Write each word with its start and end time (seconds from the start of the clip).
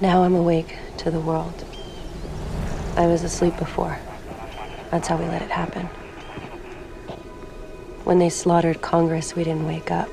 Now 0.00 0.24
I'm 0.24 0.34
awake 0.34 0.76
to 0.98 1.10
the 1.10 1.20
world. 1.20 1.64
I 2.96 3.06
was 3.06 3.22
asleep 3.22 3.56
before. 3.58 3.98
That's 4.90 5.06
how 5.06 5.16
we 5.16 5.24
let 5.26 5.42
it 5.42 5.50
happen. 5.50 5.86
When 8.02 8.18
they 8.18 8.28
slaughtered 8.28 8.82
Congress, 8.82 9.36
we 9.36 9.44
didn't 9.44 9.66
wake 9.66 9.92
up. 9.92 10.08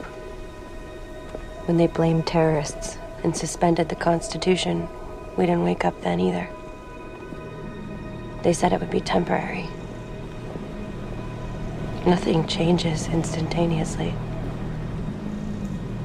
When 1.66 1.78
they 1.78 1.88
blamed 1.88 2.28
terrorists 2.28 2.98
and 3.24 3.36
suspended 3.36 3.90
the 3.90 3.96
Constitution, 3.96 4.88
we 5.36 5.48
didn't 5.48 5.64
wake 5.64 5.84
up 5.84 6.00
then 6.02 6.20
either. 6.20 6.48
They 8.44 8.54
said 8.54 8.74
it 8.74 8.80
would 8.80 8.92
be 8.92 9.02
temporary. 9.02 9.68
Nothing 12.06 12.48
changes 12.48 13.08
instantaneously. 13.08 14.14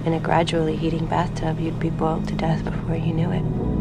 In 0.06 0.14
a 0.14 0.20
gradually 0.20 0.76
heating 0.76 1.04
bathtub, 1.06 1.58
you'd 1.58 1.80
be 1.80 1.90
boiled 1.90 2.28
to 2.28 2.36
death 2.36 2.64
before 2.64 2.94
you 2.94 3.12
knew 3.12 3.32
it. 3.32 3.75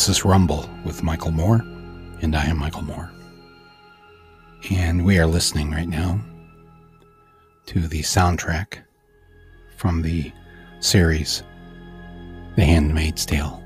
This 0.00 0.16
is 0.16 0.24
Rumble 0.24 0.66
with 0.82 1.02
Michael 1.02 1.30
Moore, 1.30 1.60
and 2.22 2.34
I 2.34 2.46
am 2.46 2.56
Michael 2.56 2.80
Moore. 2.80 3.12
And 4.70 5.04
we 5.04 5.18
are 5.18 5.26
listening 5.26 5.70
right 5.70 5.86
now 5.86 6.18
to 7.66 7.80
the 7.80 8.00
soundtrack 8.00 8.78
from 9.76 10.00
the 10.00 10.32
series 10.78 11.42
The 12.56 12.64
Handmaid's 12.64 13.26
Tale. 13.26 13.62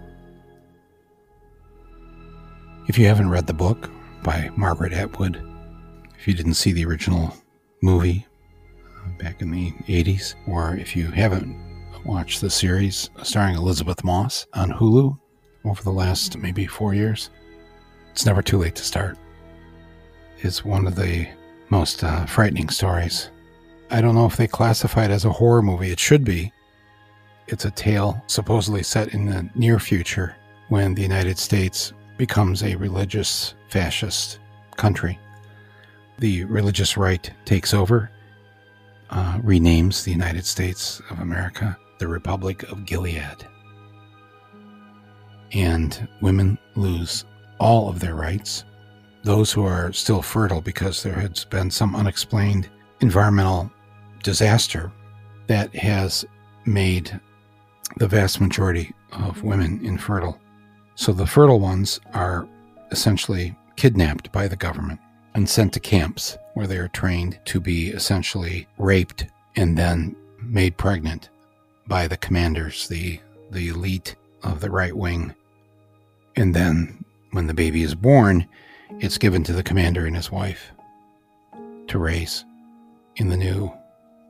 If 2.89 2.99
you 2.99 3.07
haven't 3.07 3.31
read 3.31 3.47
the 3.47 3.55
book 3.55 3.89
by 4.25 4.51
Margaret 4.57 4.93
Atwood, 4.93 5.41
if 6.19 6.27
you 6.27 6.35
didn't 6.35 6.55
see 6.55 6.73
the 6.73 6.85
original 6.85 7.33
movie 7.81 8.27
back 9.21 9.41
in 9.41 9.53
the 9.53 9.71
80s, 9.87 10.35
or 10.49 10.75
if 10.75 10.97
you 10.97 11.13
haven't 11.13 11.57
watched 12.05 12.41
the 12.41 12.51
series 12.51 13.09
starring 13.23 13.55
Elisabeth 13.55 14.03
Moss 14.03 14.49
on 14.53 14.73
Hulu, 14.73 15.17
over 15.65 15.83
the 15.83 15.93
last 15.93 16.37
maybe 16.39 16.67
four 16.67 16.95
years. 16.95 17.31
It's 18.13 18.27
never 18.27 18.43
too 18.43 18.59
late 18.59 18.75
to 18.77 18.85
start. 18.85 19.19
Is 20.43 20.65
one 20.65 20.87
of 20.87 20.97
the 20.97 21.27
most 21.71 22.05
uh, 22.05 22.27
frightening 22.27 22.69
stories. 22.69 23.31
I 23.91 24.01
don't 24.01 24.15
know 24.15 24.27
if 24.27 24.37
they 24.37 24.47
classify 24.47 25.05
it 25.05 25.11
as 25.11 25.25
a 25.25 25.33
horror 25.33 25.63
movie. 25.63 25.91
It 25.91 25.99
should 25.99 26.25
be. 26.25 26.53
It's 27.49 27.65
a 27.65 27.71
tale 27.71 28.23
supposedly 28.27 28.83
set 28.83 29.15
in 29.15 29.27
the 29.27 29.49
near 29.55 29.79
future 29.79 30.37
when 30.69 30.95
the 30.95 31.03
United 31.03 31.39
States 31.39 31.93
becomes 32.17 32.63
a 32.63 32.75
religious 32.77 33.55
fascist 33.69 34.39
country. 34.77 35.19
The 36.19 36.45
religious 36.45 36.97
right 36.97 37.31
takes 37.45 37.75
over, 37.75 38.11
uh, 39.11 39.39
renames 39.39 40.05
the 40.05 40.13
United 40.13 40.47
States 40.47 41.01
of 41.11 41.21
America 41.21 41.77
the 41.99 42.09
Republic 42.09 42.63
of 42.65 42.85
Gilead 42.85 43.47
and 45.53 46.09
women 46.21 46.59
lose 46.75 47.25
all 47.59 47.89
of 47.89 48.01
their 48.01 48.15
rights. 48.15 48.65
Those 49.23 49.53
who 49.53 49.65
are 49.65 49.93
still 49.93 50.23
fertile 50.23 50.61
because 50.61 51.03
there 51.03 51.15
has 51.15 51.45
been 51.45 51.71
some 51.71 51.95
unexplained 51.95 52.69
environmental 53.01 53.71
disaster 54.23 54.93
that 55.47 55.75
has 55.75 56.25
made 56.67 57.21
the 57.97 58.09
vast 58.09 58.41
majority 58.41 58.93
of 59.13 59.43
women 59.43 59.85
infertile. 59.85 60.41
So 60.95 61.13
the 61.13 61.27
fertile 61.27 61.61
ones 61.61 62.01
are 62.13 62.49
essentially 62.91 63.57
kidnapped 63.77 64.33
by 64.33 64.49
the 64.49 64.57
government 64.57 65.01
and 65.35 65.49
sent 65.49 65.73
to 65.73 65.81
camps 65.81 66.39
where 66.55 66.67
they 66.67 66.79
are 66.79 66.89
trained 66.89 67.39
to 67.47 67.61
be 67.61 67.89
essentially 67.89 68.67
raped 68.79 69.27
and 69.57 69.77
then 69.77 70.17
made 70.41 70.77
pregnant 70.77 71.31
by 71.87 72.07
the 72.09 72.17
commanders, 72.17 72.89
the, 72.89 73.21
the 73.51 73.69
elite 73.69 74.17
of 74.45 74.61
the 74.61 74.71
right 74.71 74.97
wing 74.97 75.35
and 76.37 76.55
then, 76.55 77.05
when 77.31 77.47
the 77.47 77.55
baby 77.55 77.83
is 77.83 77.95
born, 77.95 78.49
it's 78.99 79.19
given 79.19 79.45
to 79.45 79.53
the 79.53 79.63
commander 79.63 80.07
and 80.07 80.17
his 80.17 80.31
wife 80.31 80.73
to 81.89 81.99
raise 81.99 82.45
in 83.17 83.29
the 83.29 83.37
new 83.37 83.73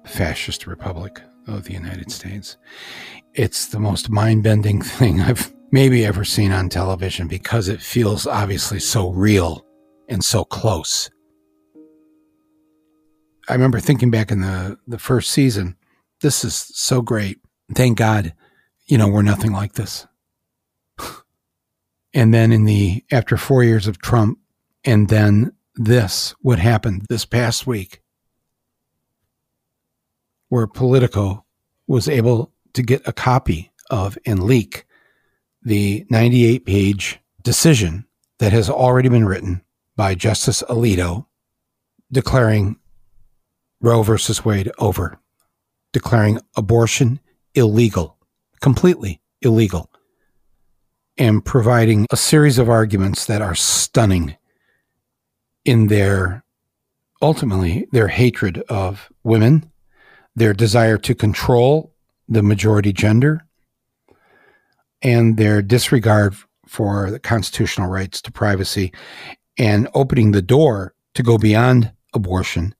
fascist 0.04 0.66
republic 0.66 1.20
of 1.46 1.64
the 1.64 1.72
United 1.72 2.10
States. 2.10 2.56
It's 3.34 3.66
the 3.66 3.80
most 3.80 4.10
mind 4.10 4.42
bending 4.42 4.82
thing 4.82 5.20
I've 5.20 5.52
maybe 5.70 6.04
ever 6.04 6.24
seen 6.24 6.52
on 6.52 6.68
television 6.68 7.26
because 7.26 7.68
it 7.68 7.80
feels 7.80 8.26
obviously 8.26 8.80
so 8.80 9.10
real 9.10 9.64
and 10.08 10.22
so 10.22 10.44
close. 10.44 11.10
I 13.48 13.54
remember 13.54 13.80
thinking 13.80 14.10
back 14.10 14.30
in 14.30 14.40
the, 14.40 14.78
the 14.86 14.98
first 14.98 15.30
season, 15.30 15.76
this 16.20 16.44
is 16.44 16.54
so 16.54 17.02
great. 17.02 17.38
Thank 17.74 17.98
God, 17.98 18.34
you 18.86 18.98
know, 18.98 19.08
we're 19.08 19.22
nothing 19.22 19.52
like 19.52 19.74
this. 19.74 20.06
And 22.16 22.32
then 22.32 22.52
in 22.52 22.62
the, 22.62 23.04
after 23.10 23.36
four 23.36 23.64
years 23.64 23.88
of 23.88 23.98
Trump, 23.98 24.38
and 24.84 25.08
then 25.08 25.52
this, 25.74 26.32
what 26.40 26.60
happened 26.60 27.06
this 27.08 27.24
past 27.24 27.66
week, 27.66 28.02
where 30.48 30.68
Politico 30.68 31.44
was 31.88 32.08
able 32.08 32.52
to 32.74 32.84
get 32.84 33.02
a 33.04 33.12
copy 33.12 33.72
of 33.90 34.16
and 34.24 34.44
leak 34.44 34.86
the 35.60 36.06
98 36.08 36.64
page 36.64 37.18
decision 37.42 38.06
that 38.38 38.52
has 38.52 38.70
already 38.70 39.08
been 39.08 39.26
written 39.26 39.62
by 39.96 40.14
Justice 40.14 40.62
Alito 40.68 41.26
declaring 42.12 42.76
Roe 43.80 44.02
versus 44.02 44.44
Wade 44.44 44.70
over, 44.78 45.18
declaring 45.92 46.38
abortion 46.56 47.20
illegal, 47.54 48.16
completely 48.64 49.20
illegal 49.42 49.90
and 51.18 51.44
providing 51.44 52.06
a 52.10 52.16
series 52.16 52.58
of 52.58 52.70
arguments 52.70 53.26
that 53.26 53.42
are 53.42 53.54
stunning 53.54 54.34
in 55.66 55.88
their 55.88 56.42
ultimately 57.20 57.86
their 57.92 58.08
hatred 58.08 58.56
of 58.70 59.10
women, 59.22 59.70
their 60.34 60.54
desire 60.54 60.96
to 60.96 61.14
control 61.14 61.92
the 62.26 62.42
majority 62.42 62.90
gender, 62.90 63.46
and 65.02 65.36
their 65.36 65.60
disregard 65.60 66.34
for 66.66 67.10
the 67.10 67.20
constitutional 67.20 67.90
rights 67.90 68.22
to 68.22 68.32
privacy 68.32 68.94
and 69.58 69.88
opening 69.92 70.32
the 70.32 70.40
door 70.40 70.94
to 71.12 71.22
go 71.22 71.36
beyond 71.36 71.92
abortion 72.14 72.74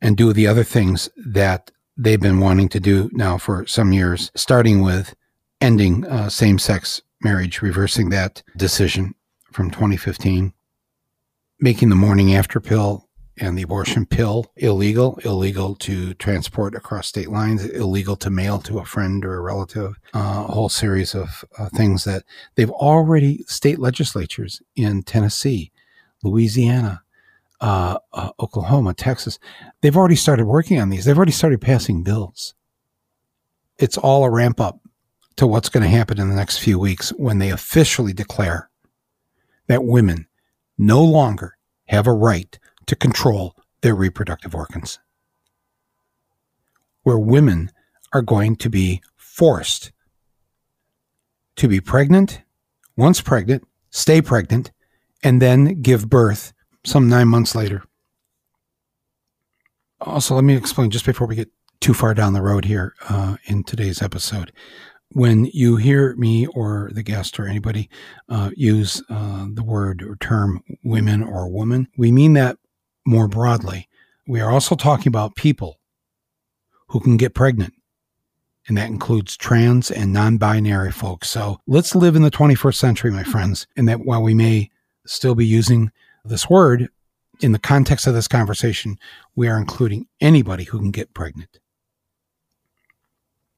and 0.00 0.16
do 0.16 0.32
the 0.32 0.46
other 0.46 0.64
things 0.64 1.10
that 1.18 1.70
they've 1.96 2.20
been 2.20 2.40
wanting 2.40 2.68
to 2.70 2.80
do 2.80 3.10
now 3.12 3.38
for 3.38 3.66
some 3.66 3.92
years, 3.92 4.30
starting 4.34 4.82
with 4.82 5.14
ending 5.60 6.04
uh, 6.06 6.28
same 6.28 6.58
sex 6.58 7.02
marriage, 7.22 7.62
reversing 7.62 8.10
that 8.10 8.42
decision 8.56 9.14
from 9.52 9.70
2015, 9.70 10.52
making 11.60 11.88
the 11.88 11.94
morning 11.94 12.34
after 12.34 12.60
pill 12.60 13.06
and 13.38 13.56
the 13.56 13.62
abortion 13.62 14.06
pill 14.06 14.50
illegal, 14.56 15.18
illegal 15.24 15.74
to 15.74 16.14
transport 16.14 16.74
across 16.74 17.06
state 17.06 17.30
lines, 17.30 17.64
illegal 17.64 18.16
to 18.16 18.30
mail 18.30 18.58
to 18.58 18.78
a 18.78 18.84
friend 18.84 19.24
or 19.24 19.36
a 19.36 19.40
relative, 19.40 19.96
uh, 20.14 20.44
a 20.48 20.52
whole 20.52 20.68
series 20.68 21.14
of 21.14 21.44
uh, 21.58 21.68
things 21.70 22.04
that 22.04 22.24
they've 22.54 22.70
already, 22.70 23.44
state 23.46 23.78
legislatures 23.78 24.62
in 24.74 25.02
Tennessee, 25.02 25.70
Louisiana, 26.22 27.02
uh, 27.60 27.98
uh 28.12 28.30
Oklahoma, 28.40 28.94
Texas, 28.94 29.38
they've 29.86 29.96
already 29.96 30.16
started 30.16 30.46
working 30.46 30.80
on 30.80 30.88
these. 30.88 31.04
They've 31.04 31.16
already 31.16 31.30
started 31.30 31.60
passing 31.60 32.02
bills. 32.02 32.54
It's 33.78 33.96
all 33.96 34.24
a 34.24 34.30
ramp 34.30 34.60
up 34.60 34.80
to 35.36 35.46
what's 35.46 35.68
going 35.68 35.84
to 35.84 35.88
happen 35.88 36.18
in 36.18 36.28
the 36.28 36.34
next 36.34 36.58
few 36.58 36.76
weeks 36.76 37.10
when 37.10 37.38
they 37.38 37.50
officially 37.50 38.12
declare 38.12 38.68
that 39.68 39.84
women 39.84 40.26
no 40.76 41.04
longer 41.04 41.56
have 41.84 42.08
a 42.08 42.12
right 42.12 42.58
to 42.86 42.96
control 42.96 43.54
their 43.82 43.94
reproductive 43.94 44.56
organs. 44.56 44.98
Where 47.04 47.20
women 47.20 47.70
are 48.12 48.22
going 48.22 48.56
to 48.56 48.68
be 48.68 49.02
forced 49.14 49.92
to 51.54 51.68
be 51.68 51.78
pregnant, 51.80 52.42
once 52.96 53.20
pregnant, 53.20 53.62
stay 53.90 54.20
pregnant, 54.20 54.72
and 55.22 55.40
then 55.40 55.80
give 55.80 56.10
birth 56.10 56.52
some 56.84 57.08
nine 57.08 57.28
months 57.28 57.54
later. 57.54 57.84
Also, 60.00 60.34
let 60.34 60.44
me 60.44 60.54
explain 60.54 60.90
just 60.90 61.06
before 61.06 61.26
we 61.26 61.36
get 61.36 61.50
too 61.80 61.94
far 61.94 62.14
down 62.14 62.32
the 62.32 62.42
road 62.42 62.64
here 62.64 62.94
uh, 63.08 63.36
in 63.44 63.64
today's 63.64 64.02
episode. 64.02 64.52
When 65.12 65.46
you 65.46 65.76
hear 65.76 66.14
me 66.16 66.46
or 66.48 66.90
the 66.92 67.02
guest 67.02 67.38
or 67.38 67.46
anybody 67.46 67.88
uh, 68.28 68.50
use 68.56 69.02
uh, 69.08 69.46
the 69.52 69.62
word 69.62 70.02
or 70.02 70.16
term 70.16 70.62
women 70.82 71.22
or 71.22 71.48
woman, 71.48 71.88
we 71.96 72.10
mean 72.10 72.34
that 72.34 72.58
more 73.06 73.28
broadly. 73.28 73.88
We 74.26 74.40
are 74.40 74.50
also 74.50 74.74
talking 74.74 75.08
about 75.08 75.36
people 75.36 75.78
who 76.88 77.00
can 77.00 77.16
get 77.16 77.34
pregnant, 77.34 77.74
and 78.66 78.76
that 78.76 78.88
includes 78.88 79.36
trans 79.36 79.90
and 79.90 80.12
non 80.12 80.38
binary 80.38 80.92
folks. 80.92 81.30
So 81.30 81.60
let's 81.66 81.94
live 81.94 82.16
in 82.16 82.22
the 82.22 82.30
21st 82.30 82.74
century, 82.74 83.10
my 83.12 83.22
friends, 83.22 83.66
and 83.76 83.88
that 83.88 84.04
while 84.04 84.22
we 84.22 84.34
may 84.34 84.70
still 85.06 85.36
be 85.36 85.46
using 85.46 85.92
this 86.24 86.50
word, 86.50 86.88
in 87.40 87.52
the 87.52 87.58
context 87.58 88.06
of 88.06 88.14
this 88.14 88.28
conversation, 88.28 88.98
we 89.34 89.48
are 89.48 89.58
including 89.58 90.06
anybody 90.20 90.64
who 90.64 90.78
can 90.78 90.90
get 90.90 91.14
pregnant. 91.14 91.58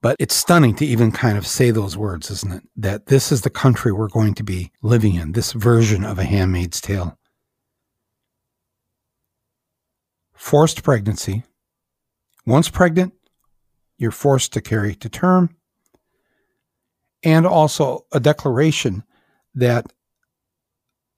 But 0.01 0.15
it's 0.19 0.35
stunning 0.35 0.75
to 0.75 0.85
even 0.85 1.11
kind 1.11 1.37
of 1.37 1.45
say 1.45 1.71
those 1.71 1.97
words, 1.97 2.31
isn't 2.31 2.53
it? 2.53 2.63
That 2.77 3.07
this 3.07 3.31
is 3.31 3.41
the 3.41 3.49
country 3.49 3.91
we're 3.91 4.07
going 4.07 4.33
to 4.35 4.43
be 4.43 4.71
living 4.81 5.15
in, 5.15 5.33
this 5.33 5.51
version 5.51 6.05
of 6.05 6.17
a 6.17 6.23
handmaid's 6.23 6.79
tale. 6.79 7.17
Forced 10.33 10.83
pregnancy. 10.83 11.43
Once 12.45 12.69
pregnant, 12.69 13.13
you're 13.97 14.11
forced 14.11 14.53
to 14.53 14.61
carry 14.61 14.95
to 14.95 15.09
term. 15.09 15.55
And 17.21 17.45
also 17.45 18.05
a 18.13 18.21
declaration 18.21 19.03
that 19.53 19.91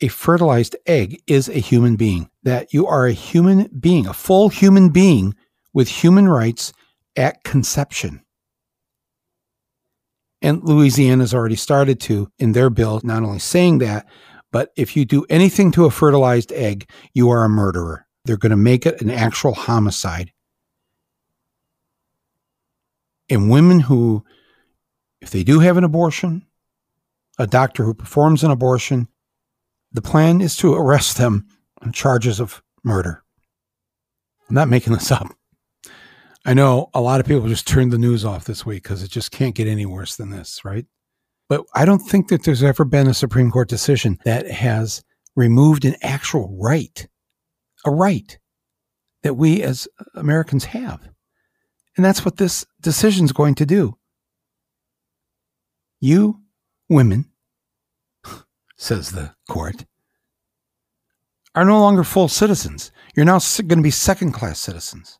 a 0.01 0.07
fertilized 0.07 0.75
egg 0.87 1.21
is 1.27 1.47
a 1.47 1.59
human 1.59 1.95
being, 1.95 2.29
that 2.43 2.73
you 2.73 2.87
are 2.87 3.05
a 3.05 3.13
human 3.13 3.69
being, 3.79 4.07
a 4.07 4.13
full 4.13 4.49
human 4.49 4.89
being 4.89 5.35
with 5.73 5.87
human 5.87 6.27
rights 6.27 6.73
at 7.15 7.43
conception. 7.43 8.23
And 10.41 10.63
Louisiana 10.63 11.21
has 11.21 11.33
already 11.33 11.55
started 11.55 11.99
to, 12.01 12.31
in 12.39 12.53
their 12.53 12.71
bill, 12.71 12.99
not 13.03 13.21
only 13.21 13.39
saying 13.39 13.77
that, 13.77 14.07
but 14.51 14.71
if 14.75 14.97
you 14.97 15.05
do 15.05 15.25
anything 15.29 15.71
to 15.73 15.85
a 15.85 15.91
fertilized 15.91 16.51
egg, 16.51 16.89
you 17.13 17.29
are 17.29 17.43
a 17.43 17.49
murderer. 17.49 18.07
They're 18.25 18.37
going 18.37 18.49
to 18.49 18.57
make 18.57 18.85
it 18.85 19.01
an 19.01 19.11
actual 19.11 19.53
homicide. 19.53 20.31
And 23.29 23.49
women 23.49 23.81
who, 23.81 24.25
if 25.21 25.29
they 25.29 25.43
do 25.43 25.59
have 25.59 25.77
an 25.77 25.83
abortion, 25.83 26.45
a 27.37 27.47
doctor 27.47 27.83
who 27.85 27.93
performs 27.93 28.43
an 28.43 28.51
abortion, 28.51 29.07
the 29.91 30.01
plan 30.01 30.41
is 30.41 30.55
to 30.57 30.73
arrest 30.73 31.17
them 31.17 31.47
on 31.81 31.91
charges 31.91 32.39
of 32.39 32.61
murder. 32.83 33.23
I'm 34.49 34.55
not 34.55 34.69
making 34.69 34.93
this 34.93 35.11
up. 35.11 35.27
I 36.45 36.53
know 36.53 36.89
a 36.93 37.01
lot 37.01 37.19
of 37.19 37.27
people 37.27 37.47
just 37.47 37.67
turned 37.67 37.91
the 37.91 37.97
news 37.97 38.25
off 38.25 38.45
this 38.45 38.65
week 38.65 38.83
because 38.83 39.03
it 39.03 39.11
just 39.11 39.31
can't 39.31 39.55
get 39.55 39.67
any 39.67 39.85
worse 39.85 40.15
than 40.15 40.31
this, 40.31 40.65
right? 40.65 40.85
But 41.47 41.65
I 41.75 41.85
don't 41.85 41.99
think 41.99 42.29
that 42.29 42.43
there's 42.43 42.63
ever 42.63 42.83
been 42.83 43.07
a 43.07 43.13
Supreme 43.13 43.51
Court 43.51 43.69
decision 43.69 44.17
that 44.25 44.49
has 44.49 45.03
removed 45.35 45.85
an 45.85 45.95
actual 46.01 46.57
right, 46.59 47.07
a 47.85 47.91
right 47.91 48.39
that 49.23 49.35
we 49.35 49.61
as 49.61 49.87
Americans 50.15 50.65
have. 50.65 51.07
And 51.95 52.05
that's 52.05 52.25
what 52.25 52.37
this 52.37 52.65
decision 52.79 53.25
is 53.25 53.31
going 53.31 53.55
to 53.55 53.65
do. 53.65 53.97
You, 55.99 56.41
women, 56.89 57.30
says 58.81 59.11
the 59.11 59.31
court, 59.47 59.85
are 61.53 61.63
no 61.63 61.79
longer 61.79 62.03
full 62.03 62.27
citizens. 62.27 62.91
You're 63.15 63.25
now 63.25 63.39
going 63.57 63.77
to 63.77 63.83
be 63.83 63.91
second 63.91 64.31
class 64.31 64.59
citizens. 64.59 65.19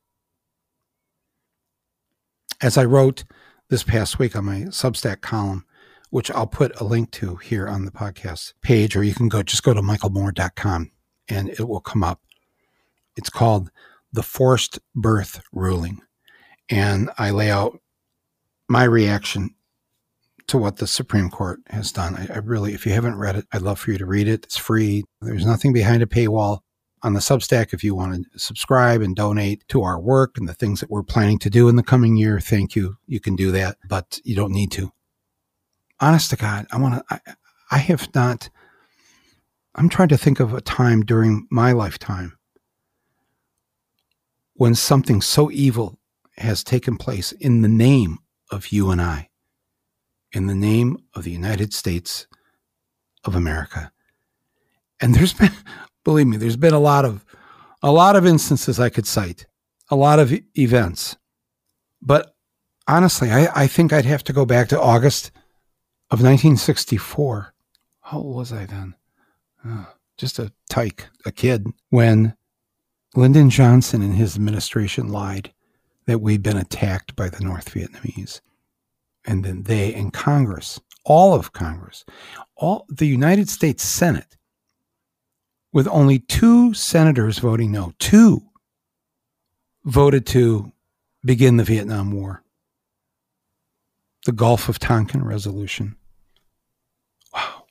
As 2.62 2.78
I 2.78 2.86
wrote 2.86 3.24
this 3.70 3.84
past 3.84 4.18
week 4.18 4.36
on 4.36 4.46
my 4.46 4.62
Substack 4.70 5.22
column, 5.22 5.66
which 6.10 6.32
I'll 6.32 6.48
put 6.48 6.80
a 6.82 6.84
link 6.84 7.12
to 7.12 7.36
here 7.36 7.68
on 7.68 7.86
the 7.86 7.92
podcast 7.92 8.54
page, 8.64 8.96
or 8.96 9.04
you 9.04 9.14
can 9.14 9.30
go 9.30 9.44
just 9.44 9.64
go 9.64 9.74
to 9.74 9.82
michaelmoore.com 9.82 10.92
and 11.30 11.50
it 11.50 11.68
will 11.68 11.82
come 11.82 12.04
up. 12.04 12.20
It's 13.16 13.30
called 13.30 13.70
The 14.12 14.24
Forced 14.24 14.80
Birth 14.96 15.42
Ruling. 15.54 16.02
And 16.70 17.12
I 17.18 17.30
lay 17.30 17.52
out 17.52 17.80
my 18.68 18.86
reaction 18.86 19.54
to 20.48 20.58
what 20.58 20.78
the 20.78 20.88
Supreme 20.88 21.30
Court 21.30 21.60
has 21.68 21.92
done. 21.92 22.16
I, 22.16 22.36
I, 22.36 22.38
really, 22.38 22.74
if 22.74 22.86
you 22.86 22.92
haven't 22.92 23.18
read 23.18 23.36
it, 23.36 23.46
I'd 23.52 23.62
love 23.62 23.80
for 23.80 23.92
you 23.92 23.98
to 23.98 24.06
read 24.06 24.28
it. 24.28 24.46
It's 24.46 24.58
free. 24.58 25.04
There's 25.22 25.46
nothing 25.46 25.74
behind 25.74 26.04
a 26.04 26.08
paywall. 26.08 26.60
On 27.04 27.14
the 27.14 27.20
Substack, 27.20 27.74
if 27.74 27.84
you 27.84 27.96
want 27.96 28.28
to 28.32 28.40
subscribe 28.40 29.02
and 29.02 29.16
donate 29.16 29.68
to 29.70 29.82
our 29.82 30.00
work 30.00 30.38
and 30.38 30.48
the 30.48 30.54
things 30.54 30.82
that 30.82 30.92
we're 30.92 31.02
planning 31.02 31.40
to 31.40 31.50
do 31.50 31.68
in 31.68 31.76
the 31.76 31.82
coming 31.82 32.16
year, 32.16 32.40
thank 32.40 32.76
you. 32.76 32.98
You 33.08 33.20
can 33.20 33.36
do 33.36 33.52
that, 33.52 33.78
but 33.90 34.20
you 34.24 34.36
don't 34.36 34.54
need 34.54 34.72
to. 34.74 34.92
Honest 36.00 36.30
to 36.30 36.36
God, 36.36 36.68
I 36.72 36.78
want 36.78 36.96
to, 36.96 37.04
I, 37.10 37.34
I 37.72 37.78
have 37.80 38.14
not, 38.14 38.52
I'm 39.74 39.90
trying 39.90 40.10
to 40.10 40.18
think 40.18 40.40
of 40.40 40.54
a 40.54 40.62
time 40.62 41.02
during 41.02 41.48
my 41.50 41.72
lifetime 41.72 42.38
when 44.54 44.76
something 44.76 45.22
so 45.22 45.50
evil 45.50 45.98
has 46.38 46.64
taken 46.64 46.98
place 46.98 47.32
in 47.32 47.64
the 47.64 47.68
name 47.68 48.20
of 48.52 48.72
you 48.72 48.92
and 48.92 49.02
I 49.02 49.31
in 50.32 50.48
the 50.48 50.56
name 50.56 50.98
of 51.14 51.24
the 51.24 51.32
United 51.32 51.74
States 51.74 52.28
of 53.24 53.36
America. 53.36 53.92
And 55.00 55.16
there's 55.16 55.34
been, 55.42 55.52
believe 56.04 56.28
me, 56.28 56.38
there's 56.38 56.58
been 56.58 56.74
a 56.74 56.80
lot 56.80 57.06
of, 57.06 57.26
a 57.82 57.92
lot 57.92 58.16
of 58.16 58.26
instances 58.26 58.80
I 58.80 58.90
could 58.90 59.08
cite, 59.08 59.46
a 59.90 59.96
lot 59.96 60.20
of 60.20 60.34
events. 60.58 61.18
But 62.02 62.36
honestly, 62.88 63.32
I, 63.32 63.64
I 63.64 63.68
think 63.68 63.94
I'd 63.94 64.06
have 64.06 64.24
to 64.26 64.34
go 64.34 64.46
back 64.46 64.70
to 64.70 64.80
August 64.80 65.32
of 66.10 66.20
1964. 66.20 67.54
How 68.02 68.18
old 68.18 68.36
was 68.36 68.54
I 68.54 68.66
then? 68.66 68.96
Oh, 69.66 69.88
just 70.18 70.40
a 70.40 70.52
tyke, 70.70 71.08
a 71.26 71.32
kid, 71.32 71.68
when 71.90 72.36
Lyndon 73.16 73.50
Johnson 73.50 74.02
and 74.02 74.16
his 74.16 74.36
administration 74.36 75.10
lied 75.10 75.54
that 76.06 76.20
we'd 76.20 76.44
been 76.44 76.58
attacked 76.58 77.16
by 77.16 77.30
the 77.30 77.44
North 77.44 77.74
Vietnamese 77.74 78.42
and 79.26 79.44
then 79.44 79.64
they 79.64 79.94
and 79.94 80.14
Congress, 80.14 80.80
all 81.06 81.34
of 81.34 81.54
Congress, 81.54 82.06
all 82.56 82.86
the 82.90 83.08
United 83.08 83.50
States 83.50 83.84
Senate, 83.84 84.38
with 85.74 85.88
only 85.88 86.20
two 86.20 86.74
senators 86.74 87.40
voting 87.40 87.72
no, 87.72 87.94
two 88.00 88.42
voted 89.86 90.26
to 90.28 90.72
begin 91.24 91.58
the 91.58 91.64
Vietnam 91.64 92.12
War. 92.12 92.44
The 94.26 94.32
Gulf 94.32 94.70
of 94.70 94.78
Tonkin 94.78 95.24
resolution. 95.24 95.96
Wow. 97.34 97.66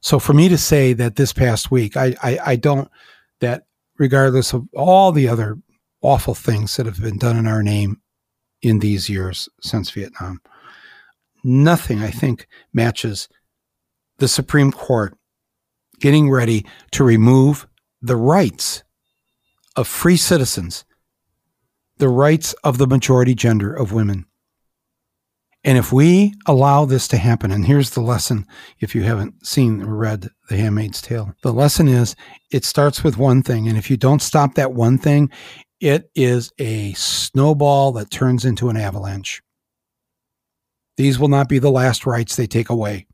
So 0.00 0.20
for 0.20 0.32
me 0.34 0.48
to 0.48 0.58
say 0.58 0.92
that 0.92 1.16
this 1.16 1.32
past 1.32 1.70
week, 1.72 1.96
I, 1.96 2.14
I, 2.22 2.38
I 2.46 2.56
don't, 2.56 2.88
that 3.40 3.64
regardless 3.98 4.52
of 4.52 4.68
all 4.72 5.10
the 5.10 5.28
other 5.28 5.58
awful 6.00 6.34
things 6.34 6.76
that 6.76 6.86
have 6.86 7.00
been 7.00 7.18
done 7.18 7.36
in 7.36 7.48
our 7.48 7.62
name 7.62 8.00
in 8.62 8.78
these 8.78 9.08
years 9.08 9.48
since 9.60 9.90
Vietnam. 9.90 10.40
Nothing, 11.44 12.02
I 12.02 12.10
think, 12.10 12.48
matches 12.72 13.28
the 14.18 14.28
Supreme 14.28 14.72
Court 14.72 15.16
getting 16.00 16.30
ready 16.30 16.66
to 16.92 17.04
remove 17.04 17.66
the 18.02 18.16
rights 18.16 18.82
of 19.76 19.86
free 19.86 20.16
citizens, 20.16 20.84
the 21.98 22.08
rights 22.08 22.54
of 22.64 22.78
the 22.78 22.86
majority 22.86 23.34
gender 23.34 23.72
of 23.72 23.92
women. 23.92 24.26
And 25.64 25.76
if 25.76 25.92
we 25.92 26.32
allow 26.46 26.84
this 26.84 27.08
to 27.08 27.16
happen, 27.16 27.50
and 27.50 27.66
here's 27.66 27.90
the 27.90 28.00
lesson 28.00 28.46
if 28.78 28.94
you 28.94 29.02
haven't 29.02 29.44
seen 29.44 29.82
or 29.82 29.96
read 29.96 30.28
The 30.48 30.56
Handmaid's 30.56 31.02
Tale, 31.02 31.34
the 31.42 31.52
lesson 31.52 31.88
is 31.88 32.14
it 32.52 32.64
starts 32.64 33.02
with 33.02 33.18
one 33.18 33.42
thing. 33.42 33.66
And 33.66 33.76
if 33.76 33.90
you 33.90 33.96
don't 33.96 34.22
stop 34.22 34.54
that 34.54 34.74
one 34.74 34.96
thing, 34.96 35.28
it 35.86 36.10
is 36.16 36.52
a 36.58 36.92
snowball 36.94 37.92
that 37.92 38.10
turns 38.10 38.44
into 38.44 38.68
an 38.68 38.76
avalanche. 38.76 39.40
These 40.96 41.16
will 41.16 41.28
not 41.28 41.48
be 41.48 41.60
the 41.60 41.70
last 41.70 42.06
rights 42.06 42.34
they 42.34 42.48
take 42.48 42.70
away. 42.70 43.06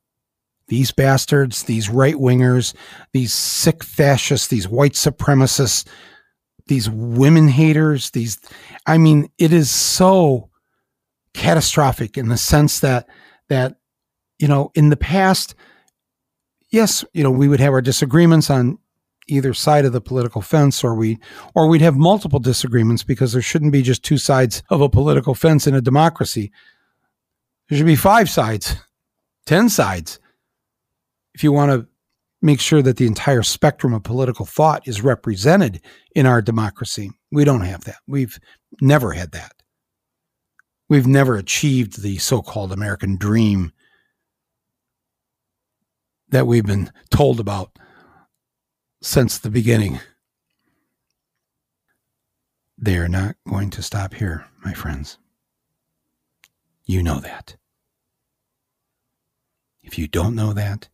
These 0.69 0.91
bastards, 0.91 1.64
these 1.64 1.91
right 1.91 2.14
wingers, 2.14 2.73
these 3.12 3.35
sick 3.35 3.85
fascists, 3.85 4.47
these 4.47 4.67
white 4.67 4.95
supremacists, 4.95 5.87
these 6.67 6.88
women 6.88 7.47
haters, 7.47 8.11
these, 8.12 8.38
I 8.87 8.97
mean, 8.97 9.29
it 9.37 9.52
is 9.52 9.71
so 9.71 10.49
catastrophic 11.35 12.17
in 12.17 12.31
the 12.31 12.38
sense 12.38 12.81
that, 12.81 13.07
that, 13.50 13.76
you 14.38 14.49
know, 14.49 14.71
in 14.75 14.88
the 14.88 14.97
past, 14.97 15.55
yes, 16.71 17.05
you 17.12 17.23
know, 17.23 17.31
we 17.31 17.49
would 17.49 17.61
have 17.61 17.75
our 17.75 17.83
disagreements 17.83 18.49
on 18.49 18.79
either 19.29 19.55
side 19.55 19.85
of 19.85 19.93
the 19.93 20.00
political 20.00 20.43
fence 20.43 20.83
or 20.83 20.95
we 20.95 21.19
or 21.55 21.69
we'd 21.69 21.81
have 21.81 21.97
multiple 21.97 22.41
disagreements 22.41 23.02
because 23.02 23.33
there 23.33 23.43
shouldn't 23.43 23.73
be 23.73 23.83
just 23.83 24.02
two 24.02 24.19
sides 24.19 24.62
of 24.71 24.81
a 24.81 24.88
political 24.88 25.35
fence 25.35 25.67
in 25.67 25.75
a 25.75 25.81
democracy 25.81 26.50
there 27.69 27.79
should 27.79 27.87
be 27.87 27.97
five 27.97 28.29
sides 28.29 28.76
10 29.47 29.69
sides 29.69 30.19
if 31.35 31.43
you 31.43 31.52
want 31.52 31.71
to 31.71 31.87
make 32.43 32.61
sure 32.61 32.83
that 32.83 32.97
the 32.97 33.07
entire 33.07 33.45
spectrum 33.45 33.95
of 33.95 34.02
political 34.02 34.45
thought 34.45 34.87
is 34.87 35.02
represented 35.02 35.81
in 36.14 36.26
our 36.26 36.43
democracy. 36.43 37.11
We 37.31 37.45
don't 37.45 37.62
have 37.62 37.85
that. 37.85 37.99
We've 38.07 38.38
never 38.81 39.12
had 39.12 39.31
that. 39.33 39.52
We've 40.88 41.07
never 41.07 41.37
achieved 41.37 42.02
the 42.02 42.19
so 42.19 42.43
called 42.43 42.73
American 42.73 43.17
dream 43.17 43.73
that 46.31 46.47
we've 46.47 46.67
been 46.67 46.91
told 47.11 47.38
about 47.41 47.79
since 49.03 49.37
the 49.37 49.51
beginning. 49.51 49.99
They're 52.79 53.09
not 53.09 53.37
going 53.49 53.71
to 53.71 53.83
stop 53.83 54.15
here, 54.15 54.47
my 54.65 54.73
friends. 54.73 55.19
You 56.85 57.03
know 57.03 57.21
that. 57.21 57.57
If 59.83 59.99
you 59.99 60.07
don't 60.07 60.37
know 60.37 60.53
that, 60.53 60.89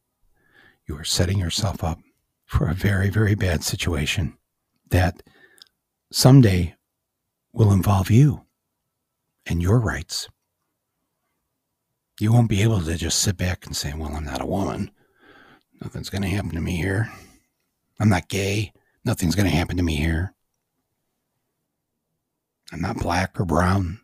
you 0.87 0.97
are 0.97 1.05
setting 1.05 1.38
yourself 1.38 1.85
up 1.85 1.99
for 2.47 2.67
a 2.67 2.75
very, 2.75 3.11
very 3.11 3.35
bad 3.35 3.62
situation 3.62 4.38
that 4.88 5.23
someday 6.11 6.75
will 7.53 7.73
involve 7.73 8.11
you 8.11 8.47
and 9.45 9.62
your 9.62 9.79
rights. 9.79 10.29
You 12.19 12.33
won't 12.33 12.49
be 12.49 12.62
able 12.62 12.81
to 12.81 12.97
just 12.97 13.21
sit 13.21 13.37
back 13.37 13.67
and 13.67 13.77
say, 13.77 13.93
Well, 13.95 14.15
I'm 14.15 14.25
not 14.25 14.41
a 14.41 14.47
woman. 14.47 14.91
Nothing's 15.81 16.11
going 16.11 16.23
to 16.23 16.29
happen 16.29 16.50
to 16.53 16.61
me 16.61 16.77
here. 16.77 17.12
I'm 18.00 18.09
not 18.09 18.28
gay. 18.28 18.73
Nothing's 19.05 19.35
going 19.35 19.49
to 19.49 19.57
happen 19.57 19.76
to 19.76 19.83
me 19.83 19.97
here. 19.97 20.35
I'm 22.73 22.81
not 22.81 22.99
black 22.99 23.40
or 23.40 23.45
brown. 23.45 24.00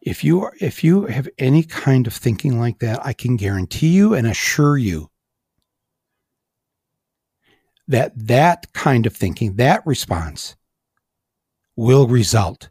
If 0.00 0.24
you 0.24 0.42
are, 0.42 0.54
if 0.60 0.82
you 0.82 1.06
have 1.06 1.28
any 1.38 1.62
kind 1.62 2.06
of 2.06 2.14
thinking 2.14 2.58
like 2.58 2.80
that, 2.80 3.04
I 3.04 3.12
can 3.12 3.36
guarantee 3.36 3.88
you 3.88 4.14
and 4.14 4.26
assure 4.26 4.76
you 4.76 5.10
that 7.88 8.12
that 8.16 8.72
kind 8.72 9.06
of 9.06 9.14
thinking, 9.14 9.56
that 9.56 9.86
response 9.86 10.56
will 11.76 12.06
result 12.08 12.70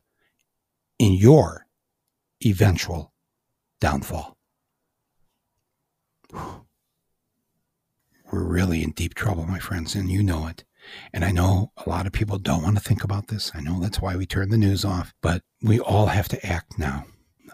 in 0.99 1.13
your 1.13 1.67
eventual 2.45 3.13
downfall. 3.79 4.35
We're 8.31 8.43
really 8.43 8.83
in 8.83 8.91
deep 8.91 9.13
trouble, 9.13 9.45
my 9.45 9.59
friends, 9.59 9.93
and 9.93 10.09
you 10.09 10.23
know 10.23 10.47
it. 10.47 10.63
And 11.13 11.25
I 11.25 11.31
know 11.31 11.71
a 11.85 11.89
lot 11.89 12.07
of 12.07 12.13
people 12.13 12.37
don't 12.37 12.63
want 12.63 12.77
to 12.77 12.83
think 12.83 13.03
about 13.03 13.27
this. 13.27 13.51
I 13.53 13.59
know 13.59 13.79
that's 13.79 14.01
why 14.01 14.15
we 14.15 14.25
turn 14.25 14.49
the 14.49 14.57
news 14.57 14.85
off, 14.85 15.13
but 15.21 15.43
we 15.61 15.79
all 15.79 16.07
have 16.07 16.27
to 16.29 16.45
act 16.45 16.79
now. 16.79 17.05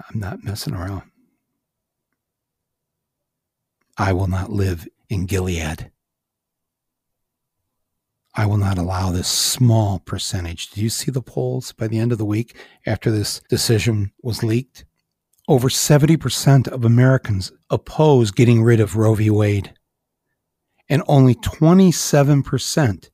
I'm 0.09 0.19
not 0.19 0.43
messing 0.43 0.73
around. 0.73 1.03
I 3.97 4.13
will 4.13 4.27
not 4.27 4.51
live 4.51 4.87
in 5.09 5.25
Gilead. 5.25 5.91
I 8.35 8.45
will 8.45 8.57
not 8.57 8.77
allow 8.77 9.11
this 9.11 9.27
small 9.27 9.97
percentage. 9.97 10.69
Do 10.69 10.81
you 10.81 10.89
see 10.89 11.09
the 11.09 11.23
polls 11.23 11.71
by 11.71 11.87
the 11.87 11.97
end 11.97 12.11
of 12.11 12.19
the 12.19 12.25
week 12.25 12.55
after 12.85 13.09
this 13.09 13.41
decision 13.49 14.11
was 14.21 14.43
leaked? 14.43 14.85
Over 15.47 15.69
70% 15.69 16.67
of 16.67 16.85
Americans 16.85 17.51
oppose 17.71 18.29
getting 18.29 18.63
rid 18.63 18.79
of 18.79 18.95
Roe 18.95 19.15
v. 19.15 19.31
Wade. 19.31 19.73
And 20.89 21.03
only 21.07 21.35
27%, 21.35 23.09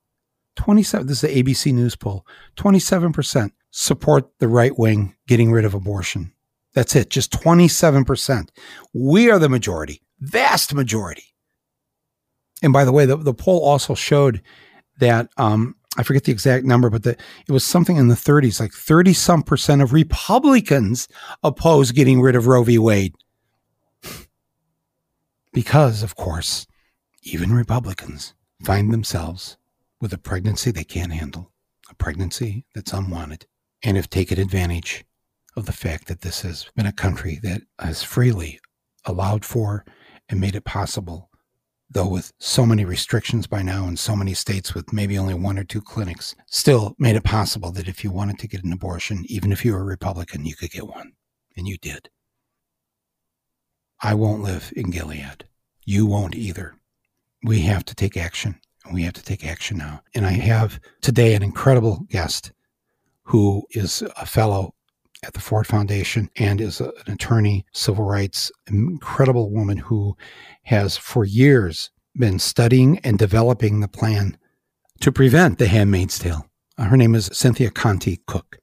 27, 0.56 1.08
this 1.08 1.24
is 1.24 1.34
the 1.34 1.44
ABC 1.44 1.74
News 1.74 1.96
poll, 1.96 2.26
27% 2.58 3.52
support 3.72 4.30
the 4.40 4.48
right 4.48 4.78
wing 4.78 5.16
getting 5.28 5.52
rid 5.52 5.66
of 5.66 5.74
abortion. 5.74 6.32
That's 6.74 6.96
it, 6.96 7.10
just 7.10 7.32
27%. 7.32 8.50
We 8.94 9.32
are 9.32 9.40
the 9.40 9.50
majority, 9.50 10.02
vast 10.20 10.74
majority. 10.74 11.34
And 12.62 12.72
by 12.72 12.86
the 12.86 12.92
way, 12.92 13.06
the, 13.06 13.18
the 13.18 13.34
poll 13.34 13.64
also 13.64 13.96
showed 13.96 14.42
that 15.00 15.30
um, 15.38 15.76
I 15.98 16.04
forget 16.04 16.24
the 16.24 16.32
exact 16.32 16.66
number, 16.66 16.90
but 16.90 17.04
the, 17.04 17.12
it 17.12 17.52
was 17.52 17.66
something 17.66 17.98
in 17.98 18.08
the 18.08 18.16
30s, 18.16 18.60
like 18.60 18.72
30 18.72 19.14
some 19.14 19.44
percent 19.44 19.82
of 19.82 19.94
Republicans 19.94 21.08
oppose 21.44 21.92
getting 21.92 22.22
rid 22.22 22.36
of 22.36 22.48
Roe 22.48 22.64
v. 22.64 22.80
Wade. 22.80 23.16
because, 25.54 26.02
of 26.02 26.16
course, 26.16 26.66
even 27.24 27.54
Republicans 27.54 28.34
find 28.64 28.94
themselves 28.94 29.58
with 30.00 30.14
a 30.14 30.18
pregnancy 30.18 30.72
they 30.72 30.84
can't 30.84 31.14
handle, 31.14 31.52
a 31.90 31.96
pregnancy 31.96 32.66
that's 32.76 32.94
unwanted, 32.94 33.46
and 33.84 33.98
have 33.98 34.10
taken 34.10 34.40
advantage 34.40 35.06
of 35.56 35.66
the 35.66 35.72
fact 35.72 36.08
that 36.08 36.22
this 36.22 36.42
has 36.42 36.68
been 36.76 36.86
a 36.86 36.92
country 36.92 37.40
that 37.44 37.62
has 37.80 38.04
freely 38.04 38.60
allowed 39.06 39.46
for 39.46 39.86
and 40.30 40.40
made 40.40 40.56
it 40.56 40.66
possible 40.66 41.30
though 41.94 42.08
with 42.08 42.34
so 42.40 42.66
many 42.66 42.86
restrictions 42.86 43.48
by 43.48 43.62
now 43.62 43.88
in 43.88 43.96
so 43.96 44.16
many 44.16 44.34
states 44.34 44.74
with 44.74 44.92
maybe 44.92 45.18
only 45.18 45.34
one 45.34 45.60
or 45.60 45.64
two 45.64 45.82
clinics, 45.82 46.36
still 46.48 46.96
made 46.98 47.16
it 47.16 47.24
possible 47.24 47.72
that 47.72 47.88
if 47.88 48.04
you 48.04 48.12
wanted 48.12 48.40
to 48.40 48.48
get 48.48 48.64
an 48.64 48.74
abortion, 48.74 49.24
even 49.28 49.52
if 49.52 49.64
you 49.64 49.74
were 49.74 49.82
a 49.82 49.86
Republican, 49.86 50.46
you 50.46 50.56
could 50.56 50.72
get 50.72 50.88
one. 50.88 51.14
And 51.56 51.68
you 51.68 51.78
did. 51.78 52.10
I 54.02 54.16
won't 54.16 54.42
live 54.42 54.74
in 54.76 54.90
Gilead. 54.90 55.46
You 55.86 56.08
won't 56.08 56.36
either. 56.36 56.76
We 57.44 57.62
have 57.62 57.84
to 57.86 57.96
take 57.96 58.16
action, 58.16 58.60
and 58.86 58.94
we 58.94 59.04
have 59.04 59.14
to 59.14 59.24
take 59.24 59.46
action 59.46 59.78
now. 59.78 60.02
And 60.16 60.26
I 60.26 60.32
have 60.32 60.80
today 61.02 61.36
an 61.36 61.44
incredible 61.44 62.06
guest 62.10 62.52
who 63.24 63.64
is 63.72 64.02
a 64.02 64.26
fellow 64.26 64.74
at 65.24 65.34
the 65.34 65.40
Ford 65.40 65.68
Foundation 65.68 66.30
and 66.38 66.62
is 66.62 66.80
an 66.80 66.92
attorney, 67.08 67.66
civil 67.74 68.06
rights, 68.06 68.52
incredible 68.68 69.52
woman 69.52 69.78
who 69.78 70.16
has 70.64 70.98
for 70.98 71.26
years 71.26 71.90
been 72.16 72.40
studying 72.40 73.00
and 73.00 73.18
developing 73.18 73.80
the 73.80 73.88
plan 73.88 74.38
to 75.00 75.12
prevent 75.12 75.58
the 75.58 75.68
handmaid's 75.68 76.20
tale. 76.20 76.50
Uh, 76.78 76.86
her 76.86 76.98
name 76.98 77.16
is 77.16 77.30
Cynthia 77.34 77.72
Conti 77.72 78.22
Cook. 78.26 78.60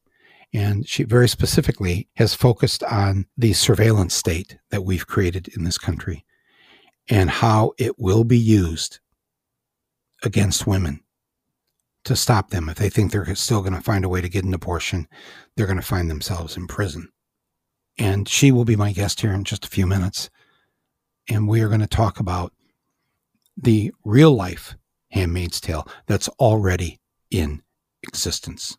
And 0.53 0.89
she 0.89 1.05
very 1.05 1.29
specifically 1.29 2.09
has 2.15 2.35
focused 2.35 2.83
on 2.85 3.27
the 3.37 3.53
surveillance 3.53 4.15
state 4.15 4.59
that 4.71 4.85
we've 4.85 5.07
created 5.07 5.49
in 5.49 5.65
this 5.65 5.79
country 5.79 6.25
and 7.09 7.31
how 7.31 7.73
it 7.79 7.99
will 7.99 8.25
be 8.25 8.39
used 8.39 9.01
against 10.23 10.67
women 10.67 11.01
to 12.05 12.17
stop 12.17 12.51
them. 12.51 12.69
If 12.69 12.77
they 12.77 12.89
think 12.89 13.13
they're 13.13 13.35
still 13.35 13.61
going 13.61 13.75
to 13.75 13.81
find 13.81 14.05
a 14.05 14.09
way 14.09 14.21
to 14.21 14.29
get 14.29 14.45
an 14.45 14.55
abortion, 14.55 15.09
they're 15.57 15.67
going 15.67 15.81
to 15.81 15.83
find 15.83 16.11
themselves 16.11 16.57
in 16.57 16.67
prison. 16.67 17.09
And 17.99 18.29
she 18.29 18.53
will 18.53 18.65
be 18.65 18.77
my 18.77 18.93
guest 18.93 19.21
here 19.21 19.33
in 19.33 19.45
just 19.45 19.65
a 19.65 19.69
few 19.69 19.87
minutes. 19.87 20.31
And 21.29 21.49
we 21.49 21.61
are 21.61 21.69
going 21.69 21.81
to 21.81 21.87
talk 21.87 22.19
about 22.19 22.53
the 23.57 23.93
real 24.05 24.33
life 24.33 24.75
Handmaid's 25.11 25.61
Tale 25.61 25.87
that's 26.07 26.29
already 26.29 27.01
in 27.31 27.63
existence. 28.03 28.77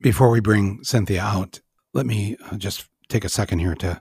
Before 0.00 0.30
we 0.30 0.40
bring 0.40 0.82
Cynthia 0.82 1.22
out, 1.22 1.60
let 1.92 2.06
me 2.06 2.36
uh, 2.50 2.56
just 2.56 2.88
take 3.08 3.24
a 3.24 3.28
second 3.28 3.58
here 3.58 3.74
to 3.76 4.00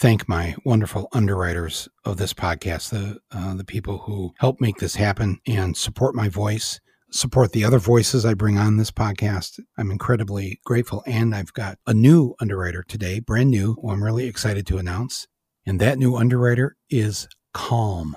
thank 0.00 0.26
my 0.26 0.56
wonderful 0.64 1.08
underwriters 1.12 1.86
of 2.06 2.16
this 2.16 2.32
podcast, 2.32 2.88
the 2.88 3.20
uh, 3.30 3.54
the 3.54 3.64
people 3.64 3.98
who 3.98 4.32
help 4.38 4.60
make 4.60 4.78
this 4.78 4.96
happen 4.96 5.38
and 5.46 5.76
support 5.76 6.14
my 6.14 6.28
voice 6.28 6.80
support 7.12 7.52
the 7.52 7.64
other 7.64 7.78
voices 7.78 8.24
I 8.24 8.34
bring 8.34 8.56
on 8.56 8.76
this 8.76 8.90
podcast. 8.90 9.58
I'm 9.76 9.90
incredibly 9.90 10.60
grateful. 10.64 11.02
And 11.06 11.34
I've 11.34 11.52
got 11.52 11.78
a 11.86 11.92
new 11.92 12.34
underwriter 12.40 12.84
today, 12.84 13.20
brand 13.20 13.50
new, 13.50 13.76
who 13.80 13.90
I'm 13.90 14.02
really 14.02 14.26
excited 14.26 14.66
to 14.68 14.78
announce. 14.78 15.26
And 15.66 15.80
that 15.80 15.98
new 15.98 16.16
underwriter 16.16 16.76
is 16.88 17.28
Calm. 17.52 18.16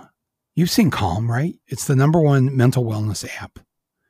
You've 0.56 0.70
seen 0.70 0.92
Calm, 0.92 1.30
right? 1.30 1.56
It's 1.68 1.88
the 1.88 1.96
number 1.96 2.22
one 2.22 2.56
mental 2.56 2.86
wellness 2.86 3.28
app. 3.42 3.60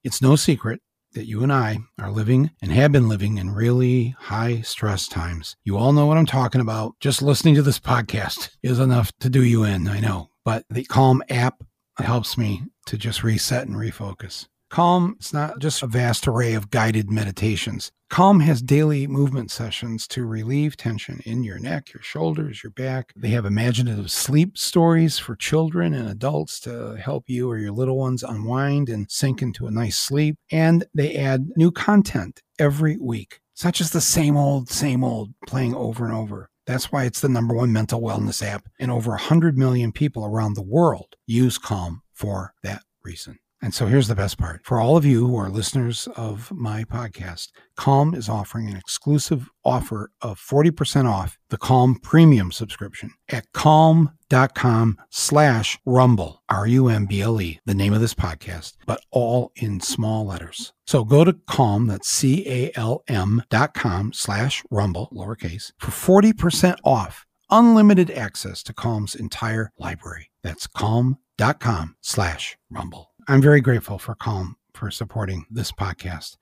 It's 0.04 0.22
no 0.22 0.36
secret 0.36 0.82
that 1.14 1.28
you 1.28 1.44
and 1.44 1.52
I 1.52 1.80
are 2.00 2.12
living 2.12 2.52
and 2.62 2.72
have 2.72 2.92
been 2.92 3.10
living 3.10 3.38
in 3.38 3.54
really 3.54 4.16
high 4.18 4.62
stress 4.62 5.08
times. 5.08 5.56
You 5.64 5.78
all 5.78 5.94
know 5.94 6.06
what 6.06 6.18
I'm 6.18 6.26
talking 6.26 6.62
about. 6.62 6.96
Just 7.00 7.22
listening 7.22 7.56
to 7.56 7.62
this 7.62 7.80
podcast 7.80 8.50
is 8.62 8.80
enough 8.80 9.12
to 9.20 9.30
do 9.30 9.44
you 9.44 9.64
in, 9.64 9.88
I 9.88 10.00
know. 10.00 10.30
But 10.46 10.66
the 10.70 10.84
Calm 10.84 11.24
app 11.30 11.64
helps 11.98 12.38
me 12.38 12.64
to 12.88 12.98
just 12.98 13.24
reset 13.24 13.68
and 13.68 13.76
refocus. 13.76 14.48
Calm 14.70 15.16
it's 15.20 15.34
not 15.34 15.60
just 15.60 15.84
a 15.84 15.88
vast 15.88 16.28
array 16.28 16.56
of 16.56 16.72
guided 16.72 17.12
meditations. 17.12 17.92
Calm 18.14 18.42
has 18.42 18.62
daily 18.62 19.08
movement 19.08 19.50
sessions 19.50 20.08
to 20.10 20.24
relieve 20.24 20.78
tension 20.78 21.20
in 21.26 21.44
your 21.44 21.58
neck, 21.58 21.92
your 21.96 22.04
shoulders, 22.04 22.62
your 22.64 22.70
back. 22.70 23.12
They 23.16 23.30
have 23.30 23.44
imaginative 23.44 24.12
sleep 24.12 24.56
stories 24.56 25.18
for 25.18 25.36
children 25.36 25.96
and 25.96 26.08
adults 26.08 26.60
to 26.60 26.96
help 26.98 27.24
you 27.26 27.50
or 27.50 27.58
your 27.58 27.72
little 27.72 27.98
ones 27.98 28.22
unwind 28.22 28.88
and 28.88 29.10
sink 29.10 29.42
into 29.42 29.66
a 29.66 29.72
nice 29.72 29.98
sleep. 29.98 30.38
And 30.52 30.86
they 30.94 31.16
add 31.16 31.50
new 31.56 31.72
content 31.72 32.44
every 32.60 32.98
week. 32.98 33.40
Not 33.64 33.74
just 33.74 33.94
the 33.94 34.00
same 34.00 34.38
old, 34.38 34.70
same 34.70 35.04
old 35.04 35.34
playing 35.48 35.74
over 35.74 36.06
and 36.06 36.14
over. 36.14 36.52
That's 36.68 36.92
why 36.92 37.06
it's 37.06 37.22
the 37.22 37.30
number 37.30 37.56
one 37.56 37.74
mental 37.74 38.00
wellness 38.00 38.46
app, 38.46 38.70
and 38.80 38.92
over 38.92 39.10
100 39.10 39.58
million 39.58 39.92
people 39.92 40.24
around 40.24 40.54
the 40.54 40.62
world 40.62 41.16
use 41.26 41.58
Calm 41.58 42.04
for 42.14 42.54
that 42.62 42.84
reason. 43.04 43.40
And 43.64 43.74
so 43.74 43.86
here's 43.86 44.10
the 44.10 44.14
best 44.14 44.38
part. 44.38 44.66
For 44.66 44.82
all 44.82 44.98
of 44.98 45.06
you 45.06 45.26
who 45.26 45.38
are 45.38 45.48
listeners 45.48 46.10
of 46.18 46.52
my 46.52 46.84
podcast, 46.84 47.48
Calm 47.78 48.14
is 48.14 48.28
offering 48.28 48.68
an 48.68 48.76
exclusive 48.76 49.50
offer 49.64 50.12
of 50.22 50.38
40% 50.38 51.10
off 51.10 51.40
the 51.50 51.58
Calm 51.58 51.96
premium 51.96 52.52
subscription 52.52 53.12
at 53.30 53.50
calm.com 53.54 54.98
slash 55.10 55.80
rumble, 55.86 56.44
R-U-M-B-L-E, 56.50 57.62
the 57.66 57.74
name 57.74 57.94
of 57.94 58.02
this 58.02 58.14
podcast, 58.14 58.74
but 58.86 59.00
all 59.12 59.54
in 59.56 59.80
small 59.80 60.26
letters. 60.26 60.74
So 60.86 61.06
go 61.06 61.24
to 61.24 61.32
calm, 61.48 61.88
that's 61.88 62.10
C-A-L-M 62.10 63.44
dot 63.50 63.74
com 63.74 64.12
slash 64.12 64.66
rumble, 64.72 65.08
lowercase, 65.14 65.72
for 65.80 65.92
40% 66.24 66.80
off 66.84 67.26
unlimited 67.50 68.12
access 68.12 68.62
to 68.64 68.74
Calm's 68.74 69.16
entire 69.16 69.72
library. 69.80 70.32
That's 70.42 70.68
calm.com 70.68 71.96
slash 72.02 72.58
rumble. 72.70 73.13
I'm 73.28 73.42
very 73.42 73.62
grateful 73.62 74.00
for 74.00 74.16
Calm 74.16 74.58
for 74.74 74.92
supporting 74.92 75.46
this 75.50 75.72
podcast. 75.72 76.36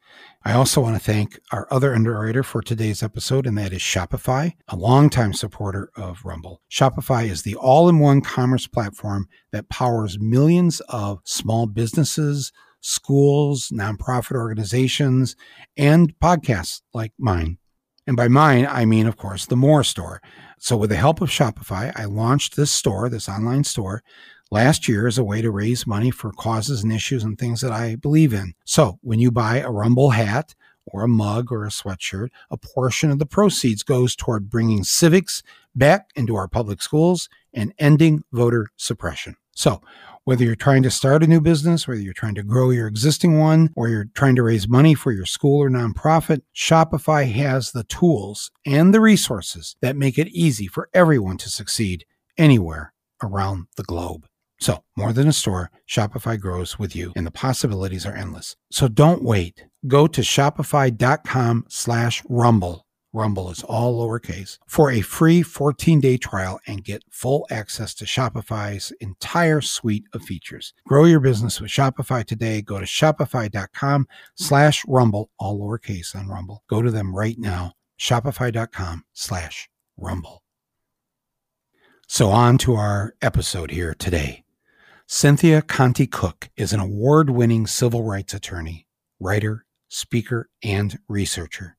I 0.43 0.53
also 0.53 0.81
want 0.81 0.95
to 0.95 1.03
thank 1.03 1.39
our 1.51 1.67
other 1.69 1.93
underwriter 1.93 2.41
for 2.41 2.61
today's 2.61 3.03
episode, 3.03 3.45
and 3.45 3.55
that 3.57 3.71
is 3.71 3.81
Shopify, 3.81 4.53
a 4.67 4.75
longtime 4.75 5.33
supporter 5.33 5.91
of 5.95 6.25
Rumble. 6.25 6.61
Shopify 6.71 7.29
is 7.29 7.43
the 7.43 7.55
all 7.55 7.87
in 7.87 7.99
one 7.99 8.21
commerce 8.21 8.65
platform 8.65 9.27
that 9.51 9.69
powers 9.69 10.17
millions 10.19 10.79
of 10.89 11.19
small 11.23 11.67
businesses, 11.67 12.51
schools, 12.79 13.71
nonprofit 13.71 14.35
organizations, 14.35 15.35
and 15.77 16.17
podcasts 16.19 16.81
like 16.93 17.13
mine. 17.19 17.59
And 18.07 18.17
by 18.17 18.27
mine, 18.27 18.65
I 18.67 18.85
mean, 18.85 19.05
of 19.05 19.17
course, 19.17 19.45
the 19.45 19.55
More 19.55 19.83
Store. 19.83 20.19
So, 20.57 20.77
with 20.77 20.89
the 20.89 20.95
help 20.95 21.21
of 21.21 21.29
Shopify, 21.29 21.91
I 21.95 22.05
launched 22.05 22.55
this 22.55 22.71
store, 22.71 23.07
this 23.07 23.29
online 23.29 23.65
store, 23.65 24.01
last 24.51 24.87
year 24.87 25.07
as 25.07 25.17
a 25.17 25.23
way 25.23 25.41
to 25.41 25.49
raise 25.49 25.87
money 25.87 26.11
for 26.11 26.31
causes 26.33 26.83
and 26.83 26.91
issues 26.91 27.23
and 27.23 27.39
things 27.39 27.61
that 27.61 27.71
I 27.71 27.95
believe 27.95 28.33
in. 28.33 28.53
So 28.65 28.99
when 29.01 29.19
you 29.19 29.31
buy 29.31 29.59
a 29.59 29.71
Rumble 29.71 30.11
hat 30.11 30.53
or 30.85 31.03
a 31.03 31.07
mug 31.07 31.51
or 31.51 31.65
a 31.65 31.69
sweatshirt, 31.69 32.29
a 32.49 32.57
portion 32.57 33.09
of 33.09 33.19
the 33.19 33.25
proceeds 33.25 33.83
goes 33.83 34.15
toward 34.15 34.49
bringing 34.49 34.83
civics 34.83 35.41
back 35.73 36.09
into 36.15 36.35
our 36.35 36.47
public 36.47 36.81
schools 36.81 37.29
and 37.53 37.73
ending 37.79 38.23
voter 38.31 38.67
suppression. 38.75 39.35
So 39.53 39.81
whether 40.23 40.43
you're 40.43 40.55
trying 40.55 40.83
to 40.83 40.91
start 40.91 41.23
a 41.23 41.27
new 41.27 41.41
business, 41.41 41.87
whether 41.87 41.99
you're 41.99 42.13
trying 42.13 42.35
to 42.35 42.43
grow 42.43 42.69
your 42.69 42.87
existing 42.87 43.39
one, 43.39 43.69
or 43.75 43.87
you're 43.87 44.09
trying 44.13 44.35
to 44.35 44.43
raise 44.43 44.67
money 44.67 44.93
for 44.93 45.11
your 45.11 45.25
school 45.25 45.63
or 45.63 45.69
nonprofit, 45.69 46.41
Shopify 46.55 47.31
has 47.31 47.71
the 47.71 47.83
tools 47.85 48.51
and 48.65 48.93
the 48.93 49.01
resources 49.01 49.75
that 49.81 49.95
make 49.95 50.17
it 50.17 50.27
easy 50.27 50.67
for 50.67 50.89
everyone 50.93 51.37
to 51.37 51.49
succeed 51.49 52.05
anywhere 52.37 52.93
around 53.23 53.67
the 53.77 53.83
globe. 53.83 54.27
So, 54.61 54.83
more 54.95 55.11
than 55.11 55.27
a 55.27 55.33
store, 55.33 55.71
Shopify 55.89 56.39
grows 56.39 56.77
with 56.77 56.95
you 56.95 57.13
and 57.15 57.25
the 57.25 57.31
possibilities 57.31 58.05
are 58.05 58.15
endless. 58.15 58.55
So 58.71 58.87
don't 58.87 59.23
wait. 59.23 59.65
Go 59.87 60.05
to 60.05 60.21
shopify.com 60.21 61.65
slash 61.67 62.23
rumble. 62.29 62.85
Rumble 63.11 63.49
is 63.49 63.63
all 63.63 63.99
lowercase 63.99 64.59
for 64.67 64.91
a 64.91 65.01
free 65.01 65.41
14 65.41 65.99
day 65.99 66.15
trial 66.15 66.59
and 66.67 66.83
get 66.83 67.03
full 67.09 67.45
access 67.49 67.93
to 67.95 68.05
Shopify's 68.05 68.93
entire 69.01 69.61
suite 69.61 70.05
of 70.13 70.21
features. 70.21 70.73
Grow 70.85 71.05
your 71.05 71.19
business 71.19 71.59
with 71.59 71.71
Shopify 71.71 72.23
today. 72.23 72.61
Go 72.61 72.79
to 72.79 72.85
shopify.com 72.85 74.07
slash 74.35 74.85
rumble, 74.87 75.31
all 75.39 75.59
lowercase 75.59 76.15
on 76.15 76.29
Rumble. 76.29 76.63
Go 76.69 76.81
to 76.81 76.91
them 76.91 77.13
right 77.13 77.37
now. 77.37 77.73
Shopify.com 77.99 79.03
slash 79.13 79.69
rumble. 79.97 80.43
So 82.07 82.29
on 82.29 82.57
to 82.59 82.75
our 82.75 83.15
episode 83.21 83.71
here 83.71 83.93
today. 83.93 84.43
Cynthia 85.13 85.61
Conti 85.61 86.07
Cook 86.07 86.49
is 86.55 86.71
an 86.71 86.79
award 86.79 87.29
winning 87.29 87.67
civil 87.67 88.01
rights 88.01 88.33
attorney, 88.33 88.87
writer, 89.19 89.65
speaker, 89.89 90.49
and 90.63 90.97
researcher. 91.09 91.75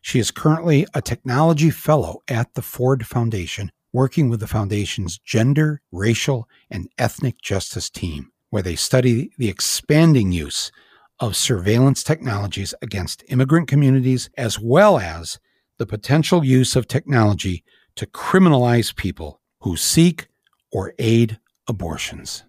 She 0.00 0.20
is 0.20 0.30
currently 0.30 0.86
a 0.94 1.02
technology 1.02 1.70
fellow 1.70 2.20
at 2.28 2.54
the 2.54 2.62
Ford 2.62 3.08
Foundation, 3.08 3.72
working 3.92 4.28
with 4.28 4.38
the 4.38 4.46
Foundation's 4.46 5.18
gender, 5.18 5.82
racial, 5.90 6.48
and 6.70 6.88
ethnic 6.96 7.42
justice 7.42 7.90
team, 7.90 8.30
where 8.50 8.62
they 8.62 8.76
study 8.76 9.32
the 9.36 9.48
expanding 9.48 10.30
use 10.30 10.70
of 11.18 11.34
surveillance 11.34 12.04
technologies 12.04 12.72
against 12.80 13.24
immigrant 13.26 13.66
communities, 13.66 14.30
as 14.38 14.60
well 14.60 15.00
as 15.00 15.40
the 15.78 15.86
potential 15.86 16.44
use 16.44 16.76
of 16.76 16.86
technology 16.86 17.64
to 17.96 18.06
criminalize 18.06 18.94
people 18.94 19.40
who 19.62 19.76
seek 19.76 20.28
or 20.70 20.94
aid 21.00 21.40
abortions. 21.66 22.44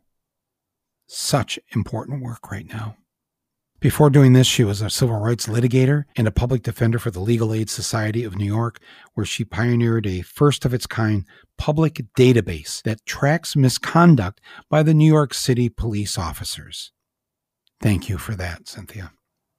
Such 1.08 1.60
important 1.74 2.24
work 2.24 2.52
right 2.52 2.68
now. 2.68 2.98
Before 3.80 4.10
doing 4.10 4.34
this, 4.34 4.48
she 4.48 4.64
was 4.64 4.82
a 4.82 4.90
civil 4.90 5.20
rights 5.20 5.48
litigator 5.48 6.06
and 6.16 6.28
a 6.28 6.32
public 6.32 6.64
defender 6.64 6.98
for 6.98 7.12
the 7.12 7.20
Legal 7.20 7.54
Aid 7.54 7.70
Society 7.70 8.24
of 8.24 8.36
New 8.36 8.46
York, 8.46 8.80
where 9.14 9.26
she 9.26 9.46
pioneered 9.46 10.08
a 10.08 10.22
first 10.22 10.66
of 10.66 10.74
its 10.74 10.88
kind 10.88 11.26
public 11.58 12.02
database 12.18 12.82
that 12.84 13.06
tracks 13.06 13.56
misconduct 13.56 14.42
by 14.70 14.82
the 14.82 14.94
New 14.94 15.12
York 15.12 15.34
City 15.34 15.70
police 15.70 16.18
officers. 16.18 16.92
Thank 17.80 18.10
you 18.10 18.18
for 18.18 18.34
that, 18.36 18.68
Cynthia. 18.68 19.12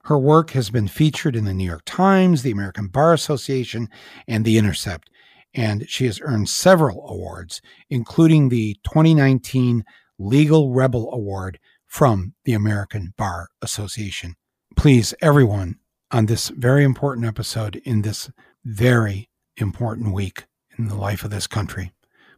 Her 0.04 0.18
work 0.18 0.50
has 0.50 0.70
been 0.70 0.88
featured 0.88 1.36
in 1.36 1.44
the 1.44 1.54
New 1.54 1.66
York 1.66 1.82
Times, 1.84 2.42
the 2.42 2.50
American 2.50 2.88
Bar 2.88 3.12
Association, 3.12 3.88
and 4.26 4.44
The 4.44 4.56
Intercept, 4.58 5.10
and 5.54 5.88
she 5.88 6.06
has 6.06 6.20
earned 6.22 6.48
several 6.48 7.08
awards, 7.08 7.60
including 7.90 8.48
the 8.48 8.74
2019 8.84 9.84
Legal 10.18 10.72
Rebel 10.72 11.12
Award 11.12 11.58
from 11.86 12.34
the 12.44 12.52
American 12.52 13.14
Bar 13.16 13.48
Association. 13.62 14.34
Please, 14.76 15.14
everyone, 15.20 15.76
on 16.10 16.26
this 16.26 16.48
very 16.48 16.84
important 16.84 17.26
episode 17.26 17.76
in 17.84 18.02
this 18.02 18.30
very 18.64 19.28
important 19.56 20.14
week 20.14 20.44
in 20.78 20.88
the 20.88 20.94
life 20.94 21.24
of 21.24 21.30
this 21.30 21.46
country, 21.46 21.92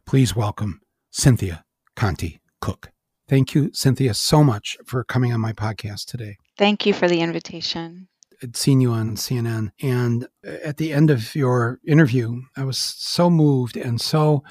please 0.05 0.35
welcome 0.35 0.81
Cynthia 1.11 1.63
Conti 1.95 2.39
Cook. 2.61 2.91
Thank 3.27 3.53
you, 3.53 3.69
Cynthia, 3.73 4.13
so 4.13 4.43
much 4.43 4.77
for 4.85 5.03
coming 5.03 5.31
on 5.31 5.39
my 5.39 5.53
podcast 5.53 6.05
today. 6.05 6.37
Thank 6.57 6.85
you 6.85 6.93
for 6.93 7.07
the 7.07 7.21
invitation. 7.21 8.07
I'd 8.41 8.55
seen 8.55 8.81
you 8.81 8.91
on 8.91 9.15
CNN. 9.15 9.71
And 9.81 10.27
at 10.43 10.77
the 10.77 10.93
end 10.93 11.09
of 11.11 11.35
your 11.35 11.79
interview, 11.85 12.41
I 12.55 12.63
was 12.63 12.77
so 12.77 13.29
moved 13.29 13.77
and 13.77 13.99
so 13.99 14.43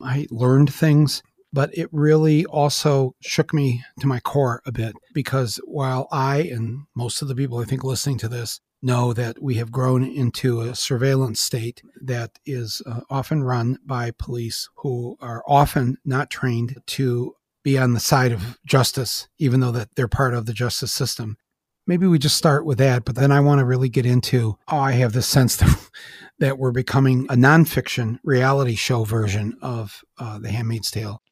I 0.00 0.26
learned 0.30 0.72
things, 0.72 1.22
but 1.54 1.70
it 1.72 1.88
really 1.92 2.44
also 2.46 3.14
shook 3.22 3.54
me 3.54 3.82
to 4.00 4.08
my 4.08 4.18
core 4.18 4.60
a 4.66 4.72
bit 4.72 4.94
because 5.14 5.60
while 5.64 6.08
I 6.10 6.38
and 6.38 6.80
most 6.96 7.22
of 7.22 7.28
the 7.28 7.34
people 7.34 7.58
I 7.60 7.64
think 7.64 7.84
listening 7.84 8.18
to 8.18 8.28
this 8.28 8.60
know 8.82 9.12
that 9.12 9.40
we 9.40 9.54
have 9.54 9.70
grown 9.70 10.04
into 10.04 10.60
a 10.60 10.74
surveillance 10.74 11.40
state 11.40 11.80
that 12.02 12.32
is 12.44 12.82
uh, 12.86 13.00
often 13.08 13.44
run 13.44 13.78
by 13.86 14.10
police 14.10 14.68
who 14.78 15.16
are 15.20 15.42
often 15.46 15.96
not 16.04 16.28
trained 16.28 16.76
to 16.86 17.34
be 17.62 17.78
on 17.78 17.94
the 17.94 18.00
side 18.00 18.32
of 18.32 18.58
justice, 18.66 19.28
even 19.38 19.60
though 19.60 19.70
that 19.70 19.88
they're 19.94 20.08
part 20.08 20.34
of 20.34 20.44
the 20.44 20.52
justice 20.52 20.92
system 20.92 21.38
maybe 21.86 22.06
we 22.06 22.18
just 22.18 22.36
start 22.36 22.64
with 22.64 22.78
that, 22.78 23.04
but 23.04 23.14
then 23.14 23.30
I 23.30 23.40
want 23.40 23.58
to 23.58 23.64
really 23.64 23.88
get 23.88 24.06
into, 24.06 24.56
oh, 24.68 24.78
I 24.78 24.92
have 24.92 25.12
this 25.12 25.26
sense 25.26 25.56
that, 25.58 25.90
that 26.38 26.58
we're 26.58 26.72
becoming 26.72 27.26
a 27.28 27.34
nonfiction 27.34 28.18
reality 28.24 28.74
show 28.74 29.04
version 29.04 29.56
of 29.62 30.02
uh, 30.18 30.38
The 30.38 30.50
Handmaid's 30.50 30.90
Tale. 30.90 31.22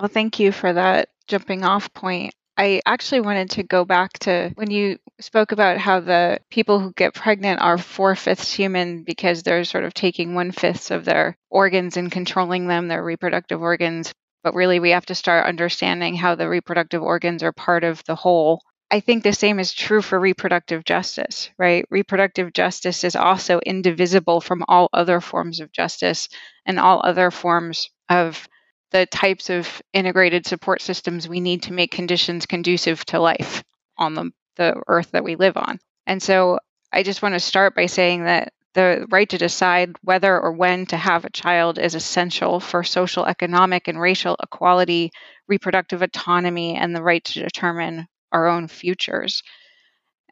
Well, 0.00 0.08
thank 0.08 0.38
you 0.40 0.50
for 0.50 0.72
that 0.72 1.10
jumping 1.28 1.62
off 1.62 1.92
point. 1.92 2.32
I 2.56 2.80
actually 2.86 3.20
wanted 3.20 3.50
to 3.50 3.62
go 3.62 3.84
back 3.84 4.14
to 4.20 4.50
when 4.54 4.70
you 4.70 4.98
spoke 5.20 5.52
about 5.52 5.76
how 5.76 6.00
the 6.00 6.40
people 6.50 6.80
who 6.80 6.94
get 6.94 7.12
pregnant 7.12 7.60
are 7.60 7.76
four 7.76 8.16
fifths 8.16 8.50
human 8.50 9.02
because 9.04 9.42
they're 9.42 9.64
sort 9.64 9.84
of 9.84 9.92
taking 9.92 10.34
one 10.34 10.52
fifth 10.52 10.90
of 10.90 11.04
their 11.04 11.36
organs 11.50 11.98
and 11.98 12.10
controlling 12.10 12.66
them, 12.66 12.88
their 12.88 13.04
reproductive 13.04 13.60
organs. 13.60 14.14
But 14.42 14.54
really, 14.54 14.80
we 14.80 14.90
have 14.90 15.04
to 15.06 15.14
start 15.14 15.46
understanding 15.46 16.14
how 16.16 16.34
the 16.34 16.48
reproductive 16.48 17.02
organs 17.02 17.42
are 17.42 17.52
part 17.52 17.84
of 17.84 18.02
the 18.04 18.14
whole 18.14 18.62
I 18.90 19.00
think 19.00 19.22
the 19.22 19.34
same 19.34 19.60
is 19.60 19.72
true 19.72 20.00
for 20.02 20.18
reproductive 20.18 20.84
justice, 20.84 21.50
right? 21.58 21.84
Reproductive 21.90 22.54
justice 22.54 23.04
is 23.04 23.14
also 23.14 23.60
indivisible 23.60 24.40
from 24.40 24.64
all 24.66 24.88
other 24.94 25.20
forms 25.20 25.60
of 25.60 25.70
justice 25.70 26.28
and 26.66 26.80
all 26.80 27.00
other 27.04 27.30
forms 27.30 27.90
of 28.08 28.48
the 28.90 29.06
types 29.06 29.50
of 29.50 29.82
integrated 29.92 30.46
support 30.46 30.80
systems 30.82 31.28
we 31.28 31.40
need 31.40 31.62
to 31.64 31.72
make 31.72 31.90
conditions 31.92 32.46
conducive 32.46 33.04
to 33.06 33.20
life 33.20 33.62
on 33.96 34.14
the, 34.14 34.30
the 34.56 34.82
earth 34.88 35.12
that 35.12 35.24
we 35.24 35.36
live 35.36 35.56
on. 35.56 35.78
And 36.06 36.22
so 36.22 36.58
I 36.92 37.02
just 37.02 37.22
want 37.22 37.34
to 37.34 37.40
start 37.40 37.74
by 37.74 37.86
saying 37.86 38.24
that 38.24 38.52
the 38.74 39.06
right 39.10 39.28
to 39.28 39.38
decide 39.38 39.96
whether 40.02 40.38
or 40.38 40.52
when 40.52 40.86
to 40.86 40.96
have 40.96 41.24
a 41.24 41.30
child 41.30 41.78
is 41.78 41.94
essential 41.94 42.60
for 42.60 42.84
social, 42.84 43.26
economic, 43.26 43.88
and 43.88 44.00
racial 44.00 44.36
equality, 44.42 45.10
reproductive 45.48 46.02
autonomy, 46.02 46.76
and 46.76 46.94
the 46.94 47.02
right 47.02 47.24
to 47.24 47.42
determine 47.42 48.06
our 48.32 48.46
own 48.46 48.68
futures. 48.68 49.42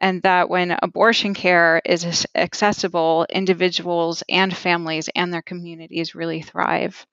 And 0.01 0.21
that 0.23 0.49
when 0.49 0.77
abortion 0.81 1.33
care 1.33 1.81
is 1.85 2.25
accessible, 2.33 3.25
individuals 3.29 4.23
and 4.29 4.55
families 4.55 5.09
and 5.13 5.33
their 5.33 5.41
communities 5.41 6.15
really 6.15 6.41
thrive. 6.41 7.05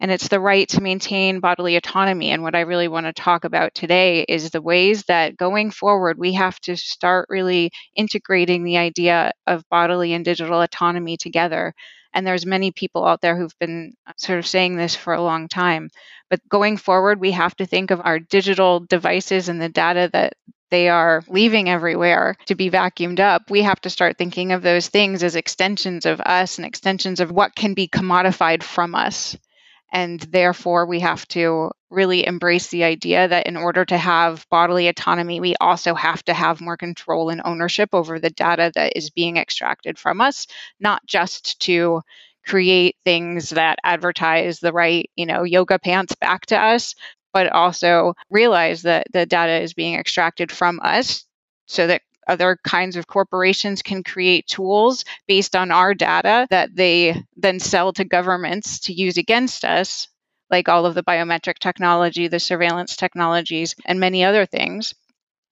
And 0.00 0.10
it's 0.10 0.28
the 0.28 0.40
right 0.40 0.66
to 0.70 0.80
maintain 0.80 1.40
bodily 1.40 1.76
autonomy. 1.76 2.30
And 2.30 2.42
what 2.42 2.54
I 2.54 2.60
really 2.60 2.88
want 2.88 3.06
to 3.06 3.12
talk 3.12 3.44
about 3.44 3.74
today 3.74 4.22
is 4.22 4.50
the 4.50 4.62
ways 4.62 5.04
that 5.04 5.36
going 5.36 5.70
forward, 5.70 6.18
we 6.18 6.32
have 6.32 6.58
to 6.60 6.76
start 6.76 7.26
really 7.28 7.70
integrating 7.94 8.64
the 8.64 8.78
idea 8.78 9.32
of 9.46 9.68
bodily 9.68 10.14
and 10.14 10.24
digital 10.24 10.62
autonomy 10.62 11.18
together. 11.18 11.74
And 12.14 12.26
there's 12.26 12.46
many 12.46 12.72
people 12.72 13.06
out 13.06 13.20
there 13.20 13.36
who've 13.36 13.58
been 13.60 13.92
uh, 14.06 14.12
sort 14.16 14.38
of 14.38 14.46
saying 14.46 14.76
this 14.76 14.96
for 14.96 15.12
a 15.12 15.22
long 15.22 15.48
time. 15.48 15.90
But 16.30 16.40
going 16.48 16.78
forward, 16.78 17.20
we 17.20 17.32
have 17.32 17.54
to 17.56 17.66
think 17.66 17.90
of 17.90 18.00
our 18.02 18.18
digital 18.18 18.80
devices 18.80 19.48
and 19.48 19.60
the 19.60 19.68
data 19.68 20.08
that 20.12 20.34
they 20.70 20.88
are 20.88 21.22
leaving 21.28 21.68
everywhere 21.68 22.36
to 22.46 22.54
be 22.54 22.70
vacuumed 22.70 23.20
up, 23.20 23.50
we 23.50 23.62
have 23.62 23.80
to 23.80 23.90
start 23.90 24.16
thinking 24.16 24.52
of 24.52 24.62
those 24.62 24.88
things 24.88 25.22
as 25.22 25.36
extensions 25.36 26.06
of 26.06 26.20
us 26.20 26.58
and 26.58 26.66
extensions 26.66 27.20
of 27.20 27.32
what 27.32 27.54
can 27.54 27.74
be 27.74 27.88
commodified 27.88 28.62
from 28.62 28.94
us. 28.94 29.36
And 29.92 30.20
therefore, 30.20 30.86
we 30.86 31.00
have 31.00 31.26
to 31.28 31.70
really 31.90 32.24
embrace 32.24 32.68
the 32.68 32.84
idea 32.84 33.26
that 33.26 33.46
in 33.46 33.56
order 33.56 33.84
to 33.84 33.98
have 33.98 34.46
bodily 34.50 34.86
autonomy, 34.88 35.40
we 35.40 35.56
also 35.60 35.94
have 35.94 36.22
to 36.24 36.34
have 36.34 36.60
more 36.60 36.76
control 36.76 37.30
and 37.30 37.42
ownership 37.44 37.90
over 37.92 38.18
the 38.20 38.30
data 38.30 38.70
that 38.74 38.92
is 38.96 39.10
being 39.10 39.36
extracted 39.36 39.98
from 39.98 40.20
us, 40.20 40.46
not 40.78 41.04
just 41.06 41.60
to 41.62 42.02
create 42.46 42.96
things 43.04 43.50
that 43.50 43.78
advertise 43.84 44.60
the 44.60 44.72
right, 44.72 45.10
you 45.16 45.26
know, 45.26 45.42
yoga 45.42 45.78
pants 45.78 46.14
back 46.14 46.46
to 46.46 46.56
us, 46.56 46.94
but 47.32 47.48
also 47.52 48.14
realize 48.30 48.82
that 48.82 49.06
the 49.12 49.26
data 49.26 49.60
is 49.60 49.74
being 49.74 49.94
extracted 49.94 50.50
from 50.50 50.80
us 50.82 51.24
so 51.66 51.86
that 51.86 52.02
other 52.26 52.58
kinds 52.64 52.96
of 52.96 53.06
corporations 53.06 53.82
can 53.82 54.02
create 54.02 54.46
tools 54.46 55.04
based 55.26 55.56
on 55.56 55.70
our 55.70 55.94
data 55.94 56.46
that 56.50 56.74
they 56.74 57.22
then 57.36 57.60
sell 57.60 57.92
to 57.92 58.04
governments 58.04 58.80
to 58.80 58.92
use 58.92 59.16
against 59.16 59.64
us, 59.64 60.08
like 60.50 60.68
all 60.68 60.86
of 60.86 60.94
the 60.94 61.02
biometric 61.02 61.58
technology, 61.58 62.28
the 62.28 62.40
surveillance 62.40 62.96
technologies, 62.96 63.74
and 63.84 64.00
many 64.00 64.24
other 64.24 64.46
things. 64.46 64.94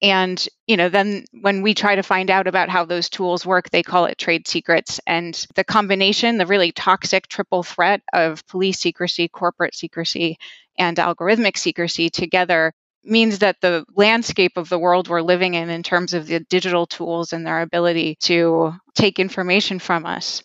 And, 0.01 0.47
you 0.69 0.77
know, 0.77 0.89
then 0.89 1.25
when 1.33 1.63
we 1.63 1.75
try 1.75 1.97
to 1.97 2.05
find 2.05 2.31
out 2.31 2.47
about 2.47 2.69
how 2.69 2.85
those 2.85 3.09
tools 3.09 3.45
work, 3.45 3.71
they 3.71 3.83
call 3.83 4.05
it 4.05 4.17
trade 4.17 4.47
secrets. 4.47 5.01
And 5.09 5.35
the 5.57 5.65
combination, 5.65 6.39
the 6.39 6.47
really 6.47 6.71
toxic 6.71 7.27
triple 7.27 7.65
threat 7.65 8.03
of 8.13 8.47
police 8.47 8.79
secrecy, 8.79 9.27
corporate 9.27 9.75
secrecy, 9.75 10.39
and 10.79 10.97
algorithmic 10.97 11.57
secrecy 11.59 12.11
together 12.11 12.73
means 13.05 13.39
that 13.39 13.57
the 13.61 13.85
landscape 13.95 14.57
of 14.57 14.69
the 14.69 14.79
world 14.79 15.09
we're 15.09 15.23
living 15.23 15.55
in, 15.55 15.71
in 15.71 15.83
terms 15.83 16.15
of 16.15 16.27
the 16.27 16.41
digital 16.41 16.87
tools 16.87 17.33
and 17.33 17.47
their 17.47 17.61
ability 17.61 18.17
to 18.21 18.73
take 18.95 19.19
information 19.19 19.79
from 19.79 20.05
us, 20.05 20.43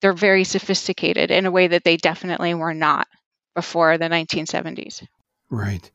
they're 0.00 0.12
very 0.12 0.44
sophisticated 0.44 1.30
in 1.30 1.46
a 1.46 1.50
way 1.50 1.68
that 1.68 1.84
they 1.84 1.96
definitely 1.96 2.54
were 2.54 2.74
not 2.74 3.06
before 3.54 3.96
the 3.98 4.06
1970s. 4.06 5.06
Right. 5.50 5.90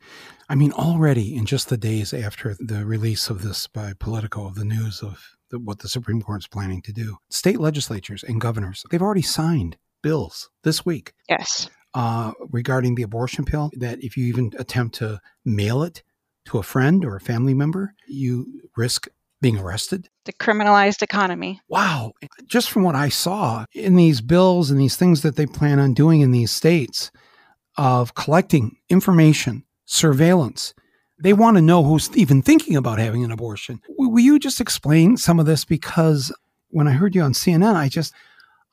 I 0.48 0.56
mean, 0.56 0.72
already 0.72 1.36
in 1.36 1.46
just 1.46 1.70
the 1.70 1.78
days 1.78 2.14
after 2.14 2.56
the 2.60 2.86
release 2.86 3.30
of 3.30 3.44
this 3.44 3.68
by 3.68 3.94
Politico 4.00 4.48
of 4.48 4.56
the 4.56 4.66
news 4.66 5.02
of 5.04 5.36
the, 5.52 5.60
what 5.60 5.80
the 5.80 5.90
Supreme 5.90 6.22
Court 6.22 6.42
is 6.42 6.48
planning 6.48 6.82
to 6.84 6.94
do, 6.94 7.18
state 7.30 7.60
legislatures 7.60 8.24
and 8.24 8.40
governors, 8.40 8.84
they've 8.90 9.02
already 9.02 9.22
signed 9.22 9.78
bills 10.02 10.50
this 10.64 10.86
week. 10.86 11.14
Yes 11.28 11.70
uh, 11.94 12.32
regarding 12.50 12.96
the 12.96 13.04
abortion 13.04 13.46
pill 13.46 13.72
that 13.74 14.04
if 14.04 14.16
you 14.16 14.26
even 14.26 14.52
attempt 14.58 14.96
to 14.96 15.20
mail 15.46 15.84
it 15.84 16.04
to 16.46 16.58
a 16.58 16.64
friend 16.64 17.04
or 17.06 17.16
a 17.16 17.22
family 17.22 17.54
member, 17.54 17.94
you 18.08 18.62
risk 18.76 19.08
being 19.42 19.58
arrested. 19.58 20.10
The 20.26 20.34
criminalized 20.34 21.02
economy. 21.02 21.62
Wow. 21.70 22.14
Just 22.46 22.70
from 22.70 22.84
what 22.84 22.96
I 22.96 23.10
saw 23.10 23.66
in 23.74 23.96
these 23.96 24.22
bills 24.22 24.70
and 24.70 24.80
these 24.80 24.98
things 24.98 25.22
that 25.22 25.36
they 25.36 25.46
plan 25.46 25.80
on 25.80 25.94
doing 25.94 26.22
in 26.22 26.32
these 26.32 26.52
states 26.52 27.12
of 27.78 28.16
collecting 28.16 28.78
information, 28.90 29.64
surveillance, 29.86 30.74
they 31.22 31.34
want 31.34 31.58
to 31.58 31.62
know 31.62 31.84
who's 31.84 32.16
even 32.16 32.42
thinking 32.42 32.76
about 32.76 33.00
having 33.00 33.24
an 33.24 33.32
abortion. 33.32 33.82
Will 33.88 34.20
you 34.20 34.40
just 34.40 34.62
explain 34.62 35.18
some 35.18 35.40
of 35.40 35.46
this? 35.46 35.66
Because 35.66 36.34
when 36.70 36.88
I 36.88 36.92
heard 36.92 37.16
you 37.16 37.22
on 37.22 37.34
CNN, 37.34 37.76
I 37.76 37.90
just, 37.90 38.14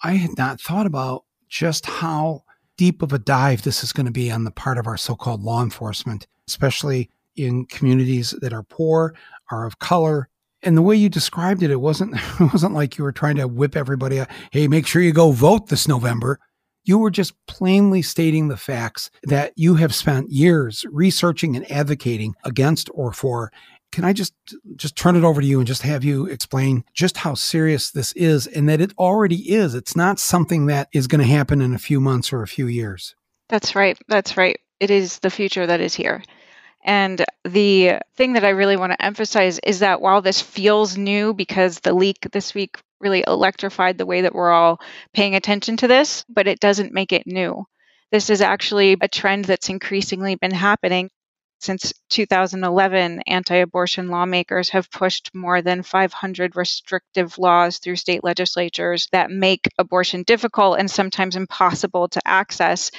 I 0.02 0.14
had 0.14 0.37
not 0.37 0.61
thought 0.61 0.87
about 0.87 1.24
just 1.48 1.87
how 1.87 2.42
deep 2.77 3.03
of 3.03 3.12
a 3.12 3.19
dive 3.19 3.62
this 3.62 3.83
is 3.83 3.93
going 3.93 4.07
to 4.07 4.12
be 4.12 4.31
on 4.31 4.45
the 4.45 4.51
part 4.51 4.79
of 4.79 4.87
our 4.87 4.97
so 4.97 5.15
called 5.15 5.43
law 5.43 5.62
enforcement, 5.62 6.27
especially 6.49 7.11
in 7.37 7.67
communities 7.67 8.35
that 8.41 8.53
are 8.53 8.62
poor, 8.62 9.15
are 9.51 9.67
of 9.67 9.79
color. 9.79 10.29
And 10.62 10.77
the 10.77 10.83
way 10.83 10.97
you 10.97 11.09
described 11.09 11.62
it, 11.62 11.71
it 11.71 11.81
wasn't 11.81 12.15
it 12.41 12.53
wasn't 12.53 12.75
like 12.75 12.99
you 12.99 13.05
were 13.05 13.12
trying 13.12 13.37
to 13.37 13.49
whip 13.49 13.77
everybody 13.77 14.21
up, 14.21 14.31
hey, 14.51 14.69
make 14.69 14.87
sure 14.87 15.03
you 15.03 15.12
go 15.12 15.33
vote 15.33 15.69
this 15.69 15.89
November. 15.89 16.39
You 16.85 16.99
were 16.99 17.11
just 17.11 17.35
plainly 17.47 18.01
stating 18.01 18.47
the 18.47 18.57
facts 18.57 19.11
that 19.25 19.53
you 19.57 19.75
have 19.75 19.93
spent 19.93 20.31
years 20.31 20.85
researching 20.91 21.57
and 21.57 21.69
advocating 21.71 22.35
against 22.45 22.89
or 22.95 23.12
for 23.12 23.51
can 23.92 24.05
I 24.05 24.12
just 24.12 24.35
just 24.77 24.96
turn 24.96 25.16
it 25.16 25.25
over 25.25 25.40
to 25.40 25.46
you 25.46 25.59
and 25.59 25.66
just 25.66 25.83
have 25.83 26.05
you 26.05 26.27
explain 26.27 26.85
just 26.92 27.18
how 27.18 27.35
serious 27.35 27.90
this 27.90 28.12
is 28.12 28.46
and 28.46 28.68
that 28.68 28.81
it 28.81 28.92
already 28.99 29.53
is. 29.53 29.75
It's 29.75 29.96
not 29.96 30.18
something 30.18 30.66
that 30.66 30.88
is 30.92 31.07
going 31.07 31.20
to 31.20 31.27
happen 31.27 31.62
in 31.62 31.75
a 31.75 31.79
few 31.79 32.01
months 32.01 32.33
or 32.33 32.42
a 32.42 32.49
few 32.49 32.66
years. 32.66 33.14
That's 33.49 33.75
right. 33.75 33.99
That's 34.09 34.37
right. 34.37 34.59
It 34.81 34.90
is 34.90 35.20
the 35.20 35.31
future 35.31 35.66
that 35.66 35.81
is 35.81 35.94
here. 35.94 36.22
And 36.85 37.25
the 37.44 37.99
thing 38.16 38.35
that 38.35 38.44
I 38.44 38.51
really 38.51 38.77
want 38.77 38.92
to 38.92 39.05
emphasize 39.05 39.59
is 39.64 39.81
that 39.81 40.01
while 40.01 40.22
this 40.22 40.40
feels 40.40 40.96
new 40.96 41.35
because 41.35 41.81
the 41.81 41.92
leak 41.92 42.29
this 42.33 42.55
week 42.55 42.79
really 43.01 43.25
electrified 43.27 43.99
the 43.99 44.07
way 44.07 44.22
that 44.22 44.35
we're 44.35 44.53
all 44.53 44.81
paying 45.12 45.35
attention 45.35 45.77
to 45.79 45.88
this, 45.88 46.25
but 46.29 46.46
it 46.46 46.61
doesn't 46.61 46.92
make 46.92 47.12
it 47.12 47.27
new. 47.27 47.66
This 48.12 48.31
is 48.31 48.40
actually 48.40 48.96
a 49.01 49.09
trend 49.09 49.46
that's 49.46 49.68
increasingly 49.68 50.37
been 50.37 50.53
happening 50.53 51.11
since 51.59 51.92
2011, 52.11 53.23
anti 53.27 53.57
abortion 53.57 54.09
lawmakers 54.09 54.69
have 54.71 54.90
pushed 54.90 55.35
more 55.35 55.62
than 55.62 55.83
500 55.83 56.57
restrictive 56.57 57.38
laws 57.38 57.79
through 57.79 57.97
state 57.97 58.23
legislatures 58.23 59.09
that 59.12 59.31
make 59.31 59.69
abortion 59.79 60.23
difficult 60.23 60.79
and 60.79 60.90
sometimes 60.90 61.37
impossible 61.37 62.09
to 62.09 62.21
access. 62.27 62.90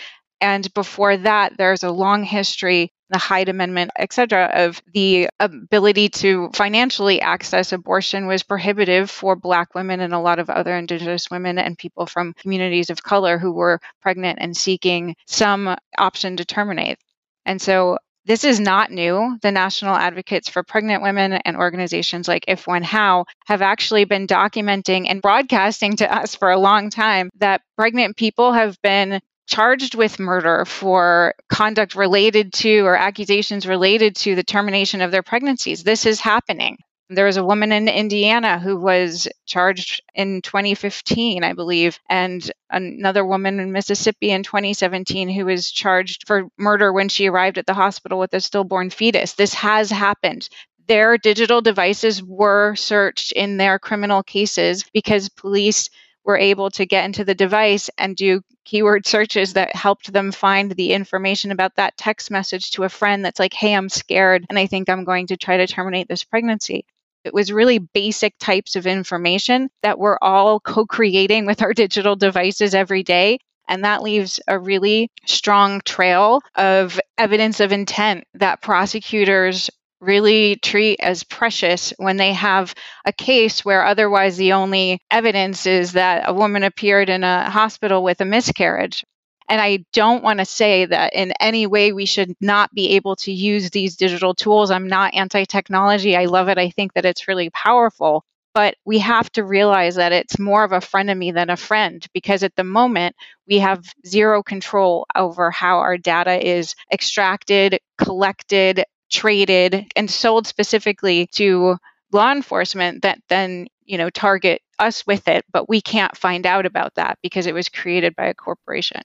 And 0.41 0.72
before 0.74 1.17
that, 1.17 1.58
there's 1.58 1.84
a 1.84 1.91
long 1.91 2.24
history, 2.24 2.91
the 3.10 3.17
Hyde 3.17 3.50
Amendment, 3.50 3.91
et 3.98 4.13
cetera, 4.13 4.46
of 4.54 4.82
the 4.93 5.30
ability 5.39 6.10
to 6.10 6.50
financially 6.54 7.22
access 7.22 7.72
abortion 7.72 8.28
was 8.28 8.43
prohibitive 8.43 9.10
for 9.10 9.36
Black 9.36 9.74
women 9.74 10.00
and 10.00 10.13
a 10.13 10.20
lot 10.20 10.39
of 10.39 10.50
other 10.50 10.76
Indigenous 10.76 11.30
women 11.32 11.58
and 11.58 11.78
people 11.78 12.06
from 12.06 12.34
communities 12.34 12.89
of 12.89 13.02
color 13.02 13.38
who 13.38 13.52
were 13.52 13.80
pregnant 14.02 14.39
and 14.41 14.56
seeking 14.56 15.15
some 15.26 15.76
option 15.98 16.38
to 16.38 16.46
terminate. 16.46 17.00
And 17.46 17.62
so 17.62 17.98
this 18.28 18.44
is 18.44 18.60
not 18.60 18.92
new. 18.92 19.38
The 19.42 19.52
national 19.52 19.96
advocates 19.96 20.50
for 20.50 20.62
pregnant 20.62 21.02
women 21.02 21.34
and 21.34 21.58
organizations 21.58 22.28
like 22.28 22.46
If/When/How 22.48 23.26
have 23.46 23.62
actually 23.62 24.04
been 24.06 24.28
documenting 24.28 25.08
and 25.10 25.22
broadcasting 25.22 25.96
to 25.98 26.13
us 26.13 26.36
for 26.36 26.52
a 26.52 26.60
long 26.60 26.90
time 26.90 27.30
that 27.40 27.62
pregnant 27.78 28.18
people 28.18 28.54
have 28.54 28.80
been 28.82 29.22
charged 29.48 29.96
with 29.96 30.20
murder 30.20 30.66
for 30.66 31.34
conduct 31.50 31.96
related 31.96 32.52
to 32.52 32.82
or 32.82 32.98
accusations 32.98 33.66
related 33.66 34.16
to 34.18 34.36
the 34.36 34.44
termination 34.44 35.02
of 35.02 35.12
their 35.12 35.24
pregnancies. 35.24 35.84
This 35.84 36.06
is 36.06 36.20
happening. 36.20 36.78
There 37.10 37.26
was 37.26 37.38
a 37.38 37.43
woman 37.43 37.72
in 37.72 37.88
Indiana 37.88 38.60
who 38.60 38.76
was 38.76 39.30
charged 39.46 40.02
in 40.13 40.41
2015, 40.41 41.41
I 41.41 41.54
believe, 41.54 42.00
and 42.10 42.52
another 42.70 43.26
woman 43.26 43.62
in 43.62 43.72
Mississippi 43.72 44.32
in 44.32 44.43
2017 44.43 45.30
who 45.30 45.46
was 45.46 45.72
charged 45.72 46.28
for 46.28 46.50
murder 46.58 46.91
when 46.91 47.08
she 47.08 47.28
arrived 47.28 47.58
at 47.58 47.65
the 47.65 47.74
hospital 47.74 48.20
with 48.20 48.34
a 48.34 48.41
stillborn 48.41 48.89
fetus. 48.89 49.34
This 49.34 49.54
has 49.54 49.89
happened. 49.89 50.50
Their 50.88 51.17
digital 51.17 51.62
devices 51.62 52.22
were 52.22 52.76
searched 52.76 53.32
in 53.32 53.56
their 53.56 53.80
criminal 53.80 54.22
cases 54.22 54.84
because 54.91 55.30
police 55.30 55.89
were 56.26 56.38
able 56.38 56.70
to 56.72 56.86
get 56.86 57.06
into 57.06 57.24
the 57.24 57.34
device 57.34 57.89
and 57.98 58.17
do 58.17 58.41
keyword 58.65 59.08
searches 59.08 59.54
that 59.54 59.74
helped 59.74 60.12
them 60.12 60.34
find 60.34 60.74
the 60.74 60.91
information 60.91 61.52
about 61.52 61.76
that 61.76 61.96
text 61.96 62.30
message 62.30 62.72
to 62.72 62.84
a 62.84 62.89
friend 62.89 63.24
that's 63.24 63.39
like, 63.39 63.54
hey, 63.54 63.74
I'm 63.74 63.88
scared 63.88 64.46
and 64.50 64.60
I 64.60 64.67
think 64.67 64.89
I'm 64.89 65.06
going 65.06 65.28
to 65.28 65.38
try 65.38 65.56
to 65.56 65.67
terminate 65.67 66.10
this 66.10 66.26
pregnancy. 66.26 66.86
It 67.28 67.34
was 67.34 67.52
really 67.52 67.80
basic 67.80 68.34
types 68.40 68.78
of 68.78 68.88
information 68.88 69.70
that 69.84 70.00
we're 70.00 70.18
all 70.22 70.62
co 70.62 70.86
creating 70.86 71.46
with 71.46 71.62
our 71.62 71.74
digital 71.74 72.16
devices 72.16 72.74
every 72.74 73.04
day. 73.04 73.40
And 73.68 73.84
that 73.84 74.02
leaves 74.02 74.40
a 74.48 74.58
really 74.58 75.12
strong 75.26 75.82
trail 75.84 76.40
of 76.56 77.02
evidence 77.18 77.60
of 77.60 77.74
intent 77.74 78.24
that 78.36 78.62
prosecutors 78.62 79.70
really 80.00 80.56
treat 80.58 81.02
as 81.02 81.26
precious 81.26 81.92
when 81.98 82.16
they 82.16 82.32
have 82.32 82.74
a 83.04 83.12
case 83.12 83.66
where 83.66 83.84
otherwise 83.84 84.38
the 84.38 84.54
only 84.54 85.02
evidence 85.12 85.66
is 85.66 85.94
that 85.94 86.30
a 86.30 86.34
woman 86.34 86.63
appeared 86.63 87.10
in 87.10 87.26
a 87.26 87.50
hospital 87.50 88.04
with 88.04 88.22
a 88.22 88.26
miscarriage. 88.26 89.04
And 89.50 89.62
I 89.62 89.86
don't 89.94 90.24
want 90.24 90.40
to 90.40 90.46
say 90.46 90.86
that 90.86 91.14
in 91.14 91.32
any 91.40 91.68
way 91.68 91.94
we 91.94 92.06
should 92.06 92.36
not 92.42 92.74
be 92.74 92.92
able 92.92 93.16
to 93.18 93.32
use 93.32 93.70
these 93.70 93.96
digital 93.96 94.34
tools. 94.36 94.72
I'm 94.72 94.88
not 94.88 95.14
anti 95.14 95.46
technology. 95.46 96.16
I 96.18 96.26
love 96.26 96.50
it. 96.50 96.58
I 96.58 96.70
think 96.70 96.94
that 96.94 97.06
it's 97.06 97.28
really 97.28 97.50
powerful. 97.52 98.24
but 98.54 98.76
we 98.86 98.98
have 99.00 99.32
to 99.34 99.44
realize 99.44 99.96
that 99.96 100.12
it's 100.12 100.40
more 100.40 100.64
of 100.64 100.72
a 100.72 100.80
frenemy 100.80 101.32
than 101.34 101.50
a 101.52 101.56
friend 101.58 102.06
because 102.14 102.42
at 102.44 102.56
the 102.56 102.64
moment 102.64 103.16
we 103.48 103.60
have 103.60 103.94
zero 104.06 104.42
control 104.42 105.06
over 105.16 105.52
how 105.52 105.78
our 105.78 105.96
data 105.98 106.36
is 106.46 106.76
extracted, 106.92 107.80
collected, 108.00 108.84
traded, 109.12 109.86
and 109.96 110.10
sold 110.10 110.48
specifically 110.48 111.28
to 111.28 111.78
law 112.12 112.32
enforcement 112.32 113.04
that 113.04 113.20
then 113.30 113.68
you 113.86 113.98
know 113.98 114.10
target 114.10 114.62
us 114.80 115.06
with 115.06 115.28
it 115.28 115.46
but 115.52 115.70
we 115.70 115.80
can't 115.82 116.18
find 116.18 116.46
out 116.46 116.66
about 116.66 116.94
that 116.96 117.18
because 117.22 117.46
it 117.48 117.54
was 117.54 117.70
created 117.70 118.16
by 118.16 118.26
a 118.26 118.34
corporation 118.34 119.02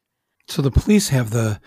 so 0.48 0.62
the 0.62 0.70
police 0.70 1.08
have 1.08 1.30
the 1.30 1.60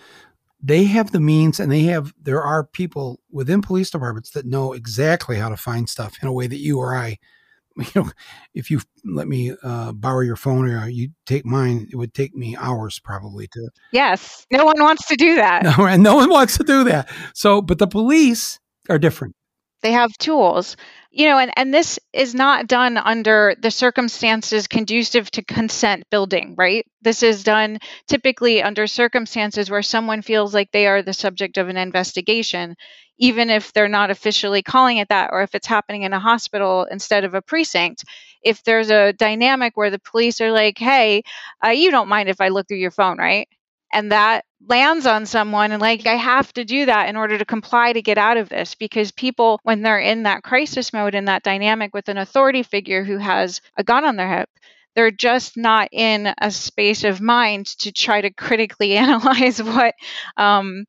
they 0.62 0.84
have 0.84 1.12
the 1.12 1.20
means 1.20 1.60
and 1.60 1.70
they 1.70 1.82
have 1.82 2.12
there 2.20 2.42
are 2.42 2.64
people 2.64 3.20
within 3.30 3.62
police 3.62 3.90
departments 3.90 4.30
that 4.30 4.46
know 4.46 4.72
exactly 4.72 5.36
how 5.36 5.48
to 5.48 5.56
find 5.56 5.88
stuff 5.88 6.16
in 6.22 6.28
a 6.28 6.32
way 6.32 6.46
that 6.46 6.58
you 6.58 6.78
or 6.78 6.94
I 6.94 7.18
you 7.76 7.86
know 7.94 8.10
if 8.54 8.70
you 8.70 8.80
let 9.04 9.28
me 9.28 9.54
uh, 9.62 9.92
borrow 9.92 10.20
your 10.20 10.36
phone 10.36 10.68
or 10.68 10.88
you 10.88 11.10
take 11.26 11.44
mine 11.44 11.88
it 11.92 11.96
would 11.96 12.14
take 12.14 12.34
me 12.34 12.56
hours 12.56 12.98
probably 12.98 13.46
to 13.48 13.70
yes. 13.92 14.46
No 14.50 14.64
one 14.64 14.80
wants 14.80 15.06
to 15.08 15.16
do 15.16 15.36
that. 15.36 15.62
No, 15.78 15.86
and 15.86 16.02
no 16.02 16.16
one 16.16 16.30
wants 16.30 16.56
to 16.58 16.64
do 16.64 16.84
that. 16.84 17.08
So 17.34 17.60
but 17.60 17.78
the 17.78 17.86
police 17.86 18.58
are 18.88 18.98
different 18.98 19.34
they 19.82 19.92
have 19.92 20.16
tools. 20.18 20.76
You 21.10 21.28
know 21.28 21.38
and, 21.38 21.50
and 21.56 21.72
this 21.72 21.98
is 22.12 22.34
not 22.34 22.66
done 22.66 22.98
under 22.98 23.54
the 23.58 23.70
circumstances 23.70 24.66
conducive 24.66 25.30
to 25.32 25.42
consent 25.42 26.04
building 26.10 26.54
right? 26.58 26.86
This 27.02 27.22
is 27.22 27.42
done 27.44 27.78
typically 28.06 28.62
under 28.62 28.86
circumstances 28.86 29.70
where 29.70 29.82
someone 29.82 30.20
feels 30.22 30.52
like 30.52 30.72
they 30.72 30.86
are 30.86 31.02
the 31.02 31.14
subject 31.14 31.56
of 31.56 31.68
an 31.68 31.76
investigation 31.78 32.76
even 33.18 33.48
if 33.48 33.72
they're 33.72 33.88
not 33.88 34.10
officially 34.10 34.62
calling 34.62 34.98
it 34.98 35.08
that 35.08 35.30
or 35.32 35.42
if 35.42 35.54
it's 35.54 35.66
happening 35.66 36.02
in 36.02 36.12
a 36.12 36.20
hospital 36.20 36.86
instead 36.90 37.24
of 37.24 37.32
a 37.34 37.40
precinct. 37.40 38.04
If 38.42 38.62
there's 38.62 38.90
a 38.90 39.12
dynamic 39.14 39.76
where 39.76 39.90
the 39.90 39.98
police 39.98 40.40
are 40.40 40.52
like 40.52 40.78
hey 40.78 41.22
uh, 41.64 41.70
you 41.70 41.90
don't 41.90 42.08
mind 42.08 42.28
if 42.28 42.40
i 42.40 42.48
look 42.48 42.68
through 42.68 42.76
your 42.78 42.90
phone 42.90 43.18
right 43.18 43.48
and 43.96 44.12
that 44.12 44.44
lands 44.68 45.06
on 45.06 45.26
someone 45.26 45.72
and 45.72 45.80
like 45.80 46.06
i 46.06 46.14
have 46.16 46.52
to 46.52 46.64
do 46.64 46.86
that 46.86 47.08
in 47.08 47.16
order 47.16 47.38
to 47.38 47.44
comply 47.44 47.92
to 47.92 48.02
get 48.02 48.18
out 48.18 48.36
of 48.36 48.48
this 48.48 48.74
because 48.74 49.10
people 49.12 49.58
when 49.62 49.82
they're 49.82 49.98
in 50.00 50.24
that 50.24 50.42
crisis 50.42 50.92
mode 50.92 51.14
in 51.14 51.24
that 51.26 51.42
dynamic 51.42 51.94
with 51.94 52.08
an 52.08 52.18
authority 52.18 52.62
figure 52.62 53.04
who 53.04 53.16
has 53.18 53.60
a 53.76 53.84
gun 53.84 54.04
on 54.04 54.16
their 54.16 54.38
hip 54.38 54.50
they're 54.94 55.10
just 55.10 55.56
not 55.56 55.88
in 55.92 56.32
a 56.38 56.50
space 56.50 57.04
of 57.04 57.20
mind 57.20 57.66
to 57.66 57.92
try 57.92 58.20
to 58.20 58.30
critically 58.30 58.96
analyze 58.98 59.62
what 59.62 59.94
um, 60.36 60.84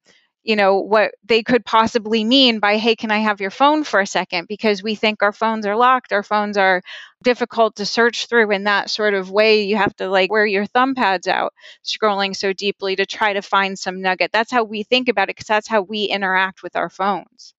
you 0.47 0.55
know 0.55 0.79
what 0.79 1.11
they 1.25 1.43
could 1.43 1.65
possibly 1.65 2.23
mean 2.23 2.59
by 2.59 2.77
hey 2.77 2.95
can 2.95 3.11
i 3.11 3.19
have 3.19 3.41
your 3.41 3.51
phone 3.51 3.83
for 3.83 3.99
a 3.99 4.07
second? 4.07 4.47
Because 4.47 4.81
we 4.83 4.95
think 4.95 5.21
our 5.23 5.33
phones 5.33 5.65
are 5.67 5.75
locked 5.77 6.13
our 6.13 6.23
phones 6.23 6.57
are 6.57 6.81
difficult 7.23 7.75
to 7.77 7.85
search 7.85 8.27
through 8.27 8.51
in 8.51 8.63
that 8.65 8.89
sort 8.89 9.13
of 9.13 9.31
way. 9.31 9.63
You 9.63 9.77
have 9.77 9.95
to 9.97 10.09
like 10.09 10.31
wear 10.31 10.45
your 10.45 10.65
thumb 10.65 10.95
pads 10.95 11.27
out 11.27 11.53
scrolling 11.83 12.35
so 12.35 12.53
deeply 12.53 12.95
to 12.95 13.05
try 13.05 13.33
to 13.33 13.41
find 13.41 13.77
some 13.77 14.01
nugget. 14.01 14.31
That's 14.31 14.51
how 14.51 14.63
we 14.63 14.83
think 14.83 15.09
about 15.09 15.25
it 15.29 15.35
because 15.35 15.47
that's 15.47 15.67
how 15.67 15.81
we 15.81 16.05
interact 16.05 16.63
with 16.63 16.75
our 16.75 16.89
phones 16.89 17.53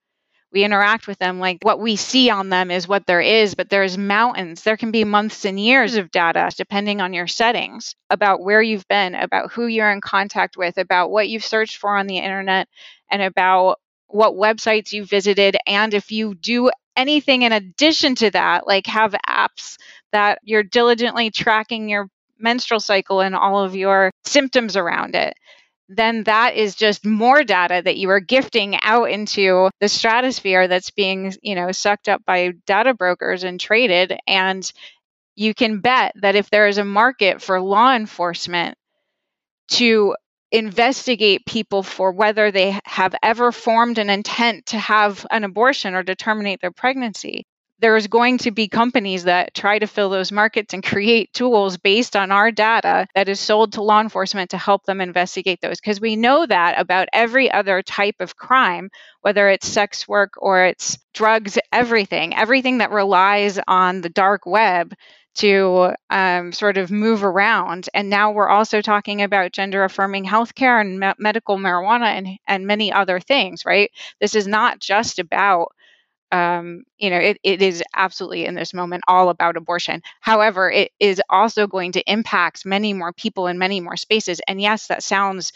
we 0.52 0.64
interact 0.64 1.06
with 1.06 1.18
them 1.18 1.40
like 1.40 1.58
what 1.62 1.80
we 1.80 1.96
see 1.96 2.30
on 2.30 2.48
them 2.48 2.70
is 2.70 2.88
what 2.88 3.06
there 3.06 3.20
is 3.20 3.54
but 3.54 3.68
there's 3.68 3.98
mountains. 3.98 4.62
There 4.62 4.76
can 4.76 4.90
be 4.90 5.04
months 5.04 5.44
and 5.44 5.58
years 5.61 5.96
of 5.96 6.11
data 6.11 6.50
depending 6.56 7.00
on 7.00 7.12
your 7.12 7.26
settings 7.26 7.94
about 8.11 8.42
where 8.42 8.62
you've 8.62 8.88
been 8.88 9.14
about 9.14 9.52
who 9.52 9.66
you're 9.66 9.90
in 9.90 10.00
contact 10.00 10.56
with 10.56 10.78
about 10.78 11.11
what 11.11 11.28
you've 11.28 11.44
searched 11.44 11.76
for 11.76 11.96
on 11.96 12.06
the 12.06 12.18
internet 12.18 12.68
and 13.11 13.22
about 13.22 13.78
what 14.06 14.34
websites 14.34 14.92
you 14.92 15.04
visited. 15.04 15.56
And 15.66 15.92
if 15.92 16.11
you 16.11 16.34
do 16.34 16.70
anything 16.96 17.42
in 17.42 17.52
addition 17.52 18.14
to 18.16 18.30
that 18.30 18.66
like 18.66 18.87
have 18.87 19.14
apps 19.26 19.76
that 20.12 20.40
you're 20.42 20.62
diligently 20.64 21.30
tracking 21.30 21.88
your 21.88 22.08
menstrual 22.38 22.80
cycle 22.80 23.20
and 23.20 23.34
all 23.34 23.64
of 23.64 23.76
your 23.76 24.11
symptoms 24.24 24.76
around 24.76 25.14
it 25.14 25.34
then 25.88 26.24
that 26.24 26.55
is 26.55 26.74
just 26.74 27.07
more 27.07 27.42
data 27.44 27.81
that 27.85 27.96
you 27.96 28.11
are 28.11 28.20
gifting 28.20 28.77
out 28.83 29.11
into 29.11 29.70
the 29.81 29.88
stratosphere 29.88 30.68
that's 30.68 30.90
being, 30.90 31.33
you 31.42 31.55
know, 31.55 31.72
sucked 31.72 32.09
up 32.09 32.24
by 32.27 32.53
data 32.66 32.94
brokers 32.94 33.44
and 33.44 33.59
traded. 33.59 34.18
And 34.27 34.70
you 35.35 35.55
can 35.55 35.81
bet 35.81 36.12
that 36.16 36.37
if 36.37 36.51
there 36.51 36.66
is 36.66 36.79
a 36.79 36.85
market 36.85 37.40
for 37.40 37.61
law 37.61 37.94
enforcement 37.94 38.77
to 39.72 40.14
investigate 40.51 41.46
people 41.46 41.83
for 41.83 42.12
whether 42.12 42.51
they 42.51 42.79
have 42.85 43.14
ever 43.22 43.53
formed 43.53 43.98
an 43.98 44.11
intent 44.11 44.66
to 44.66 44.79
have 44.79 45.27
an 45.31 45.44
abortion 45.44 45.94
or 45.94 46.03
to 46.03 46.14
terminate 46.14 46.61
their 46.61 46.70
pregnancy, 46.70 47.46
there's 47.81 48.07
going 48.09 48.38
to 48.38 48.51
be 48.51 48.69
companies 48.69 49.25
that 49.25 49.55
try 49.55 49.79
to 49.79 49.87
fill 49.87 50.11
those 50.11 50.33
markets 50.33 50.75
and 50.75 50.83
create 50.85 51.33
tools 51.33 51.77
based 51.77 52.17
on 52.17 52.33
our 52.33 52.51
data 52.51 53.07
that 53.14 53.29
is 53.29 53.38
sold 53.38 53.73
to 53.75 53.83
law 53.83 54.01
enforcement 54.01 54.51
to 54.51 54.59
help 54.59 54.85
them 54.85 55.01
investigate 55.01 55.61
those. 55.61 55.81
Because 55.81 56.01
we 56.01 56.17
know 56.17 56.45
that 56.47 56.79
about 56.81 57.09
every 57.12 57.51
other 57.51 57.83
type 57.83 58.17
of 58.21 58.37
crime, 58.37 58.91
whether 59.21 59.49
it's 59.49 59.69
sex 59.69 60.09
work 60.09 60.33
or 60.38 60.64
it's 60.64 60.99
drugs, 61.14 61.59
everything, 61.73 62.35
everything 62.35 62.79
that 62.79 62.91
relies 62.91 63.59
on 63.69 64.01
the 64.01 64.11
dark 64.11 64.45
web 64.47 64.93
to 65.37 65.93
um, 66.11 66.51
sort 66.53 66.79
of 66.79 66.91
move 66.91 67.23
around. 67.23 67.88
And 67.95 68.11
now 68.11 68.33
we're 68.33 68.49
also 68.49 68.81
talking 68.81 69.23
about 69.23 69.53
gender 69.53 69.85
affirming 69.85 70.25
healthcare 70.25 70.81
and 70.81 70.99
me- 70.99 71.12
medical 71.19 71.59
marijuana 71.59 72.07
and, 72.07 72.29
and 72.49 72.67
many 72.67 72.93
other 72.93 73.21
things, 73.21 73.64
right? 73.64 73.91
This 74.21 74.35
is 74.35 74.49
not 74.49 74.81
just 74.81 75.21
about 75.21 75.69
um, 76.31 76.83
you 76.99 77.11
know, 77.11 77.19
it, 77.19 77.38
it 77.43 77.62
is 77.62 77.83
absolutely 77.95 78.45
in 78.45 78.55
this 78.55 78.75
moment 78.75 79.03
all 79.09 79.29
about 79.29 79.57
abortion. 79.57 80.03
However, 80.21 80.71
it 80.71 80.93
is 81.01 81.21
also 81.31 81.67
going 81.67 81.93
to 81.93 82.11
impact 82.11 82.67
many 82.67 82.93
more 82.93 83.12
people 83.12 83.47
in 83.47 83.59
many 83.59 83.81
more 83.81 83.97
spaces. 83.97 84.41
And 84.47 84.61
yes, 84.61 84.88
that 84.88 85.03
sounds 85.03 85.53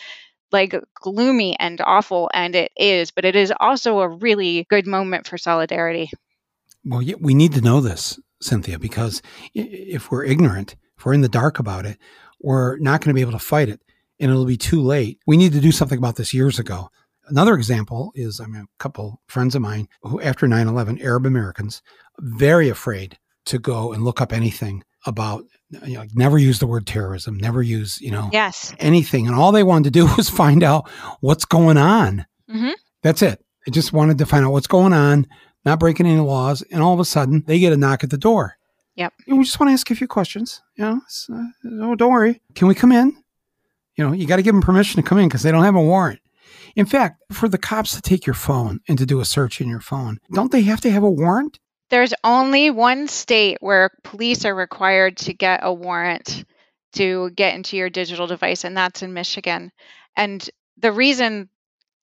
like 0.50 0.74
gloomy 0.94 1.56
and 1.58 1.80
awful, 1.80 2.30
and 2.34 2.54
it 2.54 2.72
is, 2.76 3.10
but 3.10 3.24
it 3.24 3.34
is 3.34 3.52
also 3.58 4.00
a 4.00 4.08
really 4.08 4.66
good 4.68 4.86
moment 4.86 5.26
for 5.26 5.38
solidarity. 5.38 6.10
Well, 6.84 7.02
we 7.20 7.32
need 7.32 7.52
to 7.54 7.60
know 7.60 7.80
this, 7.80 8.20
Cynthia, 8.40 8.78
because 8.78 9.22
if 9.54 10.10
we're 10.10 10.24
ignorant, 10.24 10.76
if 10.98 11.06
we're 11.06 11.14
in 11.14 11.22
the 11.22 11.28
dark 11.28 11.58
about 11.58 11.86
it, 11.86 11.96
we're 12.40 12.76
not 12.78 13.00
going 13.00 13.08
to 13.10 13.14
be 13.14 13.22
able 13.22 13.32
to 13.32 13.38
fight 13.38 13.68
it 13.68 13.80
and 14.22 14.30
it'll 14.30 14.44
be 14.44 14.56
too 14.56 14.80
late. 14.80 15.20
We 15.26 15.36
need 15.36 15.52
to 15.52 15.60
do 15.60 15.72
something 15.72 15.98
about 15.98 16.16
this 16.16 16.32
years 16.32 16.58
ago. 16.58 16.90
Another 17.28 17.54
example 17.54 18.12
is 18.14 18.40
I 18.40 18.46
mean, 18.46 18.62
a 18.62 18.82
couple 18.82 19.20
friends 19.26 19.54
of 19.54 19.62
mine 19.62 19.88
who, 20.02 20.20
after 20.20 20.48
9 20.48 20.66
11, 20.66 21.00
Arab 21.00 21.26
Americans, 21.26 21.82
very 22.18 22.68
afraid 22.68 23.18
to 23.46 23.58
go 23.58 23.92
and 23.92 24.04
look 24.04 24.20
up 24.20 24.32
anything 24.32 24.84
about, 25.06 25.44
you 25.84 25.94
know, 25.94 26.04
never 26.14 26.38
use 26.38 26.58
the 26.58 26.66
word 26.66 26.86
terrorism, 26.86 27.36
never 27.36 27.62
use, 27.62 28.00
you 28.00 28.10
know, 28.10 28.28
yes. 28.32 28.74
anything. 28.78 29.26
And 29.26 29.34
all 29.34 29.52
they 29.52 29.62
wanted 29.62 29.84
to 29.84 29.90
do 29.90 30.06
was 30.16 30.28
find 30.28 30.62
out 30.62 30.88
what's 31.20 31.44
going 31.44 31.76
on. 31.76 32.26
Mm-hmm. 32.50 32.72
That's 33.02 33.22
it. 33.22 33.44
They 33.66 33.72
just 33.72 33.92
wanted 33.92 34.18
to 34.18 34.26
find 34.26 34.44
out 34.44 34.52
what's 34.52 34.66
going 34.66 34.92
on, 34.92 35.26
not 35.64 35.80
breaking 35.80 36.06
any 36.06 36.20
laws. 36.20 36.62
And 36.70 36.82
all 36.82 36.94
of 36.94 37.00
a 37.00 37.04
sudden, 37.04 37.44
they 37.46 37.58
get 37.58 37.72
a 37.72 37.76
knock 37.76 38.04
at 38.04 38.10
the 38.10 38.18
door. 38.18 38.56
Yep. 38.96 39.14
And 39.26 39.38
we 39.38 39.44
just 39.44 39.58
want 39.58 39.70
to 39.70 39.72
ask 39.72 39.90
a 39.90 39.94
few 39.94 40.08
questions. 40.08 40.60
You 40.76 40.84
know, 40.84 41.00
uh, 41.32 41.44
oh, 41.82 41.94
don't 41.94 42.12
worry. 42.12 42.40
Can 42.54 42.68
we 42.68 42.74
come 42.74 42.92
in? 42.92 43.16
You 43.96 44.06
know, 44.06 44.12
you 44.12 44.26
got 44.26 44.36
to 44.36 44.42
give 44.42 44.54
them 44.54 44.62
permission 44.62 45.02
to 45.02 45.08
come 45.08 45.18
in 45.18 45.28
because 45.28 45.42
they 45.42 45.50
don't 45.52 45.64
have 45.64 45.74
a 45.74 45.82
warrant. 45.82 46.20
In 46.74 46.86
fact, 46.86 47.22
for 47.30 47.48
the 47.48 47.58
cops 47.58 47.94
to 47.94 48.00
take 48.00 48.26
your 48.26 48.34
phone 48.34 48.80
and 48.88 48.98
to 48.98 49.06
do 49.06 49.20
a 49.20 49.24
search 49.24 49.60
in 49.60 49.68
your 49.68 49.80
phone, 49.80 50.18
don't 50.32 50.52
they 50.52 50.62
have 50.62 50.80
to 50.82 50.90
have 50.90 51.02
a 51.02 51.10
warrant? 51.10 51.58
There's 51.90 52.14
only 52.24 52.70
one 52.70 53.08
state 53.08 53.58
where 53.60 53.90
police 54.02 54.44
are 54.44 54.54
required 54.54 55.18
to 55.18 55.34
get 55.34 55.60
a 55.62 55.72
warrant 55.72 56.44
to 56.94 57.30
get 57.30 57.54
into 57.54 57.76
your 57.76 57.90
digital 57.90 58.26
device, 58.26 58.64
and 58.64 58.76
that's 58.76 59.02
in 59.02 59.12
Michigan. 59.12 59.72
And 60.16 60.48
the 60.78 60.92
reason 60.92 61.48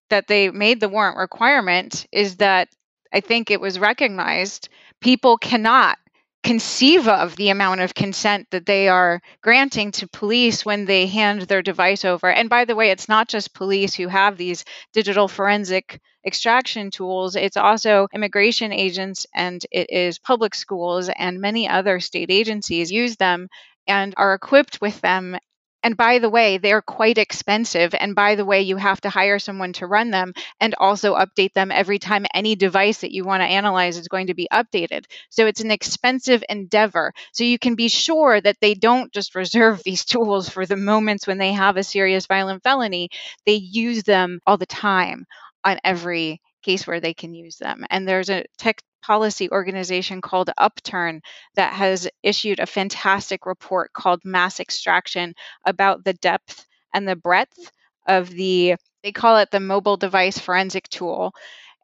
that 0.10 0.28
they 0.28 0.50
made 0.50 0.80
the 0.80 0.90
warrant 0.90 1.18
requirement 1.18 2.08
is 2.12 2.38
that 2.38 2.70
I 3.14 3.20
think 3.20 3.50
it 3.50 3.62
was 3.62 3.80
recognized 3.80 4.70
people 5.02 5.38
cannot 5.38 5.98
conceive 6.44 7.08
of 7.08 7.36
the 7.36 7.50
amount 7.50 7.82
of 7.82 7.94
consent 7.94 8.48
that 8.52 8.66
they 8.66 8.88
are 8.88 9.22
granting 9.42 9.92
to 9.92 10.08
police 10.08 10.66
when 10.66 10.86
they 10.86 11.06
hand 11.08 11.42
their 11.44 11.62
device 11.62 12.06
over. 12.06 12.32
And 12.32 12.50
by 12.50 12.66
the 12.66 12.76
way, 12.76 12.92
it's 12.92 13.10
not 13.10 13.28
just 13.28 13.54
police 13.54 13.94
who 13.94 14.08
have 14.08 14.38
these 14.38 14.64
digital 14.94 15.28
forensic 15.28 16.00
extraction 16.26 16.92
tools, 16.92 17.36
it's 17.36 17.58
also 17.58 18.08
immigration 18.14 18.72
agents 18.74 19.26
and 19.36 19.66
it 19.72 19.90
is 19.90 20.20
public 20.20 20.56
schools 20.56 21.10
and 21.18 21.40
many 21.42 21.68
other 21.68 22.00
state 22.00 22.32
agencies 22.32 22.92
use 22.92 23.16
them 23.18 23.48
and 23.88 24.14
are 24.18 24.34
equipped 24.34 24.82
with 24.82 25.00
them 25.02 25.38
and 25.84 25.96
by 25.96 26.20
the 26.20 26.30
way, 26.30 26.58
they're 26.58 26.82
quite 26.82 27.18
expensive. 27.18 27.96
And 27.96 28.16
by 28.16 28.36
the 28.36 28.46
way, 28.46 28.62
you 28.62 28.76
have 28.78 29.00
to 29.02 29.10
hire 29.10 29.40
someone 29.40 29.74
to 29.74 29.88
run 29.88 30.12
them 30.12 30.34
and 30.60 30.76
also 30.78 31.16
update 31.16 31.54
them 31.54 31.72
every 31.72 32.00
time 32.00 32.26
any 32.34 32.56
device 32.56 33.00
that 33.02 33.14
you 33.14 33.24
want 33.24 33.42
to 33.42 33.48
analyze 33.48 33.98
is 33.98 34.08
going 34.08 34.28
to 34.28 34.34
be 34.34 34.48
updated. 34.52 35.06
So 35.30 35.48
it's 35.48 35.62
an 35.62 35.72
expensive 35.72 36.44
endeavor. 36.50 37.14
So 37.34 37.44
you 37.44 37.58
can 37.58 37.76
be 37.76 37.88
sure 37.88 38.42
that 38.42 38.58
they 38.60 38.74
don't 38.74 39.12
just 39.14 39.36
reserve 39.36 39.82
these 39.86 40.06
tools 40.06 40.50
for 40.50 40.66
the 40.66 40.76
moments 40.78 41.26
when 41.28 41.38
they 41.38 41.54
have 41.54 41.78
a 41.78 41.84
serious 41.84 42.26
violent 42.26 42.64
felony, 42.64 43.10
they 43.46 43.56
use 43.56 44.04
them 44.04 44.40
all 44.46 44.58
the 44.58 44.66
time 44.66 45.26
on 45.64 45.80
every 45.84 46.42
case 46.64 46.86
where 46.86 47.00
they 47.00 47.14
can 47.14 47.34
use 47.34 47.58
them. 47.58 47.86
And 47.90 48.08
there's 48.08 48.30
a 48.30 48.46
tech 48.58 48.82
policy 49.02 49.50
organization 49.52 50.22
called 50.22 50.50
Upturn 50.58 51.22
that 51.56 51.74
has 51.74 52.08
issued 52.24 52.60
a 52.60 52.66
fantastic 52.66 53.46
report 53.46 53.94
called 53.94 54.24
Mass 54.24 54.60
Extraction 54.60 55.34
about 55.66 56.04
the 56.04 56.14
depth 56.14 56.66
and 56.94 57.08
the 57.08 57.16
breadth 57.16 57.72
of 58.08 58.30
the, 58.30 58.76
they 59.04 59.12
call 59.12 59.38
it 59.38 59.52
the 59.52 59.60
mobile 59.60 59.98
device 59.98 60.38
forensic 60.38 60.90
tool. 60.90 61.34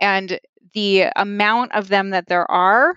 And 0.01 0.39
the 0.73 1.06
amount 1.15 1.71
of 1.73 1.88
them 1.88 2.10
that 2.12 2.28
there 2.28 2.49
are 2.49 2.95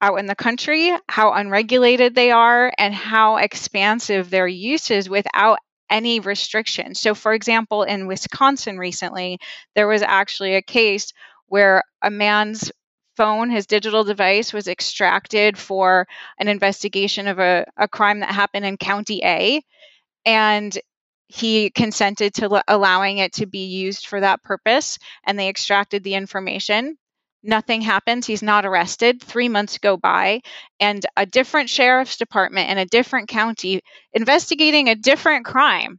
out 0.00 0.18
in 0.18 0.26
the 0.26 0.34
country, 0.34 0.92
how 1.08 1.32
unregulated 1.32 2.14
they 2.14 2.30
are, 2.30 2.72
and 2.78 2.94
how 2.94 3.36
expansive 3.36 4.28
their 4.28 4.46
use 4.46 4.90
is 4.90 5.08
without 5.08 5.58
any 5.88 6.20
restrictions. 6.20 7.00
So, 7.00 7.14
for 7.14 7.32
example, 7.32 7.84
in 7.84 8.06
Wisconsin 8.06 8.78
recently, 8.78 9.38
there 9.74 9.86
was 9.86 10.02
actually 10.02 10.56
a 10.56 10.62
case 10.62 11.12
where 11.46 11.82
a 12.02 12.10
man's 12.10 12.72
phone, 13.16 13.50
his 13.50 13.66
digital 13.66 14.04
device, 14.04 14.52
was 14.52 14.68
extracted 14.68 15.56
for 15.58 16.06
an 16.38 16.48
investigation 16.48 17.26
of 17.28 17.38
a, 17.38 17.66
a 17.76 17.88
crime 17.88 18.20
that 18.20 18.30
happened 18.30 18.66
in 18.66 18.76
County 18.76 19.20
A. 19.24 19.62
And 20.26 20.76
he 21.28 21.70
consented 21.70 22.34
to 22.34 22.62
allowing 22.68 23.18
it 23.18 23.34
to 23.34 23.46
be 23.46 23.66
used 23.66 24.06
for 24.06 24.20
that 24.20 24.42
purpose, 24.42 24.98
and 25.24 25.38
they 25.38 25.48
extracted 25.48 26.04
the 26.04 26.14
information. 26.14 26.96
Nothing 27.42 27.82
happens. 27.82 28.26
He's 28.26 28.42
not 28.42 28.64
arrested. 28.64 29.22
Three 29.22 29.48
months 29.48 29.78
go 29.78 29.96
by, 29.96 30.40
and 30.80 31.04
a 31.16 31.26
different 31.26 31.68
sheriff's 31.68 32.16
department 32.16 32.70
in 32.70 32.78
a 32.78 32.86
different 32.86 33.28
county 33.28 33.82
investigating 34.12 34.88
a 34.88 34.94
different 34.94 35.44
crime. 35.44 35.98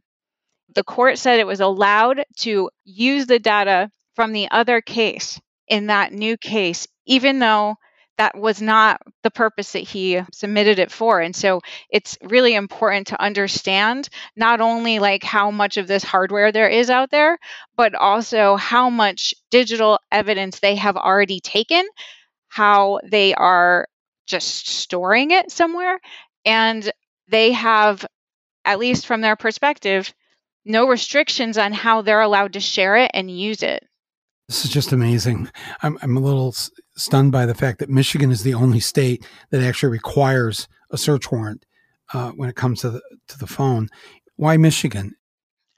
The 0.74 0.84
court 0.84 1.18
said 1.18 1.38
it 1.38 1.46
was 1.46 1.60
allowed 1.60 2.24
to 2.38 2.70
use 2.84 3.26
the 3.26 3.38
data 3.38 3.90
from 4.16 4.32
the 4.32 4.50
other 4.50 4.80
case 4.80 5.40
in 5.68 5.86
that 5.86 6.12
new 6.12 6.36
case, 6.36 6.86
even 7.06 7.38
though 7.38 7.76
that 8.18 8.36
was 8.36 8.62
not 8.62 9.02
the 9.22 9.30
purpose 9.30 9.72
that 9.72 9.80
he 9.80 10.22
submitted 10.32 10.78
it 10.78 10.90
for. 10.90 11.20
And 11.20 11.36
so 11.36 11.60
it's 11.90 12.16
really 12.22 12.54
important 12.54 13.08
to 13.08 13.22
understand 13.22 14.08
not 14.36 14.62
only 14.62 14.98
like 15.00 15.22
how 15.22 15.50
much 15.50 15.76
of 15.76 15.86
this 15.86 16.02
hardware 16.02 16.50
there 16.50 16.68
is 16.68 16.88
out 16.88 17.10
there 17.10 17.36
but 17.76 17.94
also 17.94 18.56
how 18.56 18.88
much 18.88 19.34
digital 19.50 19.98
evidence 20.10 20.60
they 20.60 20.76
have 20.76 20.96
already 20.96 21.40
taken 21.40 21.86
how 22.48 23.00
they 23.04 23.34
are 23.34 23.86
just 24.26 24.68
storing 24.68 25.30
it 25.30 25.50
somewhere. 25.50 26.00
And 26.44 26.90
they 27.28 27.52
have 27.52 28.06
at 28.64 28.78
least 28.78 29.06
from 29.06 29.20
their 29.20 29.36
perspective 29.36 30.12
no 30.64 30.88
restrictions 30.88 31.58
on 31.58 31.72
how 31.72 32.02
they're 32.02 32.20
allowed 32.20 32.54
to 32.54 32.60
share 32.60 32.96
it 32.96 33.10
and 33.14 33.30
use 33.30 33.62
it. 33.62 33.84
This 34.48 34.64
is 34.64 34.70
just 34.70 34.92
amazing. 34.92 35.48
I'm, 35.82 35.98
I'm 36.02 36.16
a 36.16 36.20
little 36.20 36.54
stunned 36.96 37.32
by 37.32 37.46
the 37.46 37.54
fact 37.54 37.78
that 37.78 37.90
Michigan 37.90 38.30
is 38.30 38.42
the 38.42 38.54
only 38.54 38.80
state 38.80 39.26
that 39.50 39.62
actually 39.62 39.90
requires 39.90 40.68
a 40.90 40.98
search 40.98 41.30
warrant 41.30 41.64
uh, 42.12 42.30
when 42.30 42.48
it 42.48 42.56
comes 42.56 42.80
to 42.80 42.90
the 42.90 43.00
to 43.28 43.38
the 43.38 43.46
phone. 43.46 43.88
Why 44.36 44.56
Michigan? 44.56 45.14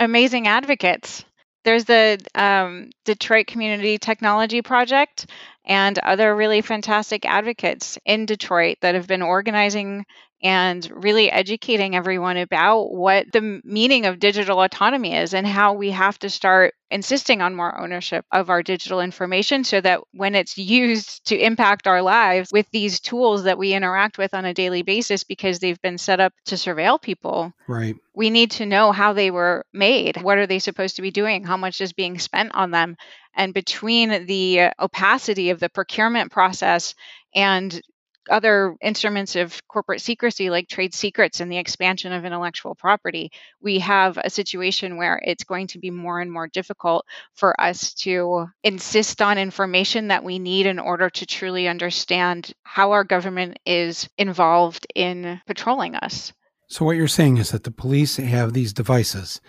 Amazing 0.01 0.47
advocates. 0.47 1.25
There's 1.65 1.85
the 1.85 2.19
um, 2.35 2.91
Detroit 3.05 3.47
Community 3.47 3.99
Technology 3.99 4.63
Project 4.63 5.27
and 5.65 5.99
other 5.99 6.35
really 6.35 6.63
fantastic 6.63 7.27
advocates 7.27 7.99
in 8.07 8.25
Detroit 8.25 8.79
that 8.81 8.95
have 8.95 9.07
been 9.07 9.23
organizing 9.23 10.07
and 10.43 10.89
really 10.95 11.31
educating 11.31 11.97
everyone 11.97 12.37
about 12.37 12.93
what 12.93 13.27
the 13.33 13.61
meaning 13.65 14.07
of 14.07 14.21
digital 14.21 14.63
autonomy 14.63 15.17
is 15.17 15.35
and 15.35 15.47
how 15.47 15.73
we 15.75 15.91
have 15.91 16.19
to 16.21 16.31
start 16.31 16.75
insisting 16.91 17.43
on 17.43 17.55
more 17.55 17.79
ownership 17.79 18.25
of 18.33 18.49
our 18.49 18.63
digital 18.63 19.01
information 19.01 19.63
so 19.63 19.81
that 19.81 20.01
when 20.13 20.35
it's 20.35 20.57
used 20.57 21.27
to 21.27 21.37
impact 21.37 21.87
our 21.87 22.01
lives 22.01 22.51
with 22.53 22.67
these 22.71 23.01
tools 23.01 23.45
that 23.45 23.59
we 23.59 23.75
interact 23.75 24.17
with 24.17 24.33
on 24.33 24.45
a 24.45 24.55
daily 24.55 24.83
basis 24.83 25.25
because 25.25 25.59
they've 25.59 25.83
been 25.83 25.99
set 25.99 26.19
up 26.19 26.33
to 26.47 26.55
surveil 26.55 27.01
people 27.01 27.53
right. 27.67 27.97
we 28.15 28.31
need 28.31 28.51
to 28.53 28.65
know 28.65 28.91
how 28.91 29.13
they 29.13 29.31
were 29.31 29.67
made 29.75 30.17
what 30.23 30.39
are 30.39 30.47
they 30.47 30.59
supposed 30.59 30.97
to 30.97 31.03
be 31.03 31.11
doing 31.11 31.45
how 31.45 31.57
much 31.57 31.81
is 31.81 31.93
being 31.93 32.19
spent 32.19 32.55
on 32.55 32.71
them. 32.71 32.97
And 33.35 33.55
between 33.55 34.27
the 34.27 34.61
uh, 34.61 34.71
opacity 34.81 35.51
of 35.51 35.61
the 35.61 35.69
procurement 35.69 36.31
process 36.31 36.95
and 37.35 37.81
other 38.29 38.77
instruments 38.81 39.37
of 39.37 39.67
corporate 39.69 40.01
secrecy 40.01 40.51
like 40.51 40.69
trade 40.69 40.95
secrets 40.95 41.41
and 41.41 41.51
the 41.51 41.59
expansion 41.59 42.13
of 42.13 42.25
intellectual 42.25 42.75
property, 42.75 43.31
we 43.61 43.79
have 43.81 44.19
a 44.19 44.31
situation 44.31 44.97
where 44.97 45.21
it's 45.25 45.45
going 45.45 45.67
to 45.69 45.79
be 45.79 45.91
more 45.91 46.21
and 46.21 46.31
more 46.31 46.49
difficult 46.49 47.07
for 47.35 47.59
us 47.61 47.95
to 47.95 48.47
insist 48.63 49.23
on 49.23 49.39
information 49.39 50.09
that 50.09 50.25
we 50.25 50.39
need 50.39 50.67
in 50.67 50.79
order 50.79 51.11
to 51.11 51.27
truly 51.27 51.69
understand 51.69 52.53
how 52.63 52.93
our 52.93 53.05
government 53.05 53.59
is 53.67 54.09
involved 54.19 54.87
in 54.95 55.41
patrolling 55.47 55.95
us. 55.95 56.33
So, 56.69 56.85
what 56.85 56.97
you're 56.97 57.09
saying 57.09 57.39
is 57.39 57.51
that 57.51 57.65
the 57.65 57.71
police 57.71 58.19
have 58.19 58.53
these 58.53 58.75
devices, 58.75 59.41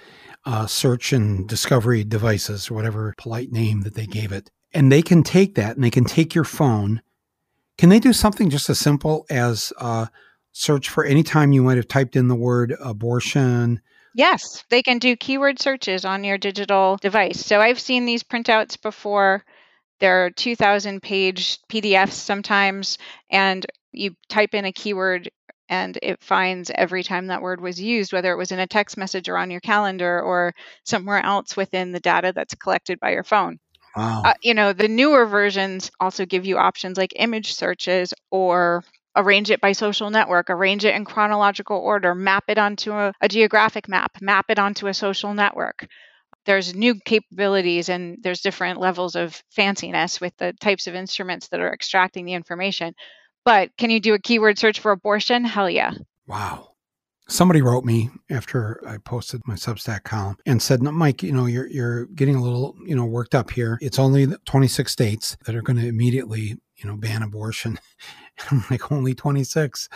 uh, 0.46 0.68
search 0.68 1.12
and 1.12 1.48
discovery 1.48 2.06
devices, 2.06 2.72
or 2.72 2.76
whatever 2.76 3.13
polite 3.18 3.52
name 3.52 3.82
that 3.82 3.96
they 3.96 4.06
gave 4.06 4.32
it, 4.32 4.50
and 4.74 4.89
they 4.89 5.02
can 5.02 5.24
take 5.24 5.56
that 5.56 5.76
and 5.76 5.84
they 5.84 5.89
can 5.89 6.06
take 6.06 6.34
your 6.34 6.46
phone 6.46 7.02
can 7.80 7.88
they 7.88 8.00
do 8.00 8.12
something 8.12 8.50
just 8.50 8.70
as 8.70 8.78
simple 8.78 9.26
as 9.30 9.72
uh, 9.78 10.08
search 10.52 10.89
for 10.89 11.06
any 11.06 11.24
time 11.24 11.54
you 11.54 11.63
might 11.63 11.78
have 11.78 11.88
typed 11.88 12.18
in 12.18 12.28
the 12.28 12.36
word 12.36 12.76
abortion? 12.84 13.80
Yes, 14.13 14.65
they 14.70 14.84
can 14.84 15.00
do 15.00 15.15
keyword 15.15 15.62
searches 15.62 16.04
on 16.04 16.26
your 16.26 16.38
digital 16.38 16.98
device. 16.98 17.39
So 17.39 17.62
I've 17.62 17.80
seen 17.80 18.04
these 18.04 18.22
printouts 18.22 18.82
before. 18.82 19.46
They're 20.02 20.30
2,000 20.30 21.02
page 21.02 21.58
PDFs 21.72 22.12
sometimes, 22.12 22.98
and 23.30 23.65
you 23.94 24.12
type 24.28 24.54
in 24.54 24.65
a 24.65 24.74
keyword 24.74 25.30
and 25.70 25.98
it 26.04 26.22
finds 26.22 26.70
every 26.76 27.04
time 27.04 27.28
that 27.28 27.42
word 27.42 27.62
was 27.62 27.80
used, 27.80 28.12
whether 28.12 28.34
it 28.34 28.38
was 28.38 28.52
in 28.52 28.60
a 28.60 28.68
text 28.68 28.98
message 28.98 29.30
or 29.30 29.38
on 29.38 29.52
your 29.52 29.62
calendar 29.62 30.22
or 30.22 30.54
somewhere 30.84 31.24
else 31.24 31.56
within 31.56 31.94
the 31.94 32.02
data 32.02 32.34
that's 32.36 32.56
collected 32.56 33.00
by 33.00 33.12
your 33.12 33.24
phone. 33.24 33.58
Wow. 33.95 34.21
Uh, 34.25 34.34
you 34.41 34.54
know, 34.54 34.73
the 34.73 34.88
newer 34.88 35.25
versions 35.25 35.91
also 35.99 36.25
give 36.25 36.45
you 36.45 36.58
options 36.58 36.97
like 36.97 37.13
image 37.15 37.54
searches 37.54 38.13
or 38.32 38.84
arrange 39.15 39.52
it 39.52 39.62
by 39.62 39.71
social 39.71 40.10
network, 40.10 40.49
arrange 40.49 40.86
it 40.86 40.95
in 40.95 41.06
chronological 41.06 41.78
order, 41.78 42.13
map 42.15 42.45
it 42.47 42.58
onto 42.58 42.91
a, 42.91 43.13
a 43.21 43.28
geographic 43.28 43.88
map, 43.88 44.12
map 44.21 44.45
it 44.49 44.60
onto 44.60 44.88
a 44.88 44.93
social 44.93 45.34
network. 45.34 45.88
There's 46.45 46.73
new 46.73 46.95
capabilities 47.06 47.89
and 47.89 48.17
there's 48.21 48.41
different 48.41 48.80
levels 48.80 49.15
of 49.15 49.41
fanciness 49.58 50.21
with 50.21 50.36
the 50.38 50.54
types 50.54 50.88
of 50.88 50.95
instruments 50.95 51.49
that 51.49 51.60
are 51.60 51.73
extracting 51.73 52.25
the 52.25 52.34
information. 52.34 52.93
But 53.45 53.71
can 53.78 53.89
you 53.89 53.99
do 53.99 54.13
a 54.13 54.19
keyword 54.19 54.58
search 54.58 54.80
for 54.80 54.91
abortion? 54.91 55.43
Hell 55.43 55.69
yeah. 55.69 55.91
Wow 56.28 56.69
somebody 57.30 57.62
wrote 57.62 57.86
me 57.86 58.10
after 58.30 58.82
I 58.88 58.98
posted 58.98 59.42
my 59.46 59.56
Substack 59.56 60.04
column 60.04 60.38
and 60.46 60.62
said, 60.62 60.82
no, 60.82 60.92
Mike, 60.92 61.24
you 61.24 61.32
know, 61.32 61.46
you're, 61.46 61.68
you're 61.68 62.06
getting 62.08 62.36
a 62.36 62.42
little, 62.42 62.76
you 62.86 62.96
know, 62.96 63.06
worked 63.06 63.36
up 63.36 63.52
here. 63.52 63.78
It's 63.82 64.00
only 64.00 64.28
26 64.46 64.92
states 64.92 65.38
that 65.46 65.56
are 65.56 65.62
going 65.62 65.78
to 65.78 65.88
immediately, 65.88 66.58
you 66.78 66.86
know, 66.86 66.98
ban 66.98 67.24
abortion. 67.24 67.80
I'm 68.52 68.63
like, 68.70 68.92
only 68.92 69.13
26. 69.13 69.89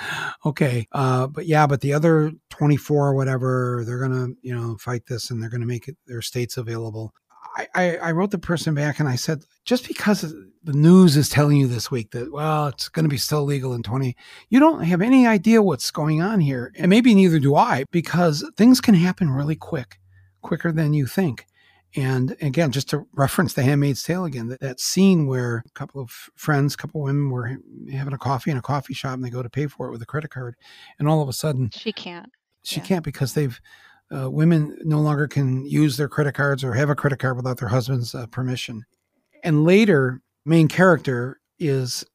Okay. 0.46 0.88
Uh, 0.92 1.28
but 1.28 1.46
yeah, 1.46 1.66
but 1.66 1.82
the 1.82 1.94
other 1.94 2.32
24 2.50 3.08
or 3.08 3.16
whatever, 3.16 3.84
they're 3.86 4.00
going 4.00 4.12
to, 4.12 4.36
you 4.42 4.56
know, 4.56 4.78
fight 4.78 5.06
this 5.08 5.32
and 5.32 5.42
they're 5.42 5.50
going 5.50 5.62
to 5.62 5.68
make 5.68 5.88
it 5.88 5.98
their 6.08 6.22
states 6.22 6.58
available. 6.58 7.14
I, 7.56 7.98
I, 7.98 8.12
wrote 8.12 8.32
the 8.32 8.40
person 8.40 8.74
back 8.74 9.00
and 9.00 9.08
I 9.08 9.16
said, 9.16 9.46
just 9.66 9.88
because 9.88 10.22
the 10.64 10.74
news 10.74 11.16
is 11.16 11.30
telling 11.30 11.58
you 11.58 11.68
this 11.68 11.92
week 11.92 12.12
that, 12.12 12.32
well, 12.32 12.68
it's 12.68 12.90
going 12.90 13.04
to 13.04 13.10
be 13.10 13.18
still 13.18 13.44
legal 13.44 13.74
in 13.74 13.84
20, 13.84 14.16
you 14.50 14.60
don't 14.60 14.84
have 14.84 15.02
any 15.02 15.28
idea 15.28 15.62
what's 15.62 15.92
going 15.92 16.22
on 16.22 16.40
here. 16.40 16.74
And 16.78 16.90
maybe 16.90 17.14
neither 17.14 17.40
do 17.40 17.56
I, 17.56 17.86
because 17.92 18.50
things 18.58 18.82
can 18.82 18.96
happen 18.96 19.30
really 19.30 19.56
quick, 19.56 20.00
quicker 20.42 20.72
than 20.72 20.94
you 20.94 21.06
think. 21.06 21.46
And 21.96 22.36
again, 22.42 22.72
just 22.72 22.90
to 22.90 23.06
reference 23.14 23.54
The 23.54 23.62
Handmaid's 23.62 24.02
Tale 24.02 24.26
again, 24.26 24.48
that, 24.48 24.62
that 24.62 24.80
scene 24.80 25.28
where 25.28 25.64
a 25.66 25.70
couple 25.72 26.02
of 26.02 26.10
friends, 26.36 26.74
a 26.74 26.78
couple 26.78 27.02
of 27.02 27.06
women 27.06 27.30
were 27.30 27.58
having 27.92 28.14
a 28.14 28.18
coffee 28.18 28.50
in 28.50 28.58
a 28.58 28.64
coffee 28.64 28.96
shop 28.96 29.14
and 29.14 29.24
they 29.24 29.30
go 29.30 29.44
to 29.44 29.50
pay 29.50 29.68
for 29.68 29.88
it 29.88 29.92
with 29.92 30.02
a 30.02 30.08
credit 30.08 30.32
card. 30.32 30.56
And 30.98 31.08
all 31.08 31.22
of 31.22 31.30
a 31.30 31.34
sudden, 31.34 31.70
she 31.72 31.94
can't. 31.94 32.32
She 32.64 32.80
yeah. 32.80 32.86
can't 32.86 33.06
because 33.06 33.34
they've 33.34 33.60
uh, 34.14 34.30
women 34.30 34.78
no 34.84 35.00
longer 35.00 35.28
can 35.28 35.66
use 35.66 35.98
their 35.98 36.08
credit 36.08 36.34
cards 36.34 36.64
or 36.64 36.74
have 36.74 36.90
a 36.90 36.96
credit 36.96 37.20
card 37.20 37.36
without 37.36 37.58
their 37.58 37.70
husband's 37.70 38.14
uh, 38.14 38.28
permission. 38.28 38.86
And 39.44 39.64
later, 39.64 40.22
main 40.46 40.68
character 40.68 41.40
is 41.60 42.06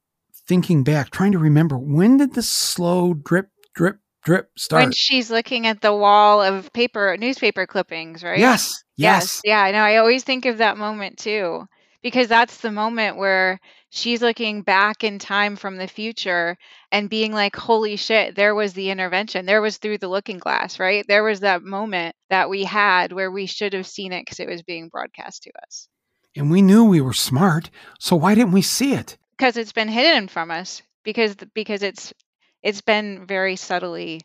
thinking 0.47 0.83
back, 0.83 1.09
trying 1.09 1.31
to 1.33 1.37
remember 1.37 1.77
when 1.77 2.17
did 2.17 2.33
this 2.33 2.49
slow 2.49 3.13
drip, 3.13 3.49
drip, 3.75 3.97
drip 4.23 4.49
start? 4.57 4.83
When 4.83 4.91
she's 4.91 5.29
looking 5.29 5.67
at 5.67 5.81
the 5.81 5.93
wall 5.93 6.41
of 6.41 6.71
paper, 6.73 7.15
newspaper 7.19 7.67
clippings, 7.67 8.23
right? 8.23 8.39
Yes, 8.39 8.83
yes, 8.95 9.21
yes. 9.23 9.41
Yeah, 9.43 9.61
I 9.61 9.71
know. 9.71 9.79
I 9.79 9.97
always 9.97 10.23
think 10.23 10.45
of 10.45 10.57
that 10.57 10.77
moment 10.77 11.17
too, 11.17 11.67
because 12.01 12.27
that's 12.27 12.57
the 12.57 12.71
moment 12.71 13.17
where 13.17 13.59
she's 13.89 14.21
looking 14.21 14.61
back 14.61 15.03
in 15.03 15.19
time 15.19 15.55
from 15.55 15.77
the 15.77 15.87
future 15.87 16.57
and 16.91 17.09
being 17.09 17.33
like, 17.33 17.55
holy 17.55 17.95
shit, 17.95 18.35
there 18.35 18.55
was 18.55 18.73
the 18.73 18.89
intervention. 18.89 19.45
There 19.45 19.61
was 19.61 19.77
through 19.77 19.97
the 19.97 20.07
looking 20.07 20.37
glass, 20.37 20.79
right? 20.79 21.05
There 21.07 21.23
was 21.23 21.41
that 21.41 21.63
moment 21.63 22.15
that 22.29 22.49
we 22.49 22.63
had 22.63 23.11
where 23.11 23.31
we 23.31 23.45
should 23.45 23.73
have 23.73 23.87
seen 23.87 24.13
it 24.13 24.25
because 24.25 24.39
it 24.39 24.49
was 24.49 24.63
being 24.63 24.89
broadcast 24.89 25.43
to 25.43 25.51
us. 25.67 25.87
And 26.35 26.51
we 26.51 26.61
knew 26.61 26.85
we 26.85 27.01
were 27.01 27.13
smart. 27.13 27.69
So 27.99 28.15
why 28.15 28.35
didn't 28.35 28.53
we 28.53 28.61
see 28.61 28.93
it? 28.93 29.17
because 29.39 29.55
it's 29.55 29.71
been 29.71 29.87
hidden 29.87 30.27
from 30.27 30.51
us 30.51 30.81
because 31.03 31.35
because 31.53 31.81
it's 31.81 32.13
it's 32.61 32.81
been 32.81 33.25
very 33.25 33.55
subtly 33.55 34.21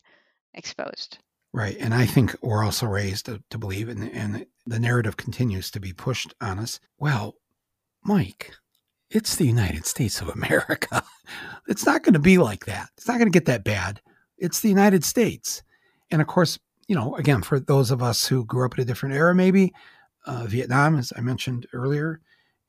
exposed. 0.52 1.18
Right. 1.52 1.76
And 1.78 1.94
I 1.94 2.04
think 2.04 2.34
we're 2.42 2.64
also 2.64 2.86
raised 2.86 3.26
to, 3.26 3.40
to 3.50 3.58
believe, 3.58 3.88
and, 3.88 4.10
and 4.12 4.44
the 4.66 4.80
narrative 4.80 5.16
continues 5.16 5.70
to 5.70 5.78
be 5.78 5.92
pushed 5.92 6.34
on 6.40 6.58
us. 6.58 6.80
Well, 6.98 7.36
Mike, 8.04 8.52
it's 9.10 9.36
the 9.36 9.46
United 9.46 9.86
States 9.86 10.20
of 10.20 10.28
America. 10.28 11.02
it's 11.68 11.86
not 11.86 12.02
going 12.02 12.12
to 12.12 12.18
be 12.18 12.38
like 12.38 12.66
that. 12.66 12.90
It's 12.96 13.08
not 13.08 13.18
going 13.18 13.30
to 13.30 13.36
get 13.36 13.46
that 13.46 13.64
bad. 13.64 14.00
It's 14.36 14.60
the 14.60 14.68
United 14.68 15.04
States. 15.04 15.62
And 16.10 16.20
of 16.20 16.28
course, 16.28 16.58
you 16.86 16.94
know, 16.94 17.14
again, 17.16 17.42
for 17.42 17.58
those 17.58 17.90
of 17.90 18.02
us 18.02 18.26
who 18.26 18.44
grew 18.44 18.66
up 18.66 18.74
in 18.74 18.82
a 18.82 18.84
different 18.84 19.14
era, 19.14 19.34
maybe 19.34 19.72
uh, 20.26 20.44
Vietnam, 20.46 20.96
as 20.96 21.12
I 21.16 21.20
mentioned 21.20 21.66
earlier, 21.72 22.20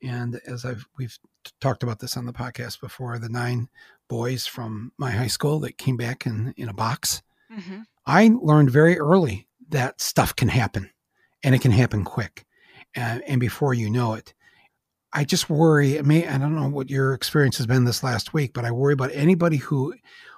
and 0.02 0.40
as 0.46 0.66
I've 0.66 0.86
we've 0.98 1.18
talked 1.60 1.84
about 1.84 2.00
this 2.00 2.16
on 2.16 2.26
the 2.26 2.34
podcast 2.34 2.80
before, 2.80 3.18
the 3.18 3.30
nine 3.30 3.68
boys 4.08 4.46
from 4.46 4.92
my 4.98 5.12
high 5.12 5.28
school 5.28 5.60
that 5.60 5.78
came 5.78 5.98
back 5.98 6.26
in 6.26 6.54
in 6.58 6.70
a 6.70 6.74
box. 6.74 7.22
Mm-hmm. 7.52 7.82
I 8.06 8.32
learned 8.42 8.70
very 8.70 9.00
early 9.00 9.48
that 9.70 10.00
stuff 10.00 10.36
can 10.36 10.48
happen, 10.48 10.92
and 11.44 11.56
it 11.56 11.62
can 11.62 11.72
happen 11.72 12.04
quick, 12.04 12.46
and, 12.94 13.24
and 13.24 13.40
before 13.40 13.74
you 13.74 13.90
know 13.90 14.14
it. 14.14 14.34
I 15.16 15.24
just 15.24 15.50
worry. 15.50 15.98
I 15.98 16.02
may 16.02 16.28
I 16.28 16.38
don't 16.38 16.56
know 16.56 16.68
what 16.68 16.90
your 16.90 17.14
experience 17.14 17.58
has 17.58 17.66
been 17.66 17.86
this 17.86 18.04
last 18.04 18.34
week, 18.34 18.52
but 18.54 18.66
I 18.66 18.72
worry 18.72 18.94
about 18.94 19.12
anybody 19.14 19.58
who 19.58 19.96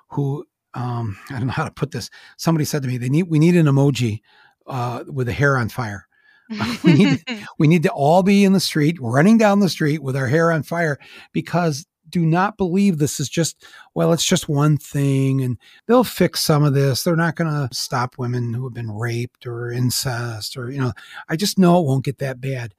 who 0.09 0.45
um, 0.75 1.17
I 1.29 1.39
don't 1.39 1.47
know 1.47 1.53
how 1.53 1.65
to 1.65 1.71
put 1.71 1.91
this. 1.91 2.09
Somebody 2.37 2.63
said 2.63 2.83
to 2.83 2.87
me, 2.87 2.97
"They 2.97 3.09
need 3.09 3.23
we 3.23 3.39
need 3.39 3.55
an 3.55 3.65
emoji 3.65 4.21
uh, 4.67 5.03
with 5.07 5.27
a 5.27 5.33
hair 5.33 5.57
on 5.57 5.69
fire." 5.69 6.07
we 6.83 6.93
need 6.93 7.25
to, 7.25 7.47
we 7.59 7.67
need 7.67 7.83
to 7.83 7.89
all 7.89 8.23
be 8.23 8.45
in 8.45 8.53
the 8.53 8.59
street, 8.59 8.97
running 9.01 9.37
down 9.37 9.59
the 9.59 9.67
street 9.67 10.01
with 10.01 10.15
our 10.15 10.27
hair 10.27 10.51
on 10.51 10.63
fire, 10.63 10.97
because 11.33 11.85
do 12.09 12.25
not 12.25 12.55
believe 12.55 12.99
this 12.99 13.19
is 13.19 13.27
just 13.27 13.65
well, 13.95 14.13
it's 14.13 14.25
just 14.25 14.47
one 14.47 14.77
thing, 14.77 15.41
and 15.41 15.57
they'll 15.87 16.03
fix 16.03 16.41
some 16.41 16.63
of 16.63 16.75
this. 16.75 17.03
They're 17.03 17.15
not 17.15 17.35
going 17.35 17.49
to 17.49 17.75
stop 17.75 18.17
women 18.17 18.53
who 18.53 18.63
have 18.63 18.73
been 18.73 18.91
raped 18.91 19.47
or 19.47 19.71
incest, 19.71 20.55
or 20.55 20.69
you 20.69 20.79
know. 20.79 20.93
I 21.27 21.35
just 21.35 21.57
know 21.57 21.79
it 21.79 21.85
won't 21.85 22.05
get 22.05 22.19
that 22.19 22.39
bad. 22.39 22.75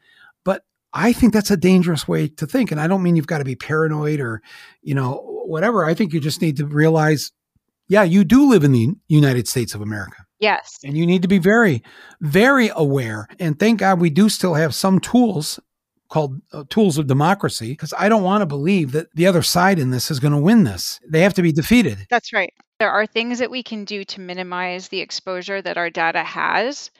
I 0.92 1.12
think 1.12 1.32
that's 1.32 1.50
a 1.50 1.56
dangerous 1.56 2.08
way 2.08 2.28
to 2.28 2.46
think, 2.46 2.70
and 2.72 2.80
I 2.80 2.86
don't 2.86 3.02
mean 3.02 3.16
you've 3.16 3.26
got 3.26 3.38
to 3.38 3.44
be 3.44 3.56
paranoid 3.56 4.20
or 4.20 4.42
you 4.82 4.94
know 4.94 5.22
whatever. 5.46 5.84
I 5.84 5.94
think 5.94 6.12
you 6.12 6.20
just 6.20 6.42
need 6.42 6.56
to 6.58 6.66
realize 6.66 7.30
yeah, 7.88 8.02
you 8.02 8.22
do 8.24 8.48
live 8.48 8.64
in 8.64 8.72
the 8.72 8.94
United 9.08 9.48
States 9.48 9.74
of 9.74 9.80
America. 9.80 10.24
Yes. 10.40 10.78
And 10.84 10.96
you 10.96 11.06
need 11.06 11.22
to 11.22 11.28
be 11.28 11.38
very, 11.38 11.82
very 12.20 12.70
aware. 12.74 13.26
And 13.40 13.58
thank 13.58 13.80
God 13.80 14.00
we 14.00 14.10
do 14.10 14.28
still 14.28 14.54
have 14.54 14.74
some 14.74 15.00
tools 15.00 15.58
called 16.08 16.40
uh, 16.52 16.64
tools 16.70 16.96
of 16.96 17.06
democracy 17.06 17.70
because 17.70 17.92
I 17.98 18.08
don't 18.08 18.22
want 18.22 18.42
to 18.42 18.46
believe 18.46 18.92
that 18.92 19.08
the 19.14 19.26
other 19.26 19.42
side 19.42 19.78
in 19.78 19.90
this 19.90 20.10
is 20.10 20.20
going 20.20 20.32
to 20.32 20.38
win 20.38 20.64
this. 20.64 21.00
They 21.06 21.20
have 21.22 21.34
to 21.34 21.42
be 21.42 21.52
defeated. 21.52 22.06
That's 22.08 22.32
right. 22.32 22.52
There 22.78 22.90
are 22.90 23.06
things 23.06 23.40
that 23.40 23.50
we 23.50 23.62
can 23.62 23.84
do 23.84 24.04
to 24.04 24.20
minimize 24.20 24.88
the 24.88 25.00
exposure 25.00 25.60
that 25.60 25.76
our 25.76 25.90
data 25.90 26.22
has 26.22 26.90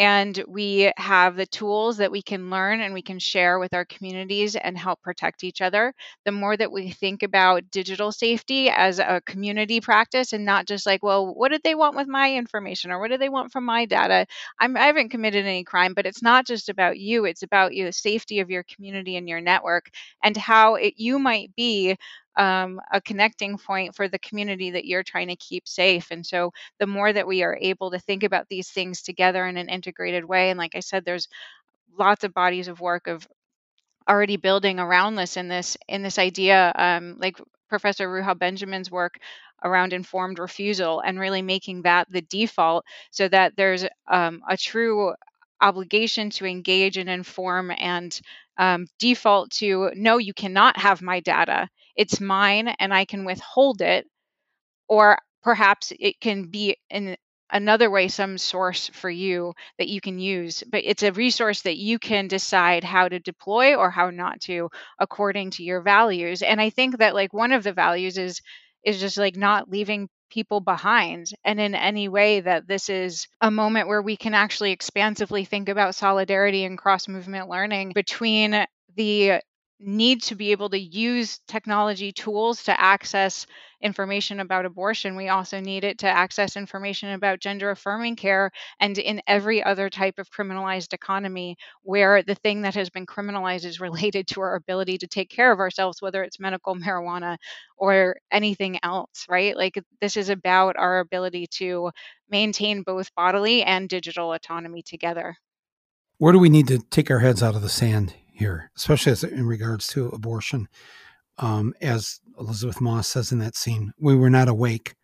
and 0.00 0.42
we 0.48 0.92
have 0.96 1.36
the 1.36 1.46
tools 1.46 1.98
that 1.98 2.10
we 2.10 2.22
can 2.22 2.50
learn 2.50 2.80
and 2.80 2.94
we 2.94 3.02
can 3.02 3.20
share 3.20 3.60
with 3.60 3.74
our 3.74 3.84
communities 3.84 4.56
and 4.56 4.76
help 4.78 5.00
protect 5.02 5.44
each 5.44 5.60
other. 5.60 5.94
The 6.24 6.32
more 6.32 6.56
that 6.56 6.72
we 6.72 6.90
think 6.90 7.22
about 7.22 7.70
digital 7.70 8.10
safety 8.10 8.70
as 8.70 8.98
a 8.98 9.20
community 9.26 9.80
practice 9.80 10.32
and 10.32 10.44
not 10.44 10.66
just 10.66 10.86
like, 10.86 11.02
well, 11.02 11.32
what 11.34 11.50
did 11.52 11.62
they 11.62 11.74
want 11.76 11.96
with 11.96 12.08
my 12.08 12.34
information 12.34 12.90
or 12.90 12.98
what 12.98 13.10
do 13.10 13.18
they 13.18 13.28
want 13.28 13.52
from 13.52 13.64
my 13.66 13.84
data? 13.84 14.26
I'm, 14.58 14.76
I 14.76 14.86
haven't 14.86 15.10
committed 15.10 15.44
any 15.44 15.64
crime, 15.64 15.94
but 15.94 16.06
it's 16.06 16.22
not 16.22 16.46
just 16.46 16.68
about 16.70 16.98
you. 16.98 17.26
It's 17.26 17.42
about 17.42 17.74
you, 17.74 17.84
the 17.84 17.92
safety 17.92 18.40
of 18.40 18.50
your 18.50 18.64
community 18.64 19.16
and 19.16 19.28
your 19.28 19.40
network 19.42 19.90
and 20.24 20.36
how 20.36 20.76
it, 20.76 20.94
you 20.96 21.18
might 21.18 21.54
be 21.56 21.96
um, 22.36 22.80
a 22.92 23.00
connecting 23.00 23.58
point 23.58 23.94
for 23.94 24.08
the 24.08 24.18
community 24.18 24.70
that 24.72 24.86
you're 24.86 25.02
trying 25.02 25.28
to 25.28 25.36
keep 25.36 25.66
safe. 25.68 26.08
And 26.10 26.24
so 26.24 26.52
the 26.78 26.86
more 26.86 27.12
that 27.12 27.26
we 27.26 27.42
are 27.42 27.58
able 27.60 27.90
to 27.90 27.98
think 27.98 28.22
about 28.22 28.46
these 28.48 28.70
things 28.70 29.02
together 29.02 29.46
in 29.46 29.56
an 29.56 29.68
integrated 29.68 30.24
way, 30.24 30.50
and 30.50 30.58
like 30.58 30.74
I 30.74 30.80
said, 30.80 31.04
there's 31.04 31.28
lots 31.98 32.24
of 32.24 32.34
bodies 32.34 32.68
of 32.68 32.80
work 32.80 33.06
of 33.06 33.26
already 34.08 34.36
building 34.36 34.78
around 34.80 35.14
this 35.16 35.36
in 35.36 35.48
this 35.48 35.76
in 35.88 36.02
this 36.02 36.18
idea 36.18 36.72
um, 36.76 37.16
like 37.18 37.38
professor 37.68 38.08
ruha 38.08 38.36
benjamin's 38.38 38.90
work 38.90 39.18
around 39.62 39.92
informed 39.92 40.38
refusal 40.38 41.00
and 41.00 41.20
really 41.20 41.42
making 41.42 41.82
that 41.82 42.10
the 42.10 42.22
default 42.22 42.84
so 43.10 43.28
that 43.28 43.54
there's 43.56 43.84
um, 44.10 44.40
a 44.48 44.56
true 44.56 45.14
obligation 45.60 46.30
to 46.30 46.46
engage 46.46 46.96
and 46.96 47.10
inform 47.10 47.70
and 47.78 48.20
um, 48.56 48.86
default 48.98 49.50
to 49.50 49.90
no 49.94 50.18
you 50.18 50.32
cannot 50.34 50.76
have 50.78 51.02
my 51.02 51.20
data 51.20 51.68
it's 51.96 52.20
mine 52.20 52.68
and 52.68 52.92
I 52.94 53.04
can 53.04 53.24
withhold 53.24 53.80
it, 53.82 54.06
or 54.88 55.18
perhaps 55.42 55.92
it 55.98 56.20
can 56.20 56.44
be 56.44 56.76
in 56.90 57.16
another 57.52 57.90
way 57.90 58.08
some 58.08 58.38
source 58.38 58.88
for 58.90 59.10
you 59.10 59.52
that 59.78 59.88
you 59.88 60.00
can 60.00 60.20
use 60.20 60.62
but 60.70 60.82
it's 60.84 61.02
a 61.02 61.12
resource 61.12 61.62
that 61.62 61.76
you 61.76 61.98
can 61.98 62.28
decide 62.28 62.84
how 62.84 63.08
to 63.08 63.18
deploy 63.18 63.74
or 63.74 63.90
how 63.90 64.08
not 64.10 64.40
to 64.40 64.68
according 65.00 65.50
to 65.50 65.64
your 65.64 65.80
values 65.82 66.42
and 66.42 66.60
i 66.60 66.70
think 66.70 66.98
that 66.98 67.12
like 67.12 67.32
one 67.32 67.50
of 67.50 67.64
the 67.64 67.72
values 67.72 68.18
is 68.18 68.40
is 68.84 69.00
just 69.00 69.18
like 69.18 69.36
not 69.36 69.68
leaving 69.68 70.08
people 70.30 70.60
behind 70.60 71.26
and 71.44 71.60
in 71.60 71.74
any 71.74 72.08
way 72.08 72.40
that 72.40 72.68
this 72.68 72.88
is 72.88 73.26
a 73.40 73.50
moment 73.50 73.88
where 73.88 74.00
we 74.02 74.16
can 74.16 74.32
actually 74.32 74.70
expansively 74.70 75.44
think 75.44 75.68
about 75.68 75.96
solidarity 75.96 76.64
and 76.64 76.78
cross 76.78 77.08
movement 77.08 77.48
learning 77.48 77.90
between 77.94 78.64
the 78.94 79.40
need 79.80 80.22
to 80.22 80.34
be 80.34 80.52
able 80.52 80.68
to 80.70 80.78
use 80.78 81.40
technology 81.48 82.12
tools 82.12 82.64
to 82.64 82.80
access 82.80 83.46
information 83.80 84.40
about 84.40 84.66
abortion. 84.66 85.16
We 85.16 85.28
also 85.28 85.58
need 85.58 85.84
it 85.84 85.98
to 86.00 86.06
access 86.06 86.56
information 86.56 87.10
about 87.10 87.40
gender 87.40 87.70
affirming 87.70 88.16
care 88.16 88.50
and 88.78 88.96
in 88.98 89.22
every 89.26 89.62
other 89.62 89.88
type 89.88 90.18
of 90.18 90.30
criminalized 90.30 90.92
economy 90.92 91.56
where 91.82 92.22
the 92.22 92.34
thing 92.34 92.62
that 92.62 92.74
has 92.74 92.90
been 92.90 93.06
criminalized 93.06 93.64
is 93.64 93.80
related 93.80 94.26
to 94.28 94.42
our 94.42 94.54
ability 94.54 94.98
to 94.98 95.06
take 95.06 95.30
care 95.30 95.50
of 95.50 95.60
ourselves, 95.60 96.02
whether 96.02 96.22
it's 96.22 96.38
medical 96.38 96.76
marijuana 96.76 97.38
or 97.76 98.16
anything 98.30 98.78
else, 98.82 99.24
right? 99.28 99.56
Like 99.56 99.82
this 100.00 100.16
is 100.16 100.28
about 100.28 100.76
our 100.76 101.00
ability 101.00 101.46
to 101.52 101.90
maintain 102.28 102.82
both 102.82 103.14
bodily 103.14 103.62
and 103.62 103.88
digital 103.88 104.32
autonomy 104.32 104.82
together. 104.82 105.36
Where 106.18 106.34
do 106.34 106.38
we 106.38 106.50
need 106.50 106.68
to 106.68 106.80
take 106.90 107.10
our 107.10 107.20
heads 107.20 107.42
out 107.42 107.56
of 107.56 107.62
the 107.62 107.70
sand 107.70 108.14
here, 108.40 108.70
especially 108.76 109.12
as 109.12 109.22
in 109.22 109.46
regards 109.46 109.86
to 109.88 110.08
abortion. 110.08 110.68
Um, 111.38 111.72
as 111.80 112.20
Elisabeth 112.38 112.80
Moss 112.80 113.06
says 113.06 113.30
in 113.30 113.38
that 113.38 113.54
scene, 113.54 113.92
we 113.98 114.16
were 114.16 114.30
not 114.30 114.48
awake, 114.48 114.94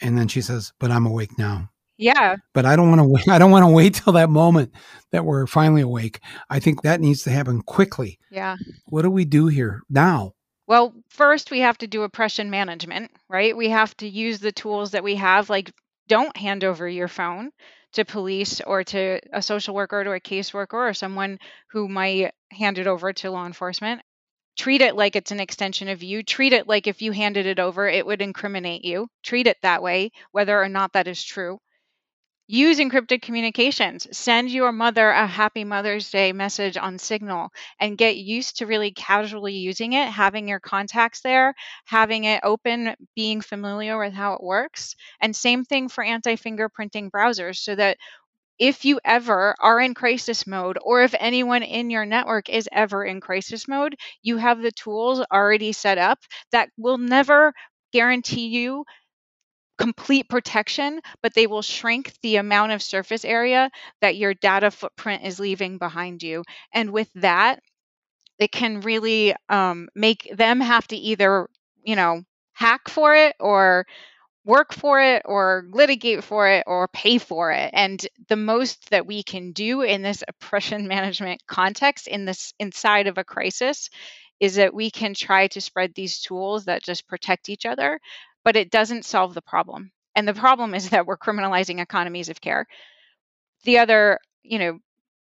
and 0.00 0.16
then 0.16 0.28
she 0.28 0.40
says, 0.40 0.72
"But 0.78 0.92
I'm 0.92 1.06
awake 1.06 1.36
now." 1.36 1.70
Yeah. 1.98 2.36
But 2.54 2.64
I 2.64 2.76
don't 2.76 2.88
want 2.88 3.00
to 3.00 3.04
wait. 3.04 3.28
I 3.28 3.38
don't 3.38 3.50
want 3.50 3.64
to 3.64 3.72
wait 3.72 3.94
till 3.94 4.12
that 4.14 4.30
moment 4.30 4.72
that 5.10 5.24
we're 5.24 5.46
finally 5.46 5.82
awake. 5.82 6.20
I 6.48 6.60
think 6.60 6.82
that 6.82 7.00
needs 7.00 7.22
to 7.24 7.30
happen 7.30 7.62
quickly. 7.62 8.18
Yeah. 8.30 8.56
What 8.86 9.02
do 9.02 9.10
we 9.10 9.24
do 9.24 9.48
here 9.48 9.82
now? 9.90 10.32
Well, 10.66 10.94
first 11.08 11.50
we 11.50 11.60
have 11.60 11.78
to 11.78 11.88
do 11.88 12.02
oppression 12.02 12.48
management, 12.48 13.10
right? 13.28 13.56
We 13.56 13.68
have 13.70 13.96
to 13.98 14.08
use 14.08 14.38
the 14.38 14.52
tools 14.52 14.92
that 14.92 15.02
we 15.02 15.16
have, 15.16 15.50
like 15.50 15.72
don't 16.08 16.36
hand 16.36 16.64
over 16.64 16.88
your 16.88 17.08
phone 17.08 17.50
to 17.92 18.04
police 18.04 18.60
or 18.60 18.84
to 18.84 19.20
a 19.32 19.42
social 19.42 19.74
worker 19.74 20.00
or 20.00 20.04
to 20.04 20.12
a 20.12 20.20
caseworker 20.20 20.90
or 20.90 20.94
someone 20.94 21.38
who 21.70 21.88
might 21.88 22.32
hand 22.50 22.78
it 22.78 22.86
over 22.86 23.12
to 23.12 23.30
law 23.30 23.46
enforcement. 23.46 24.02
Treat 24.56 24.82
it 24.82 24.96
like 24.96 25.16
it's 25.16 25.30
an 25.30 25.40
extension 25.40 25.88
of 25.88 26.02
you. 26.02 26.22
Treat 26.22 26.52
it 26.52 26.68
like 26.68 26.86
if 26.86 27.02
you 27.02 27.12
handed 27.12 27.46
it 27.46 27.58
over, 27.58 27.88
it 27.88 28.04
would 28.04 28.20
incriminate 28.20 28.84
you. 28.84 29.08
Treat 29.22 29.46
it 29.46 29.56
that 29.62 29.82
way, 29.82 30.10
whether 30.32 30.60
or 30.60 30.68
not 30.68 30.92
that 30.92 31.08
is 31.08 31.22
true. 31.22 31.58
Use 32.52 32.80
encrypted 32.80 33.22
communications. 33.22 34.08
Send 34.16 34.50
your 34.50 34.72
mother 34.72 35.08
a 35.10 35.24
happy 35.26 35.62
Mother's 35.62 36.10
Day 36.10 36.32
message 36.32 36.76
on 36.76 36.98
Signal 36.98 37.50
and 37.78 37.96
get 37.96 38.16
used 38.16 38.56
to 38.58 38.66
really 38.66 38.90
casually 38.90 39.54
using 39.54 39.92
it, 39.92 40.08
having 40.08 40.48
your 40.48 40.58
contacts 40.58 41.20
there, 41.20 41.54
having 41.84 42.24
it 42.24 42.40
open, 42.42 42.96
being 43.14 43.40
familiar 43.40 43.96
with 43.98 44.12
how 44.14 44.32
it 44.34 44.42
works. 44.42 44.96
And 45.20 45.34
same 45.36 45.64
thing 45.64 45.88
for 45.88 46.02
anti 46.02 46.34
fingerprinting 46.34 47.10
browsers 47.12 47.58
so 47.58 47.76
that 47.76 47.98
if 48.58 48.84
you 48.84 49.00
ever 49.04 49.54
are 49.60 49.80
in 49.80 49.94
crisis 49.94 50.46
mode, 50.46 50.78
or 50.82 51.02
if 51.02 51.14
anyone 51.18 51.62
in 51.62 51.90
your 51.90 52.04
network 52.06 52.48
is 52.48 52.68
ever 52.72 53.04
in 53.04 53.20
crisis 53.20 53.66
mode, 53.66 53.96
you 54.22 54.36
have 54.36 54.60
the 54.60 54.70
tools 54.72 55.20
already 55.32 55.72
set 55.72 55.98
up 55.98 56.18
that 56.52 56.68
will 56.76 56.98
never 56.98 57.52
guarantee 57.92 58.48
you 58.48 58.84
complete 59.80 60.28
protection, 60.28 61.00
but 61.22 61.32
they 61.34 61.46
will 61.46 61.62
shrink 61.62 62.12
the 62.22 62.36
amount 62.36 62.72
of 62.72 62.82
surface 62.82 63.24
area 63.24 63.70
that 64.02 64.16
your 64.16 64.34
data 64.34 64.70
footprint 64.70 65.24
is 65.24 65.40
leaving 65.40 65.78
behind 65.78 66.22
you. 66.22 66.44
And 66.72 66.90
with 66.90 67.10
that, 67.14 67.60
it 68.38 68.52
can 68.52 68.80
really 68.82 69.34
um, 69.48 69.88
make 69.94 70.30
them 70.36 70.60
have 70.60 70.86
to 70.88 70.96
either, 70.96 71.48
you 71.82 71.96
know, 71.96 72.22
hack 72.52 72.88
for 72.90 73.14
it 73.14 73.34
or 73.40 73.86
work 74.44 74.72
for 74.72 75.00
it 75.00 75.22
or 75.24 75.64
litigate 75.70 76.24
for 76.24 76.48
it 76.48 76.64
or 76.66 76.88
pay 76.88 77.18
for 77.18 77.52
it 77.52 77.70
and 77.74 78.06
the 78.28 78.36
most 78.36 78.90
that 78.90 79.06
we 79.06 79.22
can 79.22 79.52
do 79.52 79.82
in 79.82 80.00
this 80.02 80.24
oppression 80.26 80.88
management 80.96 81.42
context 81.46 82.06
in 82.06 82.24
this 82.24 82.54
inside 82.58 83.06
of 83.06 83.18
a 83.18 83.24
crisis 83.24 83.90
is 84.40 84.54
that 84.54 84.74
we 84.74 84.90
can 84.90 85.14
try 85.14 85.46
to 85.48 85.60
spread 85.60 85.94
these 85.94 86.20
tools 86.20 86.64
that 86.64 86.82
just 86.82 87.06
protect 87.06 87.50
each 87.50 87.66
other, 87.66 88.00
but 88.44 88.56
it 88.56 88.70
doesn't 88.70 89.04
solve 89.04 89.34
the 89.34 89.42
problem. 89.42 89.92
And 90.14 90.26
the 90.26 90.34
problem 90.34 90.74
is 90.74 90.90
that 90.90 91.06
we're 91.06 91.16
criminalizing 91.16 91.80
economies 91.80 92.28
of 92.28 92.40
care. 92.40 92.66
The 93.64 93.78
other, 93.78 94.18
you 94.42 94.58
know, 94.58 94.78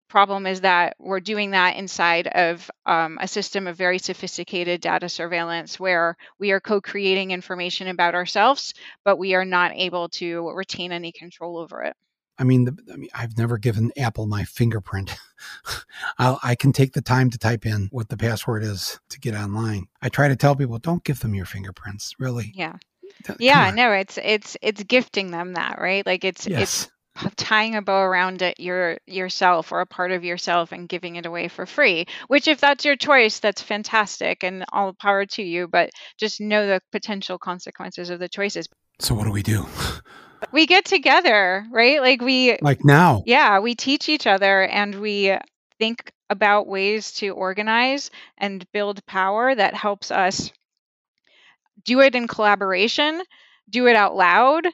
problem 0.09 0.45
is 0.45 0.61
that 0.61 0.95
we're 0.99 1.19
doing 1.19 1.51
that 1.51 1.75
inside 1.75 2.27
of 2.27 2.69
um, 2.85 3.17
a 3.19 3.27
system 3.27 3.65
of 3.65 3.75
very 3.75 3.97
sophisticated 3.97 4.79
data 4.79 5.09
surveillance 5.09 5.79
where 5.79 6.15
we 6.37 6.51
are 6.51 6.59
co 6.59 6.81
creating 6.81 7.31
information 7.31 7.87
about 7.87 8.13
ourselves, 8.13 8.75
but 9.03 9.17
we 9.17 9.33
are 9.33 9.45
not 9.45 9.71
able 9.73 10.09
to 10.09 10.49
retain 10.51 10.91
any 10.91 11.11
control 11.11 11.57
over 11.57 11.81
it. 11.81 11.95
I 12.37 12.43
mean, 12.43 12.65
the, 12.65 12.77
I 12.91 12.95
mean, 12.95 13.09
I've 13.13 13.37
never 13.37 13.57
given 13.57 13.91
Apple 13.97 14.27
my 14.27 14.43
fingerprint. 14.43 15.15
i 16.19 16.55
can 16.55 16.71
take 16.71 16.93
the 16.93 17.01
time 17.01 17.29
to 17.31 17.37
type 17.37 17.65
in 17.65 17.89
what 17.91 18.09
the 18.09 18.17
password 18.17 18.63
is 18.63 18.99
to 19.09 19.19
get 19.19 19.33
online. 19.33 19.87
I 20.01 20.09
try 20.09 20.27
to 20.27 20.35
tell 20.35 20.55
people, 20.55 20.77
don't 20.77 21.03
give 21.03 21.21
them 21.21 21.33
your 21.33 21.45
fingerprints. 21.45 22.13
Really? 22.19 22.51
Yeah. 22.55 22.77
Yeah. 23.39 23.71
No, 23.71 23.91
it's 23.91 24.17
it's 24.21 24.57
it's 24.61 24.83
gifting 24.83 25.31
them 25.31 25.53
that, 25.53 25.79
right? 25.79 26.05
Like 26.05 26.23
it's 26.23 26.47
yes. 26.47 26.61
it's 26.61 26.91
tying 27.35 27.75
a 27.75 27.81
bow 27.81 28.01
around 28.01 28.41
it 28.41 28.59
your 28.59 28.97
yourself 29.05 29.71
or 29.71 29.81
a 29.81 29.85
part 29.85 30.11
of 30.11 30.23
yourself 30.23 30.71
and 30.71 30.89
giving 30.89 31.15
it 31.15 31.25
away 31.25 31.47
for 31.47 31.65
free 31.65 32.05
which 32.27 32.47
if 32.47 32.59
that's 32.59 32.85
your 32.85 32.95
choice 32.95 33.39
that's 33.39 33.61
fantastic 33.61 34.43
and 34.43 34.65
all 34.73 34.93
power 34.93 35.25
to 35.25 35.43
you 35.43 35.67
but 35.67 35.91
just 36.17 36.41
know 36.41 36.65
the 36.65 36.81
potential 36.91 37.37
consequences 37.37 38.09
of 38.09 38.19
the 38.19 38.27
choices 38.27 38.67
so 38.99 39.13
what 39.13 39.25
do 39.25 39.31
we 39.31 39.43
do 39.43 39.65
we 40.51 40.65
get 40.65 40.85
together 40.85 41.65
right 41.71 42.01
like 42.01 42.21
we 42.21 42.57
like 42.61 42.83
now 42.83 43.21
yeah 43.27 43.59
we 43.59 43.75
teach 43.75 44.09
each 44.09 44.25
other 44.25 44.63
and 44.63 44.99
we 44.99 45.37
think 45.79 46.11
about 46.29 46.67
ways 46.67 47.11
to 47.11 47.29
organize 47.29 48.09
and 48.39 48.65
build 48.71 49.05
power 49.05 49.53
that 49.53 49.75
helps 49.75 50.09
us 50.09 50.51
do 51.85 52.01
it 52.01 52.15
in 52.15 52.27
collaboration 52.27 53.21
do 53.69 53.87
it 53.87 53.95
out 53.95 54.15
loud 54.15 54.67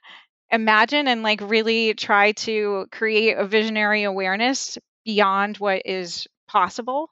imagine 0.52 1.08
and 1.08 1.24
like 1.24 1.42
really 1.42 1.94
try 1.94 2.32
to 2.34 2.88
create 2.92 3.38
a 3.38 3.46
visionary 3.46 4.04
awareness 4.04 4.78
beyond 5.06 5.58
what 5.58 5.82
is 5.86 6.28
possible 6.48 7.10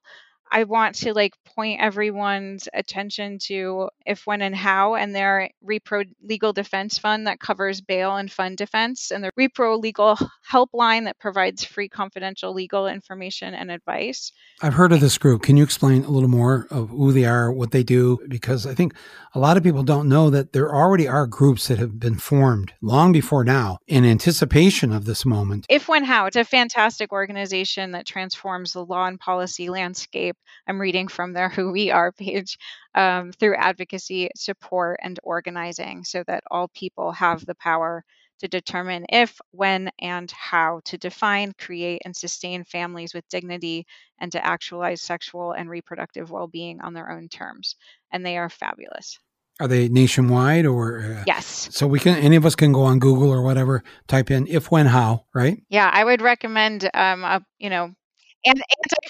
I 0.51 0.63
want 0.63 0.95
to 0.95 1.13
like 1.13 1.33
point 1.55 1.81
everyone's 1.81 2.69
attention 2.73 3.39
to 3.43 3.89
if, 4.05 4.25
when, 4.25 4.41
and 4.41 4.55
how, 4.55 4.95
and 4.95 5.13
their 5.13 5.49
Repro 5.65 6.05
Legal 6.23 6.53
Defense 6.53 6.97
Fund 6.97 7.27
that 7.27 7.39
covers 7.39 7.81
bail 7.81 8.15
and 8.15 8.31
fund 8.31 8.57
defense, 8.57 9.11
and 9.11 9.23
the 9.23 9.31
Repro 9.37 9.79
Legal 9.81 10.17
Helpline 10.49 11.05
that 11.05 11.19
provides 11.19 11.63
free 11.63 11.89
confidential 11.89 12.53
legal 12.53 12.87
information 12.87 13.53
and 13.53 13.71
advice. 13.71 14.31
I've 14.61 14.73
heard 14.73 14.91
of 14.91 15.01
this 15.01 15.17
group. 15.17 15.43
Can 15.43 15.57
you 15.57 15.63
explain 15.63 16.03
a 16.03 16.09
little 16.09 16.29
more 16.29 16.67
of 16.71 16.89
who 16.89 17.11
they 17.11 17.25
are, 17.25 17.51
what 17.51 17.71
they 17.71 17.83
do? 17.83 18.19
Because 18.27 18.65
I 18.65 18.73
think 18.73 18.93
a 19.35 19.39
lot 19.39 19.57
of 19.57 19.63
people 19.63 19.83
don't 19.83 20.07
know 20.07 20.29
that 20.29 20.53
there 20.53 20.73
already 20.73 21.07
are 21.07 21.27
groups 21.27 21.67
that 21.67 21.77
have 21.77 21.99
been 21.99 22.15
formed 22.15 22.73
long 22.81 23.11
before 23.11 23.43
now 23.43 23.79
in 23.87 24.05
anticipation 24.05 24.91
of 24.93 25.05
this 25.05 25.25
moment. 25.25 25.65
If, 25.69 25.87
when, 25.87 26.03
how, 26.03 26.25
it's 26.27 26.37
a 26.37 26.43
fantastic 26.43 27.11
organization 27.11 27.91
that 27.91 28.05
transforms 28.05 28.73
the 28.73 28.85
law 28.85 29.05
and 29.05 29.19
policy 29.19 29.69
landscape 29.69 30.36
I'm 30.67 30.81
reading 30.81 31.07
from 31.07 31.33
their 31.33 31.49
Who 31.57 31.71
We 31.71 31.91
Are 31.91 32.11
page 32.11 32.57
um, 32.95 33.31
through 33.31 33.55
advocacy, 33.55 34.29
support, 34.35 34.99
and 35.01 35.19
organizing 35.23 36.03
so 36.03 36.23
that 36.27 36.43
all 36.49 36.67
people 36.69 37.11
have 37.11 37.45
the 37.45 37.55
power 37.55 38.03
to 38.39 38.47
determine 38.47 39.05
if, 39.09 39.39
when, 39.51 39.89
and 39.99 40.29
how 40.31 40.81
to 40.85 40.97
define, 40.97 41.53
create, 41.57 42.01
and 42.05 42.15
sustain 42.15 42.63
families 42.63 43.13
with 43.13 43.27
dignity 43.29 43.85
and 44.19 44.31
to 44.31 44.45
actualize 44.45 45.01
sexual 45.01 45.53
and 45.53 45.69
reproductive 45.69 46.29
well 46.29 46.47
being 46.47 46.79
on 46.81 46.93
their 46.93 47.09
own 47.09 47.29
terms. 47.29 47.75
And 48.11 48.25
they 48.25 48.38
are 48.38 48.49
fabulous. 48.49 49.17
Are 49.59 49.67
they 49.67 49.88
nationwide 49.88 50.67
or? 50.67 50.99
Uh, 50.99 51.23
yes. 51.25 51.69
So 51.71 51.88
we 51.88 51.99
can, 51.99 52.15
any 52.19 52.35
of 52.35 52.45
us 52.45 52.53
can 52.53 52.71
go 52.71 52.83
on 52.83 52.99
Google 52.99 53.31
or 53.31 53.41
whatever, 53.41 53.83
type 54.07 54.29
in 54.29 54.45
If/When/How, 54.47 55.25
right? 55.33 55.63
Yeah, 55.69 55.89
I 55.91 56.03
would 56.03 56.21
recommend, 56.21 56.88
um, 56.93 57.23
a, 57.23 57.43
you 57.57 57.71
know, 57.71 57.95
and 58.47 58.61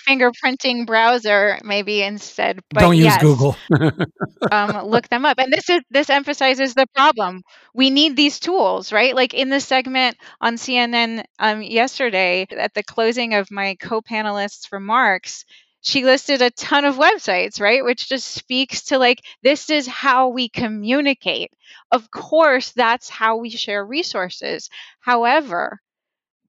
anti-fingerprinting 0.07 0.85
browser 0.85 1.59
maybe 1.63 2.01
instead. 2.01 2.59
But 2.69 2.81
Don't 2.81 2.97
use 2.97 3.15
yes, 3.15 3.21
Google. 3.21 3.55
um, 4.51 4.87
look 4.87 5.07
them 5.09 5.25
up. 5.25 5.39
And 5.39 5.51
this 5.51 5.69
is 5.69 5.81
this 5.89 6.09
emphasizes 6.09 6.73
the 6.73 6.87
problem. 6.95 7.43
We 7.73 7.89
need 7.89 8.15
these 8.15 8.39
tools, 8.39 8.91
right? 8.91 9.15
Like 9.15 9.33
in 9.33 9.49
the 9.49 9.59
segment 9.59 10.17
on 10.41 10.55
CNN 10.55 11.23
um, 11.39 11.61
yesterday, 11.61 12.47
at 12.51 12.73
the 12.73 12.83
closing 12.83 13.33
of 13.33 13.51
my 13.51 13.75
co-panelists 13.79 14.71
remarks, 14.71 15.45
she 15.81 16.03
listed 16.03 16.41
a 16.41 16.51
ton 16.51 16.85
of 16.85 16.95
websites, 16.95 17.61
right? 17.61 17.83
Which 17.83 18.09
just 18.09 18.27
speaks 18.27 18.85
to 18.85 18.97
like, 18.97 19.21
this 19.43 19.69
is 19.69 19.87
how 19.87 20.29
we 20.29 20.49
communicate. 20.49 21.51
Of 21.91 22.11
course, 22.11 22.71
that's 22.71 23.09
how 23.09 23.37
we 23.37 23.49
share 23.49 23.85
resources. 23.85 24.69
However, 24.99 25.79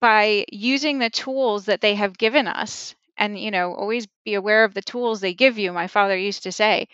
by 0.00 0.44
using 0.52 0.98
the 0.98 1.10
tools 1.10 1.66
that 1.66 1.80
they 1.80 1.94
have 1.94 2.18
given 2.18 2.46
us 2.46 2.94
and 3.18 3.38
you 3.38 3.50
know 3.50 3.74
always 3.74 4.06
be 4.24 4.34
aware 4.34 4.64
of 4.64 4.74
the 4.74 4.82
tools 4.82 5.20
they 5.20 5.34
give 5.34 5.58
you 5.58 5.72
my 5.72 5.86
father 5.86 6.16
used 6.16 6.42
to 6.44 6.52
say 6.52 6.86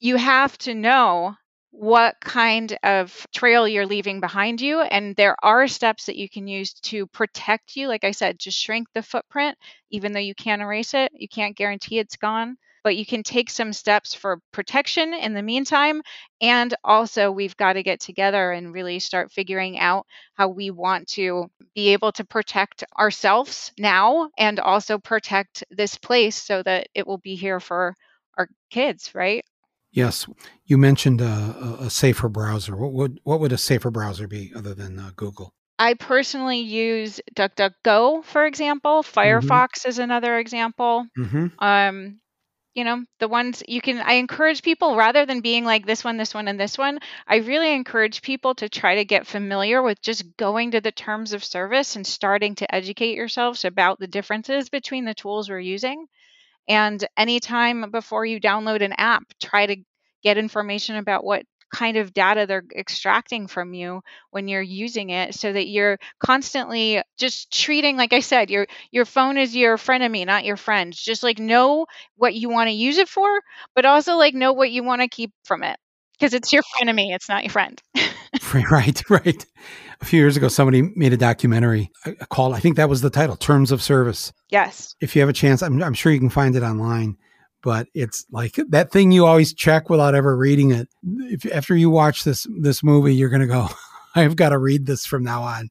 you 0.00 0.16
have 0.16 0.56
to 0.58 0.74
know 0.74 1.34
what 1.70 2.16
kind 2.20 2.76
of 2.82 3.26
trail 3.34 3.68
you're 3.68 3.86
leaving 3.86 4.20
behind 4.20 4.60
you 4.60 4.80
and 4.80 5.14
there 5.16 5.36
are 5.42 5.68
steps 5.68 6.06
that 6.06 6.16
you 6.16 6.28
can 6.28 6.48
use 6.48 6.72
to 6.74 7.06
protect 7.08 7.76
you 7.76 7.88
like 7.88 8.04
i 8.04 8.10
said 8.10 8.38
to 8.40 8.50
shrink 8.50 8.88
the 8.94 9.02
footprint 9.02 9.56
even 9.90 10.12
though 10.12 10.18
you 10.20 10.34
can't 10.34 10.62
erase 10.62 10.94
it 10.94 11.12
you 11.14 11.28
can't 11.28 11.56
guarantee 11.56 11.98
it's 11.98 12.16
gone 12.16 12.56
but 12.84 12.96
you 12.96 13.06
can 13.06 13.22
take 13.22 13.50
some 13.50 13.72
steps 13.72 14.14
for 14.14 14.40
protection 14.52 15.14
in 15.14 15.34
the 15.34 15.42
meantime. 15.42 16.02
And 16.40 16.74
also, 16.84 17.30
we've 17.30 17.56
got 17.56 17.74
to 17.74 17.82
get 17.82 18.00
together 18.00 18.52
and 18.52 18.72
really 18.72 18.98
start 18.98 19.32
figuring 19.32 19.78
out 19.78 20.06
how 20.34 20.48
we 20.48 20.70
want 20.70 21.08
to 21.08 21.50
be 21.74 21.88
able 21.92 22.12
to 22.12 22.24
protect 22.24 22.84
ourselves 22.98 23.72
now 23.78 24.30
and 24.38 24.60
also 24.60 24.98
protect 24.98 25.64
this 25.70 25.96
place 25.96 26.36
so 26.36 26.62
that 26.62 26.88
it 26.94 27.06
will 27.06 27.18
be 27.18 27.34
here 27.34 27.60
for 27.60 27.94
our 28.36 28.48
kids, 28.70 29.14
right? 29.14 29.44
Yes, 29.90 30.26
you 30.66 30.78
mentioned 30.78 31.20
a, 31.20 31.78
a 31.80 31.90
safer 31.90 32.28
browser. 32.28 32.76
What 32.76 32.92
would 32.92 33.20
what 33.24 33.40
would 33.40 33.52
a 33.52 33.58
safer 33.58 33.90
browser 33.90 34.28
be 34.28 34.52
other 34.54 34.74
than 34.74 34.98
uh, 34.98 35.10
Google? 35.16 35.54
I 35.78 35.94
personally 35.94 36.58
use 36.58 37.20
DuckDuckGo, 37.34 38.24
for 38.24 38.44
example. 38.44 39.02
Mm-hmm. 39.02 39.18
Firefox 39.18 39.68
mm-hmm. 39.68 39.88
is 39.88 39.98
another 39.98 40.38
example. 40.38 41.06
Mm-hmm. 41.16 41.46
Um, 41.58 42.20
you 42.78 42.84
know 42.84 43.04
the 43.18 43.28
ones 43.28 43.62
you 43.66 43.80
can 43.80 43.98
i 43.98 44.14
encourage 44.14 44.62
people 44.62 44.94
rather 44.94 45.26
than 45.26 45.40
being 45.40 45.64
like 45.64 45.84
this 45.84 46.04
one 46.04 46.16
this 46.16 46.32
one 46.32 46.46
and 46.46 46.60
this 46.60 46.78
one 46.78 47.00
i 47.26 47.36
really 47.36 47.72
encourage 47.74 48.22
people 48.22 48.54
to 48.54 48.68
try 48.68 48.94
to 48.94 49.04
get 49.04 49.26
familiar 49.26 49.82
with 49.82 50.00
just 50.00 50.36
going 50.36 50.70
to 50.70 50.80
the 50.80 50.92
terms 50.92 51.32
of 51.32 51.42
service 51.44 51.96
and 51.96 52.06
starting 52.06 52.54
to 52.54 52.72
educate 52.72 53.16
yourselves 53.16 53.64
about 53.64 53.98
the 53.98 54.06
differences 54.06 54.68
between 54.68 55.04
the 55.04 55.14
tools 55.14 55.50
we're 55.50 55.58
using. 55.58 56.06
And 56.68 57.04
anytime 57.16 57.90
before 57.90 58.24
you 58.24 58.40
download 58.40 58.82
an 58.82 58.94
app 58.98 59.24
try 59.40 59.66
to 59.66 59.76
get 60.22 60.38
information 60.38 60.96
about 60.96 61.24
what 61.24 61.44
kind 61.72 61.96
of 61.96 62.14
data 62.14 62.46
they're 62.46 62.64
extracting 62.76 63.46
from 63.46 63.74
you 63.74 64.00
when 64.30 64.48
you're 64.48 64.62
using 64.62 65.10
it 65.10 65.34
so 65.34 65.52
that 65.52 65.68
you're 65.68 65.98
constantly 66.18 67.02
just 67.16 67.52
treating 67.52 67.96
like 67.96 68.12
i 68.12 68.20
said 68.20 68.50
your 68.50 68.66
your 68.90 69.04
phone 69.04 69.36
is 69.36 69.54
your 69.54 69.76
frenemy 69.76 70.26
not 70.26 70.44
your 70.44 70.56
friend. 70.56 70.92
Just 70.92 71.22
like 71.22 71.38
know 71.38 71.86
what 72.16 72.34
you 72.34 72.48
want 72.48 72.68
to 72.68 72.74
use 72.74 72.98
it 72.98 73.08
for 73.08 73.28
but 73.74 73.84
also 73.84 74.16
like 74.16 74.34
know 74.34 74.52
what 74.52 74.70
you 74.70 74.84
want 74.84 75.02
to 75.02 75.08
keep 75.08 75.32
from 75.44 75.62
it. 75.62 75.78
Because 76.12 76.34
it's 76.34 76.52
your 76.52 76.62
frenemy 76.62 77.14
it's 77.14 77.28
not 77.28 77.44
your 77.44 77.50
friend. 77.50 77.82
Right 78.54 79.02
right 79.08 79.46
a 80.02 80.04
few 80.04 80.20
years 80.20 80.36
ago 80.36 80.48
somebody 80.48 80.82
made 80.82 81.14
a 81.14 81.16
documentary 81.16 81.90
uh, 82.04 82.12
called 82.26 82.54
i 82.54 82.60
think 82.60 82.76
that 82.76 82.88
was 82.88 83.00
the 83.00 83.10
title 83.10 83.36
terms 83.36 83.72
of 83.72 83.82
service. 83.82 84.32
Yes. 84.50 84.94
If 85.00 85.16
you 85.16 85.22
have 85.22 85.30
a 85.30 85.32
chance 85.32 85.62
i'm, 85.62 85.82
I'm 85.82 85.94
sure 85.94 86.12
you 86.12 86.20
can 86.20 86.28
find 86.28 86.54
it 86.54 86.62
online 86.62 87.16
but 87.62 87.88
it's 87.94 88.26
like 88.30 88.58
that 88.68 88.90
thing 88.90 89.10
you 89.10 89.26
always 89.26 89.52
check 89.52 89.90
without 89.90 90.14
ever 90.14 90.36
reading 90.36 90.70
it. 90.70 90.88
If 91.04 91.44
after 91.52 91.76
you 91.76 91.90
watch 91.90 92.24
this 92.24 92.46
this 92.60 92.82
movie, 92.82 93.14
you're 93.14 93.28
going 93.28 93.40
to 93.40 93.46
go, 93.46 93.68
I've 94.14 94.36
got 94.36 94.50
to 94.50 94.58
read 94.58 94.86
this 94.86 95.06
from 95.06 95.22
now 95.24 95.42
on. 95.42 95.68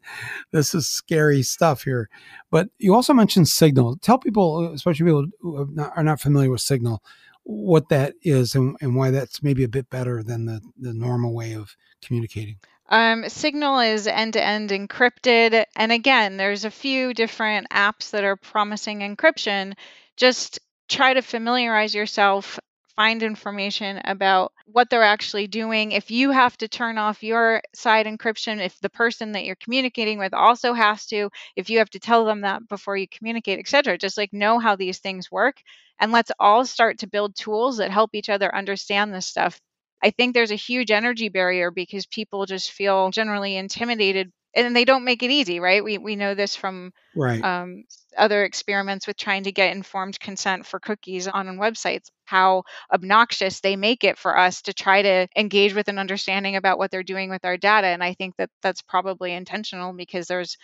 This 0.52 0.74
is 0.74 0.88
scary 0.88 1.44
stuff 1.44 1.84
here. 1.84 2.10
But 2.52 2.70
you 2.78 2.94
also 2.94 3.14
mentioned 3.14 3.48
Signal. 3.48 3.98
Tell 3.98 4.18
people, 4.18 4.74
especially 4.74 5.06
people 5.06 5.28
who 5.42 5.70
not, 5.74 5.94
are 5.96 6.04
not 6.04 6.20
familiar 6.20 6.50
with 6.50 6.62
Signal, 6.62 7.04
what 7.44 7.90
that 7.90 8.14
is 8.24 8.56
and, 8.56 8.76
and 8.82 8.96
why 8.96 9.12
that's 9.12 9.42
maybe 9.42 9.64
a 9.64 9.70
bit 9.70 9.90
better 9.90 10.22
than 10.22 10.46
the, 10.46 10.62
the 10.78 10.94
normal 10.94 11.34
way 11.34 11.54
of 11.54 11.76
communicating. 12.02 12.58
Um, 12.90 13.28
Signal 13.28 13.80
is 13.80 14.08
end 14.08 14.34
to 14.34 14.44
end 14.44 14.70
encrypted. 14.70 15.66
And 15.76 15.92
again, 15.92 16.38
there's 16.38 16.66
a 16.66 16.72
few 16.72 17.14
different 17.14 17.68
apps 17.70 18.12
that 18.12 18.24
are 18.24 18.38
promising 18.38 19.00
encryption. 19.00 19.74
Just 20.16 20.60
try 20.90 21.14
to 21.14 21.22
familiarize 21.22 21.94
yourself 21.96 22.60
find 22.96 23.22
information 23.22 24.02
about 24.06 24.52
what 24.66 24.90
they're 24.90 25.04
actually 25.04 25.46
doing. 25.46 25.92
If 25.92 26.10
you 26.10 26.32
have 26.32 26.58
to 26.58 26.68
turn 26.68 26.98
off 26.98 27.22
your 27.22 27.62
side 27.76 28.08
encryption, 28.08 28.60
if 28.66 28.80
the 28.80 28.90
person 28.90 29.34
that 29.34 29.46
you're 29.46 29.56
communicating 29.56 30.18
with 30.18 30.34
also 30.34 30.74
has 30.74 31.06
to, 31.08 31.30
if 31.56 31.70
you 31.70 31.78
have 31.78 31.92
to 31.92 32.00
tell 32.00 32.26
them 32.26 32.42
that 32.42 32.68
before 32.68 32.98
you 32.98 33.08
communicate, 33.08 33.60
etc. 33.60 33.98
Just 34.00 34.18
like 34.18 34.34
know 34.34 34.58
how 34.58 34.76
these 34.76 34.98
things 35.00 35.32
work 35.32 35.62
and 36.00 36.12
let's 36.12 36.32
all 36.40 36.66
start 36.66 37.00
to 37.00 37.08
build 37.08 37.36
tools 37.36 37.78
that 37.78 37.92
help 37.92 38.16
each 38.16 38.30
other 38.30 38.54
understand 38.56 39.14
this 39.14 39.28
stuff. 39.28 39.60
I 40.04 40.10
think 40.12 40.34
there's 40.34 40.52
a 40.52 40.56
huge 40.56 40.92
energy 40.92 41.30
barrier 41.30 41.72
because 41.72 42.06
people 42.08 42.46
just 42.46 42.72
feel 42.72 43.10
generally 43.12 43.56
intimidated 43.58 44.32
and 44.66 44.76
they 44.76 44.86
don't 44.86 45.04
make 45.04 45.24
it 45.24 45.32
easy, 45.32 45.60
right? 45.60 45.84
We 45.84 45.98
we 45.98 46.16
know 46.16 46.34
this 46.34 46.56
from 46.56 46.92
right. 47.16 47.44
um, 47.44 47.84
other 48.18 48.44
experiments 48.44 49.08
with 49.08 49.18
trying 49.18 49.44
to 49.44 49.52
get 49.52 49.76
informed 49.76 50.20
consent 50.20 50.66
for 50.66 50.80
cookies 50.80 51.28
on 51.28 51.58
websites. 51.58 52.10
How 52.26 52.64
obnoxious 52.92 53.60
they 53.60 53.76
make 53.76 54.04
it 54.04 54.18
for 54.18 54.38
us 54.38 54.64
to 54.64 54.74
try 54.74 55.02
to 55.02 55.28
engage 55.36 55.74
with 55.74 55.88
an 55.88 56.00
understanding 56.00 56.56
about 56.56 56.78
what 56.78 56.92
they're 56.92 57.04
doing 57.04 57.30
with 57.30 57.46
our 57.46 57.58
data, 57.58 57.88
and 57.88 58.04
I 58.04 58.14
think 58.14 58.36
that 58.38 58.50
that's 58.62 58.82
probably 58.82 59.34
intentional 59.34 59.94
because 59.94 60.28
there's 60.28 60.58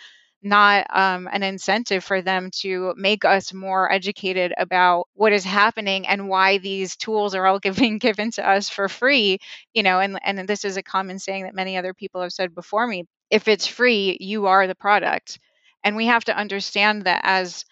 not 0.44 0.86
um, 0.94 1.26
an 1.32 1.42
incentive 1.42 2.04
for 2.04 2.20
them 2.20 2.50
to 2.50 2.92
make 2.98 3.24
us 3.24 3.54
more 3.54 3.90
educated 3.90 4.52
about 4.58 5.08
what 5.14 5.32
is 5.32 5.42
happening 5.42 6.06
and 6.06 6.28
why 6.28 6.58
these 6.58 6.96
tools 6.96 7.34
are 7.34 7.46
all 7.46 7.58
being 7.76 7.98
given 7.98 8.30
to 8.30 8.46
us 8.46 8.68
for 8.68 8.88
free 8.88 9.38
you 9.72 9.82
know 9.82 10.00
and 10.00 10.18
and 10.22 10.46
this 10.46 10.66
is 10.66 10.76
a 10.76 10.82
common 10.82 11.18
saying 11.18 11.44
that 11.44 11.54
many 11.54 11.78
other 11.78 11.94
people 11.94 12.20
have 12.20 12.32
said 12.32 12.54
before 12.54 12.86
me 12.86 13.06
if 13.30 13.48
it's 13.48 13.66
free 13.66 14.16
you 14.20 14.46
are 14.46 14.66
the 14.66 14.74
product 14.74 15.38
and 15.82 15.96
we 15.96 16.06
have 16.06 16.24
to 16.24 16.36
understand 16.36 17.02
that 17.04 17.20
as 17.24 17.64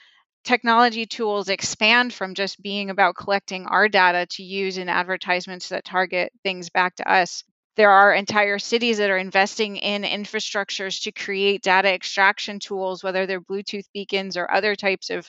technology 0.44 1.06
tools 1.06 1.48
expand 1.48 2.12
from 2.12 2.34
just 2.34 2.60
being 2.62 2.90
about 2.90 3.16
collecting 3.16 3.66
our 3.66 3.88
data 3.88 4.26
to 4.26 4.42
use 4.42 4.78
in 4.78 4.88
advertisements 4.88 5.68
that 5.68 5.84
target 5.84 6.32
things 6.42 6.70
back 6.70 6.96
to 6.96 7.10
us 7.10 7.44
there 7.76 7.90
are 7.90 8.12
entire 8.12 8.58
cities 8.58 8.98
that 8.98 9.10
are 9.10 9.18
investing 9.18 9.76
in 9.76 10.02
infrastructures 10.02 11.02
to 11.04 11.12
create 11.12 11.62
data 11.62 11.92
extraction 11.92 12.58
tools, 12.58 13.02
whether 13.02 13.26
they're 13.26 13.40
Bluetooth 13.40 13.86
beacons 13.94 14.36
or 14.36 14.50
other 14.50 14.76
types 14.76 15.08
of 15.08 15.28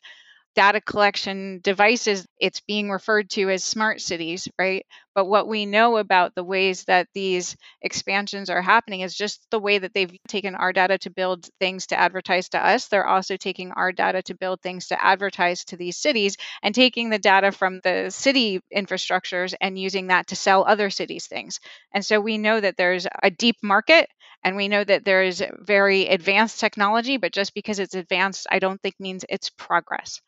data 0.56 0.82
collection 0.82 1.60
devices, 1.64 2.28
it's 2.40 2.62
being 2.62 2.92
referred 2.92 3.30
to 3.32 3.50
as 3.50 3.64
smart 3.64 4.02
cities, 4.02 4.48
right? 4.60 4.86
But 5.16 5.26
what 5.26 5.48
we 5.48 5.66
know 5.66 5.98
about 5.98 6.36
the 6.36 6.44
ways 6.44 6.86
that 6.86 7.08
these 7.14 7.56
expansions 7.82 8.50
are 8.50 8.62
happening 8.62 9.02
is 9.02 9.16
just 9.16 9.46
the 9.52 9.60
way 9.60 9.78
that 9.78 9.94
they've 9.94 10.16
taken 10.28 10.56
our 10.56 10.74
data 10.74 10.98
to 11.00 11.10
build 11.10 11.48
things 11.60 11.88
to 11.88 12.00
advertise 12.00 12.50
to 12.50 12.66
us. 12.66 12.88
They're 12.88 13.06
also 13.08 13.38
taking 13.38 13.72
our 13.72 13.92
data 13.92 14.22
to 14.24 14.36
build 14.36 14.62
things 14.62 14.88
to 14.88 15.04
advertise 15.04 15.66
to 15.66 15.78
these 15.78 15.98
cities 15.98 16.38
and 16.62 16.74
taking 16.74 17.10
the 17.10 17.20
data 17.20 17.52
from 17.52 17.80
the 17.84 18.10
city 18.10 18.62
infrastructures 18.76 19.54
and 19.62 19.78
using 19.78 20.08
that 20.08 20.28
to 20.28 20.36
sell 20.36 20.64
other 20.66 20.90
cities 20.90 21.28
things. 21.28 21.60
And 21.94 22.06
so 22.06 22.20
we 22.20 22.38
know 22.38 22.60
that 22.60 22.78
there's 22.78 23.08
a 23.22 23.30
deep 23.30 23.58
market 23.62 24.10
and 24.44 24.56
we 24.56 24.68
know 24.68 24.84
that 24.84 25.06
there 25.06 25.24
is 25.24 25.44
very 25.60 26.08
advanced 26.08 26.60
technology, 26.60 27.18
but 27.18 27.34
just 27.34 27.54
because 27.54 27.80
it's 27.80 27.96
advanced, 27.96 28.48
I 28.52 28.60
don't 28.60 28.82
think 28.82 28.96
means 29.00 29.26
it's 29.30 29.50
progress. 29.50 30.22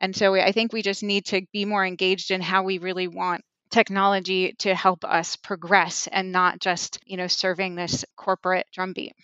And 0.00 0.14
so 0.16 0.34
I 0.34 0.52
think 0.52 0.72
we 0.72 0.82
just 0.82 1.02
need 1.02 1.26
to 1.26 1.42
be 1.52 1.64
more 1.64 1.84
engaged 1.86 2.30
in 2.30 2.40
how 2.40 2.62
we 2.64 2.78
really 2.78 3.08
want 3.08 3.42
technology 3.70 4.54
to 4.58 4.74
help 4.74 5.04
us 5.04 5.36
progress 5.36 6.08
and 6.10 6.32
not 6.32 6.60
just, 6.60 6.98
you 7.04 7.16
know, 7.16 7.26
serving 7.26 7.74
this 7.74 8.04
corporate 8.16 8.66
drumbeat. 8.72 9.14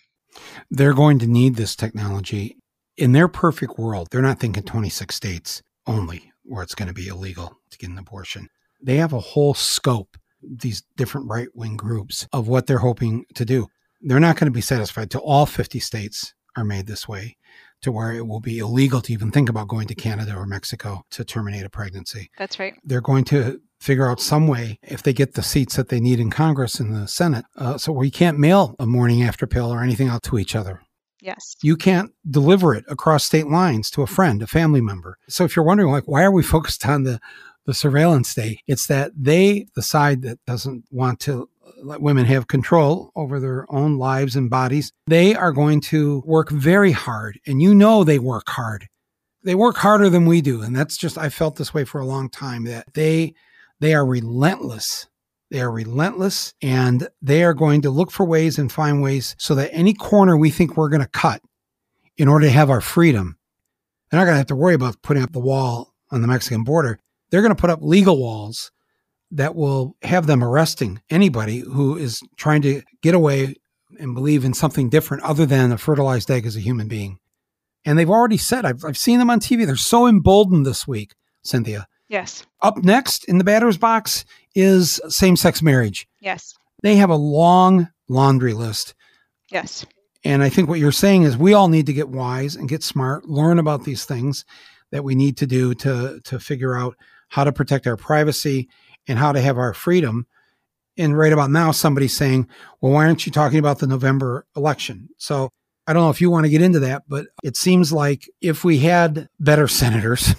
They're 0.69 0.93
going 0.93 1.19
to 1.19 1.27
need 1.27 1.55
this 1.55 1.75
technology. 1.75 2.57
In 2.97 3.11
their 3.11 3.27
perfect 3.27 3.77
world, 3.77 4.09
they're 4.11 4.21
not 4.21 4.39
thinking 4.39 4.63
26 4.63 5.13
states 5.13 5.61
only 5.87 6.31
where 6.43 6.63
it's 6.63 6.75
going 6.75 6.87
to 6.87 6.93
be 6.93 7.07
illegal 7.07 7.57
to 7.71 7.77
get 7.77 7.89
an 7.89 7.97
abortion. 7.97 8.49
They 8.81 8.97
have 8.97 9.13
a 9.13 9.19
whole 9.19 9.53
scope, 9.53 10.17
these 10.41 10.83
different 10.95 11.27
right 11.29 11.47
wing 11.53 11.77
groups, 11.77 12.27
of 12.31 12.47
what 12.47 12.67
they're 12.67 12.79
hoping 12.79 13.25
to 13.35 13.45
do. 13.45 13.67
They're 14.01 14.19
not 14.19 14.37
going 14.37 14.47
to 14.47 14.51
be 14.51 14.61
satisfied 14.61 15.09
till 15.09 15.21
all 15.21 15.45
50 15.45 15.79
states 15.79 16.33
are 16.55 16.63
made 16.63 16.87
this 16.87 17.07
way 17.07 17.37
to 17.81 17.91
where 17.91 18.13
it 18.13 18.27
will 18.27 18.39
be 18.39 18.59
illegal 18.59 19.01
to 19.01 19.13
even 19.13 19.31
think 19.31 19.49
about 19.49 19.67
going 19.67 19.87
to 19.87 19.95
Canada 19.95 20.35
or 20.35 20.45
Mexico 20.45 21.03
to 21.11 21.23
terminate 21.25 21.65
a 21.65 21.69
pregnancy. 21.69 22.29
That's 22.37 22.59
right. 22.59 22.73
They're 22.83 23.01
going 23.01 23.25
to 23.25 23.59
figure 23.85 24.09
out 24.09 24.19
some 24.19 24.47
way 24.47 24.79
if 24.81 25.03
they 25.03 25.13
get 25.13 25.35
the 25.35 25.43
seats 25.43 25.75
that 25.75 25.89
they 25.89 25.99
need 25.99 26.19
in 26.19 26.31
Congress 26.31 26.79
and 26.79 26.93
the 26.93 27.07
Senate. 27.07 27.45
Uh, 27.55 27.77
so 27.77 27.91
we 27.91 28.09
can't 28.09 28.39
mail 28.39 28.75
a 28.79 28.85
morning 28.87 29.21
after 29.21 29.45
pill 29.45 29.71
or 29.71 29.83
anything 29.83 30.07
out 30.07 30.23
to 30.23 30.39
each 30.39 30.55
other. 30.55 30.81
Yes. 31.21 31.55
You 31.61 31.77
can't 31.77 32.11
deliver 32.29 32.73
it 32.73 32.83
across 32.87 33.23
state 33.23 33.47
lines 33.47 33.91
to 33.91 34.01
a 34.01 34.07
friend, 34.07 34.41
a 34.41 34.47
family 34.47 34.81
member. 34.81 35.17
So 35.29 35.43
if 35.43 35.55
you're 35.55 35.65
wondering, 35.65 35.91
like, 35.91 36.07
why 36.07 36.23
are 36.23 36.31
we 36.31 36.43
focused 36.43 36.85
on 36.85 37.03
the 37.03 37.19
the 37.65 37.73
surveillance 37.73 38.29
state? 38.29 38.59
It's 38.67 38.85
that 38.87 39.11
they, 39.15 39.67
the 39.75 39.81
side 39.81 40.21
that 40.21 40.37
doesn't 40.45 40.85
want 40.91 41.19
to 41.21 41.49
let 41.83 42.01
women 42.01 42.25
have 42.25 42.47
control 42.47 43.11
over 43.15 43.39
their 43.39 43.65
own 43.69 43.97
lives 43.97 44.35
and 44.35 44.49
bodies, 44.49 44.91
they 45.07 45.35
are 45.35 45.51
going 45.51 45.81
to 45.81 46.21
work 46.25 46.49
very 46.51 46.91
hard. 46.91 47.39
And 47.47 47.61
you 47.61 47.73
know 47.73 48.03
they 48.03 48.19
work 48.19 48.49
hard. 48.49 48.87
They 49.43 49.55
work 49.55 49.77
harder 49.77 50.09
than 50.09 50.25
we 50.25 50.41
do. 50.41 50.61
And 50.61 50.75
that's 50.75 50.97
just 50.97 51.17
I 51.17 51.29
felt 51.29 51.55
this 51.55 51.73
way 51.73 51.85
for 51.85 51.99
a 52.01 52.05
long 52.05 52.29
time 52.29 52.65
that 52.65 52.93
they 52.93 53.33
they 53.79 53.93
are 53.93 54.05
relentless. 54.05 55.07
They 55.51 55.61
are 55.61 55.71
relentless 55.71 56.53
and 56.61 57.07
they 57.21 57.43
are 57.43 57.53
going 57.53 57.81
to 57.83 57.89
look 57.89 58.11
for 58.11 58.25
ways 58.25 58.57
and 58.57 58.71
find 58.71 59.01
ways 59.01 59.35
so 59.37 59.55
that 59.55 59.73
any 59.73 59.93
corner 59.93 60.35
we 60.37 60.49
think 60.49 60.75
we're 60.75 60.89
going 60.89 61.01
to 61.01 61.07
cut 61.07 61.41
in 62.17 62.27
order 62.27 62.47
to 62.47 62.51
have 62.51 62.69
our 62.69 62.81
freedom, 62.81 63.37
they're 64.09 64.19
not 64.19 64.25
going 64.25 64.33
to 64.33 64.39
have 64.39 64.47
to 64.47 64.55
worry 64.55 64.73
about 64.73 65.01
putting 65.01 65.23
up 65.23 65.33
the 65.33 65.39
wall 65.39 65.93
on 66.11 66.21
the 66.21 66.27
Mexican 66.27 66.63
border. 66.63 66.99
They're 67.29 67.41
going 67.41 67.55
to 67.55 67.61
put 67.61 67.69
up 67.69 67.79
legal 67.81 68.19
walls 68.19 68.71
that 69.31 69.55
will 69.55 69.95
have 70.03 70.27
them 70.27 70.43
arresting 70.43 71.01
anybody 71.09 71.59
who 71.59 71.97
is 71.97 72.21
trying 72.37 72.61
to 72.63 72.81
get 73.01 73.13
away 73.13 73.55
and 73.99 74.15
believe 74.15 74.45
in 74.45 74.53
something 74.53 74.89
different 74.89 75.23
other 75.23 75.45
than 75.45 75.71
a 75.71 75.77
fertilized 75.77 76.29
egg 76.31 76.45
as 76.45 76.55
a 76.55 76.61
human 76.61 76.87
being. 76.87 77.19
And 77.83 77.99
they've 77.99 78.09
already 78.09 78.37
said, 78.37 78.65
I've, 78.65 78.83
I've 78.83 78.97
seen 78.97 79.19
them 79.19 79.29
on 79.29 79.39
TV. 79.39 79.65
They're 79.65 79.75
so 79.75 80.07
emboldened 80.07 80.65
this 80.65 80.87
week, 80.87 81.13
Cynthia. 81.43 81.87
Yes. 82.07 82.45
Up 82.61 82.77
next 82.77 83.25
in 83.25 83.37
the 83.37 83.43
batter's 83.43 83.77
box 83.77 84.25
is 84.53 85.01
same 85.09 85.35
sex 85.35 85.61
marriage. 85.61 86.07
Yes. 86.19 86.55
They 86.83 86.95
have 86.97 87.09
a 87.09 87.15
long 87.15 87.89
laundry 88.07 88.53
list. 88.53 88.93
Yes. 89.51 89.85
And 90.23 90.43
I 90.43 90.49
think 90.49 90.69
what 90.69 90.79
you're 90.79 90.91
saying 90.91 91.23
is 91.23 91.37
we 91.37 91.53
all 91.53 91.67
need 91.67 91.85
to 91.85 91.93
get 91.93 92.09
wise 92.09 92.55
and 92.55 92.69
get 92.69 92.83
smart, 92.83 93.25
learn 93.25 93.59
about 93.59 93.83
these 93.83 94.05
things 94.05 94.45
that 94.91 95.03
we 95.03 95.15
need 95.15 95.37
to 95.37 95.47
do 95.47 95.73
to, 95.75 96.19
to 96.23 96.39
figure 96.39 96.75
out 96.75 96.95
how 97.29 97.43
to 97.43 97.51
protect 97.51 97.87
our 97.87 97.97
privacy 97.97 98.69
and 99.07 99.19
how 99.19 99.31
to 99.31 99.41
have 99.41 99.57
our 99.57 99.73
freedom. 99.73 100.25
And 100.97 101.17
right 101.17 101.33
about 101.33 101.51
now, 101.51 101.71
somebody's 101.71 102.15
saying, 102.15 102.47
well, 102.81 102.93
why 102.93 103.05
aren't 103.05 103.25
you 103.25 103.31
talking 103.31 103.59
about 103.59 103.79
the 103.79 103.87
November 103.87 104.45
election? 104.55 105.09
So 105.17 105.49
I 105.85 105.93
don't 105.93 106.03
know 106.03 106.09
if 106.09 106.21
you 106.21 106.31
want 106.31 106.45
to 106.45 106.49
get 106.49 106.61
into 106.61 106.79
that, 106.79 107.03
but 107.07 107.27
it 107.43 107.57
seems 107.57 107.91
like 107.91 108.29
if 108.41 108.63
we 108.63 108.79
had 108.79 109.29
better 109.39 109.67
senators 109.67 110.33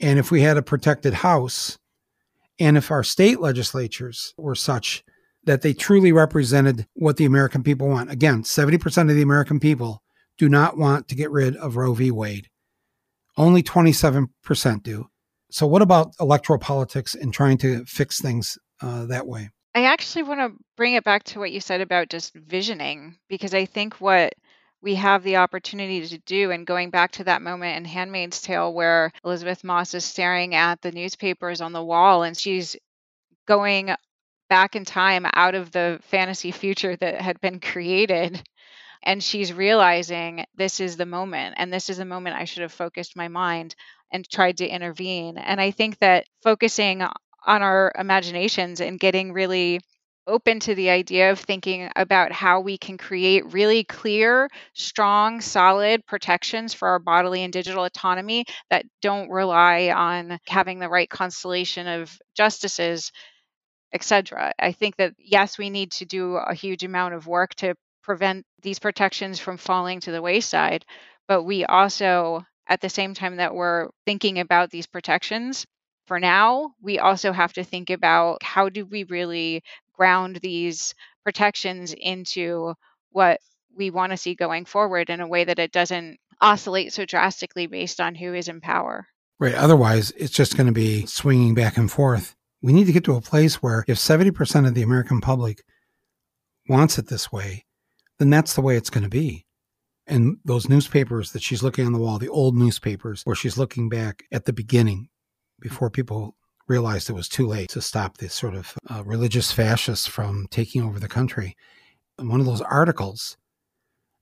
and 0.00 0.18
if 0.18 0.30
we 0.30 0.42
had 0.42 0.56
a 0.56 0.62
protected 0.62 1.14
House 1.14 1.78
and 2.58 2.76
if 2.76 2.90
our 2.90 3.02
state 3.02 3.40
legislatures 3.40 4.34
were 4.36 4.54
such 4.54 5.04
that 5.44 5.62
they 5.62 5.74
truly 5.74 6.12
represented 6.12 6.86
what 6.94 7.16
the 7.16 7.24
American 7.24 7.62
people 7.62 7.88
want. 7.88 8.10
Again, 8.10 8.42
70% 8.42 9.10
of 9.10 9.16
the 9.16 9.22
American 9.22 9.60
people 9.60 10.02
do 10.38 10.48
not 10.48 10.76
want 10.76 11.08
to 11.08 11.14
get 11.14 11.30
rid 11.30 11.56
of 11.56 11.76
Roe 11.76 11.94
v. 11.94 12.10
Wade. 12.10 12.48
Only 13.36 13.62
27% 13.62 14.82
do. 14.82 15.06
So, 15.50 15.66
what 15.66 15.82
about 15.82 16.14
electoral 16.20 16.58
politics 16.58 17.14
and 17.14 17.32
trying 17.32 17.58
to 17.58 17.84
fix 17.84 18.20
things 18.20 18.58
uh, 18.80 19.06
that 19.06 19.26
way? 19.26 19.50
I 19.74 19.84
actually 19.84 20.22
want 20.22 20.40
to 20.40 20.58
bring 20.76 20.94
it 20.94 21.04
back 21.04 21.24
to 21.24 21.40
what 21.40 21.52
you 21.52 21.60
said 21.60 21.80
about 21.80 22.08
just 22.08 22.34
visioning, 22.34 23.16
because 23.28 23.54
I 23.54 23.64
think 23.64 24.00
what 24.00 24.34
we 24.84 24.94
have 24.96 25.22
the 25.22 25.36
opportunity 25.36 26.06
to 26.06 26.18
do, 26.18 26.50
and 26.50 26.66
going 26.66 26.90
back 26.90 27.12
to 27.12 27.24
that 27.24 27.40
moment 27.40 27.78
in 27.78 27.86
Handmaid's 27.86 28.42
Tale 28.42 28.72
where 28.72 29.10
Elisabeth 29.24 29.64
Moss 29.64 29.94
is 29.94 30.04
staring 30.04 30.54
at 30.54 30.82
the 30.82 30.92
newspapers 30.92 31.62
on 31.62 31.72
the 31.72 31.82
wall 31.82 32.22
and 32.22 32.36
she's 32.36 32.76
going 33.46 33.94
back 34.50 34.76
in 34.76 34.84
time 34.84 35.26
out 35.32 35.54
of 35.54 35.72
the 35.72 35.98
fantasy 36.02 36.50
future 36.50 36.94
that 36.96 37.20
had 37.20 37.40
been 37.40 37.60
created 37.60 38.42
and 39.02 39.22
she's 39.22 39.52
realizing 39.54 40.44
this 40.54 40.80
is 40.80 40.98
the 40.98 41.06
moment 41.06 41.54
and 41.56 41.72
this 41.72 41.88
is 41.88 41.96
the 41.96 42.04
moment 42.04 42.36
I 42.36 42.44
should 42.44 42.62
have 42.62 42.72
focused 42.72 43.16
my 43.16 43.28
mind 43.28 43.74
and 44.12 44.28
tried 44.28 44.58
to 44.58 44.68
intervene. 44.68 45.38
And 45.38 45.60
I 45.60 45.70
think 45.70 45.98
that 46.00 46.26
focusing 46.42 47.02
on 47.02 47.62
our 47.62 47.90
imaginations 47.98 48.80
and 48.80 49.00
getting 49.00 49.32
really 49.32 49.80
open 50.26 50.60
to 50.60 50.74
the 50.74 50.90
idea 50.90 51.30
of 51.30 51.38
thinking 51.38 51.90
about 51.96 52.32
how 52.32 52.60
we 52.60 52.78
can 52.78 52.96
create 52.98 53.52
really 53.52 53.84
clear, 53.84 54.48
strong, 54.74 55.40
solid 55.40 56.06
protections 56.06 56.74
for 56.74 56.88
our 56.88 56.98
bodily 56.98 57.42
and 57.42 57.52
digital 57.52 57.84
autonomy 57.84 58.44
that 58.70 58.86
don't 59.02 59.30
rely 59.30 59.90
on 59.94 60.38
having 60.48 60.78
the 60.78 60.88
right 60.88 61.08
constellation 61.10 61.86
of 61.86 62.16
justices, 62.36 63.12
etc. 63.92 64.52
I 64.58 64.72
think 64.72 64.96
that 64.96 65.14
yes, 65.18 65.58
we 65.58 65.70
need 65.70 65.92
to 65.92 66.04
do 66.04 66.36
a 66.36 66.54
huge 66.54 66.82
amount 66.84 67.14
of 67.14 67.26
work 67.26 67.54
to 67.56 67.74
prevent 68.02 68.44
these 68.62 68.78
protections 68.78 69.38
from 69.40 69.56
falling 69.56 70.00
to 70.00 70.12
the 70.12 70.22
wayside, 70.22 70.84
but 71.28 71.44
we 71.44 71.64
also 71.64 72.44
at 72.68 72.80
the 72.80 72.88
same 72.88 73.14
time 73.14 73.36
that 73.36 73.54
we're 73.54 73.88
thinking 74.06 74.38
about 74.38 74.70
these 74.70 74.86
protections, 74.86 75.66
For 76.06 76.20
now, 76.20 76.74
we 76.82 76.98
also 76.98 77.32
have 77.32 77.52
to 77.54 77.64
think 77.64 77.90
about 77.90 78.42
how 78.42 78.68
do 78.68 78.84
we 78.84 79.04
really 79.04 79.62
ground 79.94 80.36
these 80.42 80.94
protections 81.24 81.94
into 81.96 82.74
what 83.10 83.40
we 83.76 83.90
want 83.90 84.12
to 84.12 84.16
see 84.16 84.34
going 84.34 84.66
forward 84.66 85.08
in 85.08 85.20
a 85.20 85.28
way 85.28 85.44
that 85.44 85.58
it 85.58 85.72
doesn't 85.72 86.18
oscillate 86.40 86.92
so 86.92 87.04
drastically 87.04 87.66
based 87.66 88.00
on 88.00 88.14
who 88.14 88.34
is 88.34 88.48
in 88.48 88.60
power. 88.60 89.06
Right. 89.40 89.54
Otherwise, 89.54 90.12
it's 90.16 90.32
just 90.32 90.56
going 90.56 90.66
to 90.66 90.72
be 90.72 91.06
swinging 91.06 91.54
back 91.54 91.76
and 91.76 91.90
forth. 91.90 92.36
We 92.62 92.72
need 92.72 92.86
to 92.86 92.92
get 92.92 93.04
to 93.04 93.16
a 93.16 93.20
place 93.20 93.56
where 93.56 93.84
if 93.88 93.98
70% 93.98 94.66
of 94.66 94.74
the 94.74 94.82
American 94.82 95.20
public 95.20 95.62
wants 96.68 96.98
it 96.98 97.08
this 97.08 97.32
way, 97.32 97.64
then 98.18 98.30
that's 98.30 98.54
the 98.54 98.62
way 98.62 98.76
it's 98.76 98.90
going 98.90 99.04
to 99.04 99.10
be. 99.10 99.46
And 100.06 100.36
those 100.44 100.68
newspapers 100.68 101.32
that 101.32 101.42
she's 101.42 101.62
looking 101.62 101.86
on 101.86 101.92
the 101.92 101.98
wall, 101.98 102.18
the 102.18 102.28
old 102.28 102.56
newspapers, 102.56 103.22
where 103.24 103.36
she's 103.36 103.58
looking 103.58 103.88
back 103.88 104.24
at 104.30 104.44
the 104.44 104.52
beginning 104.52 105.08
before 105.60 105.90
people 105.90 106.36
realized 106.66 107.10
it 107.10 107.14
was 107.14 107.28
too 107.28 107.46
late 107.46 107.68
to 107.70 107.80
stop 107.80 108.16
this 108.16 108.34
sort 108.34 108.54
of 108.54 108.74
uh, 108.88 109.02
religious 109.04 109.52
fascists 109.52 110.06
from 110.06 110.46
taking 110.50 110.82
over 110.82 110.98
the 110.98 111.08
country. 111.08 111.56
And 112.18 112.28
one 112.28 112.40
of 112.40 112.46
those 112.46 112.62
articles 112.62 113.36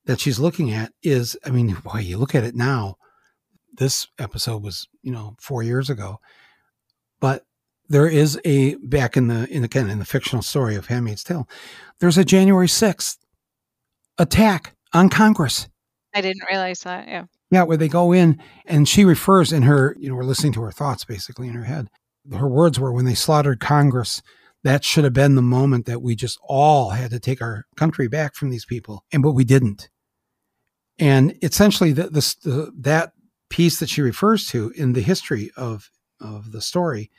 that 0.06 0.20
she's 0.20 0.40
looking 0.40 0.72
at 0.72 0.92
is, 1.02 1.36
I 1.44 1.50
mean, 1.50 1.74
boy, 1.84 2.00
you 2.00 2.18
look 2.18 2.34
at 2.34 2.44
it 2.44 2.54
now. 2.54 2.96
This 3.74 4.06
episode 4.18 4.62
was, 4.62 4.86
you 5.02 5.12
know, 5.12 5.34
four 5.40 5.62
years 5.62 5.88
ago, 5.88 6.20
but 7.20 7.44
there 7.88 8.06
is 8.06 8.38
a 8.44 8.74
back 8.76 9.16
in 9.16 9.28
the 9.28 9.48
in 9.48 9.64
again 9.64 9.88
in 9.88 9.98
the 9.98 10.04
fictional 10.04 10.42
story 10.42 10.76
of 10.76 10.86
Handmaid's 10.86 11.24
Tale. 11.24 11.48
There's 11.98 12.18
a 12.18 12.24
January 12.24 12.68
sixth 12.68 13.18
attack 14.18 14.74
on 14.92 15.08
Congress. 15.08 15.68
I 16.14 16.20
didn't 16.20 16.42
realize 16.50 16.80
that. 16.80 17.08
Yeah. 17.08 17.24
Yeah, 17.52 17.64
where 17.64 17.76
they 17.76 17.86
go 17.86 18.12
in 18.12 18.40
and 18.64 18.88
she 18.88 19.04
refers 19.04 19.52
in 19.52 19.62
her, 19.64 19.94
you 20.00 20.08
know, 20.08 20.14
we're 20.14 20.24
listening 20.24 20.54
to 20.54 20.62
her 20.62 20.72
thoughts 20.72 21.04
basically 21.04 21.48
in 21.48 21.54
her 21.54 21.64
head. 21.64 21.88
Her 22.32 22.48
words 22.48 22.80
were 22.80 22.90
when 22.90 23.04
they 23.04 23.14
slaughtered 23.14 23.60
Congress, 23.60 24.22
that 24.64 24.84
should 24.84 25.04
have 25.04 25.12
been 25.12 25.34
the 25.34 25.42
moment 25.42 25.84
that 25.84 26.00
we 26.00 26.14
just 26.14 26.38
all 26.44 26.90
had 26.90 27.10
to 27.10 27.20
take 27.20 27.42
our 27.42 27.66
country 27.76 28.08
back 28.08 28.34
from 28.34 28.48
these 28.48 28.64
people. 28.64 29.04
And 29.12 29.22
but 29.22 29.32
we 29.32 29.44
didn't. 29.44 29.90
And 30.98 31.36
essentially, 31.42 31.92
the, 31.92 32.04
the, 32.04 32.36
the, 32.42 32.72
that 32.78 33.12
piece 33.50 33.80
that 33.80 33.90
she 33.90 34.00
refers 34.00 34.46
to 34.48 34.72
in 34.74 34.94
the 34.94 35.02
history 35.02 35.50
of, 35.54 35.90
of 36.20 36.52
the 36.52 36.62
story 36.62 37.10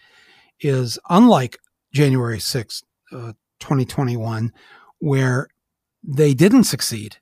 is 0.61 0.97
unlike 1.11 1.59
January 1.93 2.39
6, 2.39 2.81
uh, 3.11 3.33
2021, 3.59 4.51
where 4.97 5.47
they 6.03 6.33
didn't 6.33 6.63
succeed. 6.63 7.17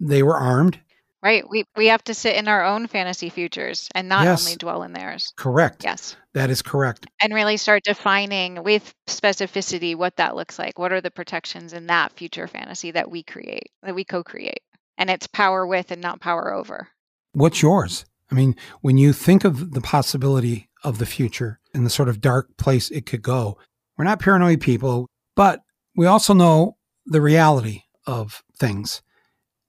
They 0.00 0.24
were 0.24 0.36
armed. 0.36 0.80
Right. 1.22 1.48
We 1.48 1.64
we 1.76 1.86
have 1.86 2.02
to 2.04 2.14
sit 2.14 2.34
in 2.36 2.48
our 2.48 2.64
own 2.64 2.88
fantasy 2.88 3.28
futures 3.30 3.88
and 3.94 4.08
not 4.08 4.24
yes. 4.24 4.44
only 4.44 4.56
dwell 4.56 4.82
in 4.82 4.92
theirs. 4.92 5.32
Correct. 5.36 5.84
Yes. 5.84 6.16
That 6.34 6.50
is 6.50 6.62
correct. 6.62 7.06
And 7.20 7.32
really 7.32 7.56
start 7.56 7.84
defining 7.84 8.64
with 8.64 8.92
specificity 9.06 9.94
what 9.94 10.16
that 10.16 10.34
looks 10.34 10.58
like. 10.58 10.78
What 10.78 10.92
are 10.92 11.00
the 11.00 11.10
protections 11.12 11.72
in 11.72 11.86
that 11.86 12.12
future 12.12 12.48
fantasy 12.48 12.90
that 12.90 13.10
we 13.10 13.22
create, 13.22 13.70
that 13.82 13.94
we 13.94 14.04
co-create? 14.04 14.62
And 14.98 15.10
it's 15.10 15.26
power 15.28 15.66
with 15.66 15.92
and 15.92 16.02
not 16.02 16.20
power 16.20 16.52
over. 16.52 16.88
What's 17.32 17.62
yours? 17.62 18.04
I 18.30 18.34
mean, 18.34 18.56
when 18.80 18.98
you 18.98 19.12
think 19.12 19.44
of 19.44 19.72
the 19.72 19.80
possibility 19.80 20.70
of 20.82 20.98
the 20.98 21.06
future 21.06 21.60
and 21.72 21.86
the 21.86 21.90
sort 21.90 22.08
of 22.08 22.20
dark 22.20 22.56
place 22.56 22.90
it 22.90 23.06
could 23.06 23.22
go, 23.22 23.58
we're 23.96 24.04
not 24.04 24.20
paranoid 24.20 24.60
people, 24.60 25.06
but 25.36 25.60
we 25.94 26.06
also 26.06 26.34
know 26.34 26.76
the 27.06 27.20
reality 27.20 27.82
of 28.06 28.42
things. 28.56 29.02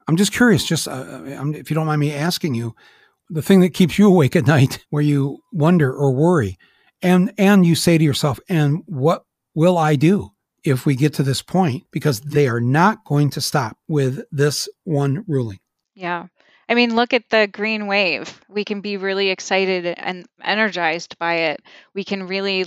I'm 0.08 0.18
just 0.18 0.34
curious, 0.34 0.66
just 0.66 0.88
uh, 0.88 1.22
if 1.26 1.70
you 1.70 1.76
don't 1.76 1.86
mind 1.86 2.02
me 2.02 2.14
asking 2.14 2.56
you, 2.56 2.76
the 3.30 3.42
thing 3.42 3.62
that 3.62 3.74
keeps 3.74 3.98
you 3.98 4.08
awake 4.08 4.36
at 4.36 4.48
night, 4.56 4.86
where 4.90 5.02
you 5.02 5.40
wonder 5.52 5.94
or 5.94 6.12
worry, 6.12 6.58
and 7.02 7.34
and 7.38 7.66
you 7.66 7.76
say 7.76 7.98
to 7.98 8.04
yourself, 8.04 8.40
"And 8.50 8.84
what 8.86 9.24
will 9.56 9.78
I 9.78 9.96
do 9.96 10.30
if 10.64 10.86
we 10.86 10.96
get 10.96 11.14
to 11.16 11.24
this 11.24 11.42
point?" 11.42 11.84
Because 11.92 12.22
they 12.22 12.48
are 12.48 12.62
not 12.62 13.06
going 13.06 13.30
to 13.32 13.42
stop 13.42 13.78
with 13.88 14.24
this 14.32 14.68
one 14.84 15.24
ruling. 15.28 15.60
Yeah. 15.96 16.28
I 16.70 16.76
mean, 16.76 16.96
look 16.96 17.14
at 17.14 17.30
the 17.30 17.48
green 17.52 17.88
wave. 17.88 18.42
We 18.48 18.64
can 18.64 18.82
be 18.82 18.98
really 18.98 19.30
excited 19.30 19.86
and 19.86 20.26
energized 20.42 21.20
by 21.20 21.36
it. 21.36 21.62
We 21.94 22.04
can 22.04 22.26
really 22.26 22.66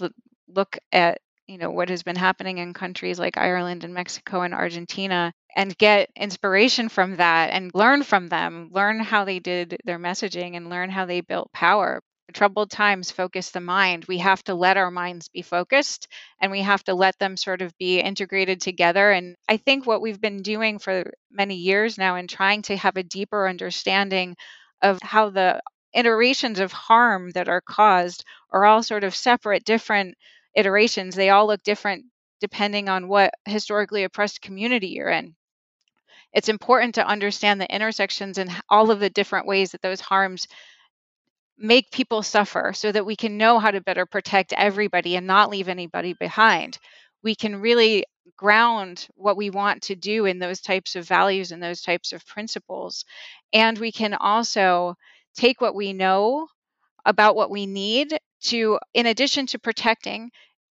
look 0.49 0.79
at 0.93 1.19
you 1.47 1.59
know 1.59 1.71
what 1.71 1.89
has 1.89 2.03
been 2.03 2.17
happening 2.17 2.59
in 2.59 2.75
countries 2.75 3.19
like 3.19 3.39
Ireland 3.39 3.85
and 3.85 3.95
Mexico 3.95 4.43
and 4.43 4.53
Argentina 4.53 5.33
and 5.55 5.77
get 5.79 6.11
inspiration 6.17 6.89
from 6.89 7.17
that 7.17 7.51
and 7.51 7.71
learn 7.75 8.03
from 8.03 8.29
them, 8.29 8.69
learn 8.73 9.01
how 9.01 9.25
they 9.25 9.39
did 9.39 9.79
their 9.85 9.99
messaging 9.99 10.57
and 10.57 10.69
learn 10.69 10.91
how 10.91 11.07
they 11.07 11.21
built 11.21 11.53
power. 11.53 12.03
Troubled 12.33 12.71
times 12.71 13.13
focus 13.13 13.51
the 13.51 13.61
mind. 13.61 14.05
We 14.07 14.19
have 14.19 14.43
to 14.45 14.55
let 14.55 14.77
our 14.77 14.91
minds 14.91 15.29
be 15.29 15.43
focused 15.43 16.09
and 16.41 16.51
we 16.51 16.61
have 16.63 16.83
to 16.85 16.95
let 16.95 17.17
them 17.21 17.37
sort 17.37 17.63
of 17.63 17.73
be 17.79 18.01
integrated 18.01 18.61
together. 18.61 19.13
And 19.13 19.37
I 19.49 19.57
think 19.59 19.87
what 19.87 20.03
we've 20.03 20.21
been 20.21 20.43
doing 20.43 20.81
for 20.81 21.13
many 21.31 21.55
years 21.55 21.97
now 21.97 22.17
in 22.17 22.27
trying 22.27 22.63
to 22.63 22.77
have 22.77 22.97
a 22.97 23.05
deeper 23.05 23.49
understanding 23.49 24.37
of 24.83 24.99
how 25.03 25.31
the 25.31 25.61
iterations 25.95 26.59
of 26.59 26.73
harm 26.73 27.31
that 27.31 27.49
are 27.49 27.63
caused 27.63 28.25
are 28.51 28.65
all 28.65 28.83
sort 28.83 29.05
of 29.05 29.15
separate, 29.15 29.65
different 29.65 30.17
iterations. 30.57 31.15
They 31.15 31.31
all 31.31 31.47
look 31.47 31.63
different 31.63 32.07
depending 32.41 32.89
on 32.89 33.09
what 33.09 33.33
historically 33.45 34.05
oppressed 34.05 34.43
community 34.43 34.89
you're 34.89 35.09
in. 35.09 35.35
It's 36.33 36.49
important 36.49 36.97
to 36.97 37.07
understand 37.07 37.61
the 37.61 37.75
intersections 37.75 38.39
and 38.39 38.51
all 38.69 38.91
of 38.91 39.01
the 39.01 39.09
different 39.09 39.47
ways 39.47 39.71
that 39.73 39.83
those 39.83 40.01
harms 40.01 40.49
make 41.59 41.91
people 41.91 42.23
suffer 42.23 42.73
so 42.75 42.93
that 42.93 43.07
we 43.07 43.17
can 43.17 43.39
know 43.39 43.59
how 43.59 43.71
to 43.71 43.81
better 43.81 44.05
protect 44.05 44.53
everybody 44.53 45.17
and 45.17 45.27
not 45.27 45.49
leave 45.49 45.69
anybody 45.69 46.13
behind. 46.13 46.79
We 47.23 47.35
can 47.35 47.57
really 47.57 48.05
ground 48.37 49.09
what 49.15 49.37
we 49.37 49.51
want 49.51 49.83
to 49.85 49.95
do 49.95 50.27
in 50.27 50.39
those 50.39 50.61
types 50.61 50.97
of 50.97 51.09
values 51.09 51.53
and 51.53 51.63
those 51.63 51.81
types 51.81 52.13
of 52.13 52.27
principles. 52.27 53.05
And 53.53 53.79
we 53.79 53.93
can 53.93 54.15
also 54.15 54.97
take 55.37 55.61
what 55.61 55.75
we 55.75 55.93
know 55.93 56.49
about 57.07 57.37
what 57.37 57.51
we 57.51 57.67
need 57.67 58.19
to, 58.43 58.79
in 58.95 59.07
addition 59.07 59.47
to 59.47 59.59
protecting, 59.59 60.31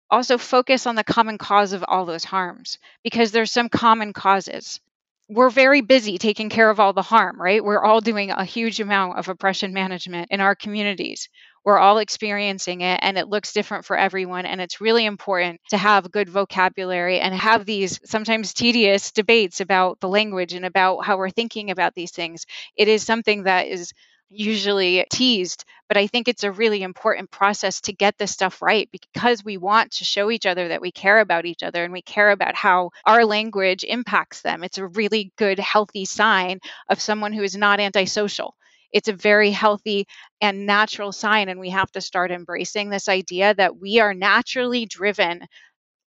also 0.10 0.38
focus 0.38 0.86
on 0.86 0.96
the 0.96 1.04
common 1.04 1.38
cause 1.38 1.74
of 1.74 1.84
all 1.88 2.06
those 2.06 2.24
harms 2.24 2.78
because 3.04 3.32
there's 3.32 3.52
some 3.52 3.70
common 3.70 4.14
causes. 4.14 4.80
We're 5.28 5.50
very 5.50 5.82
busy 5.82 6.20
taking 6.20 6.50
care 6.50 6.70
of 6.70 6.80
all 6.80 6.94
the 6.94 7.02
harm, 7.02 7.42
right? 7.42 7.64
We're 7.64 7.84
all 7.84 8.00
doing 8.00 8.30
a 8.30 8.46
huge 8.46 8.80
amount 8.80 9.18
of 9.18 9.28
oppression 9.28 9.74
management 9.74 10.30
in 10.30 10.40
our 10.40 10.54
communities. 10.54 11.28
We're 11.64 11.80
all 11.80 11.98
experiencing 11.98 12.82
it 12.82 13.00
and 13.02 13.18
it 13.18 13.28
looks 13.28 13.52
different 13.52 13.86
for 13.86 13.98
everyone. 13.98 14.46
And 14.46 14.62
it's 14.62 14.80
really 14.80 15.04
important 15.04 15.62
to 15.72 15.78
have 15.78 16.12
good 16.12 16.30
vocabulary 16.30 17.20
and 17.20 17.34
have 17.34 17.66
these 17.66 18.00
sometimes 18.06 18.54
tedious 18.54 19.12
debates 19.12 19.62
about 19.62 20.00
the 20.00 20.08
language 20.08 20.54
and 20.54 20.64
about 20.64 21.06
how 21.06 21.18
we're 21.18 21.32
thinking 21.32 21.72
about 21.72 21.96
these 21.96 22.12
things. 22.12 22.46
It 22.78 22.88
is 22.88 23.02
something 23.02 23.44
that 23.44 23.66
is 23.66 23.94
usually 24.30 25.06
teased, 25.12 25.66
but 25.88 25.98
I 25.98 26.08
think 26.08 26.28
it's 26.28 26.44
a 26.44 26.52
really 26.52 26.84
important 26.84 27.32
process 27.32 27.82
to 27.82 27.94
get 27.94 28.18
this 28.18 28.32
stuff 28.32 28.62
right 28.62 28.90
because 28.92 29.44
we 29.46 29.58
want 29.58 29.92
to 29.94 30.04
show 30.04 30.32
each 30.32 30.46
other 30.46 30.70
that 30.70 30.82
we 30.82 30.92
care 30.92 31.20
about 31.20 31.46
each 31.46 31.64
other 31.64 31.84
and 31.84 31.94
we 31.94 32.02
care 32.02 32.32
about 32.32 32.56
how 32.56 32.92
our 33.06 33.26
language 33.26 33.84
impacts 33.84 34.42
them. 34.42 34.64
It's 34.64 34.78
a 34.78 34.88
really 34.88 35.32
good, 35.38 35.60
healthy 35.60 36.06
sign 36.06 36.60
of 36.90 37.00
someone 37.00 37.34
who 37.34 37.44
is 37.44 37.56
not 37.56 37.80
antisocial. 37.80 38.56
It's 38.92 39.10
a 39.10 39.14
very 39.14 39.52
healthy 39.52 40.08
and 40.42 40.66
natural 40.66 41.12
sign, 41.12 41.50
and 41.50 41.60
we 41.60 41.70
have 41.72 41.92
to 41.92 42.02
start 42.02 42.32
embracing 42.32 42.90
this 42.90 43.10
idea 43.10 43.54
that 43.54 43.78
we 43.78 44.00
are 44.00 44.14
naturally 44.14 44.86
driven 44.86 45.46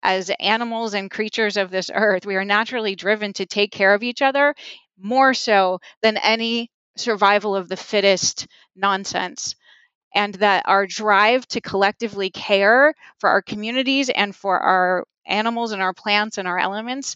as 0.04 0.32
animals 0.40 0.94
and 0.94 1.12
creatures 1.12 1.58
of 1.58 1.72
this 1.72 1.92
earth. 1.94 2.26
We 2.26 2.36
are 2.36 2.46
naturally 2.46 2.96
driven 2.96 3.34
to 3.34 3.46
take 3.46 3.72
care 3.72 3.94
of 3.94 4.04
each 4.04 4.22
other 4.22 4.56
more 5.00 5.34
so 5.34 5.80
than 6.02 6.18
any 6.18 6.72
survival 7.00 7.56
of 7.56 7.70
the 7.70 7.78
fittest 7.78 8.48
nonsense 8.76 9.56
and 10.16 10.34
that 10.36 10.64
our 10.66 10.88
drive 10.88 11.48
to 11.50 11.62
collectively 11.62 12.30
care 12.30 12.94
for 13.20 13.30
our 13.30 13.42
communities 13.42 14.10
and 14.10 14.36
for 14.36 14.60
our 14.60 15.06
animals 15.26 15.72
and 15.72 15.82
our 15.82 15.94
plants 15.94 16.38
and 16.38 16.48
our 16.48 16.58
elements 16.58 17.16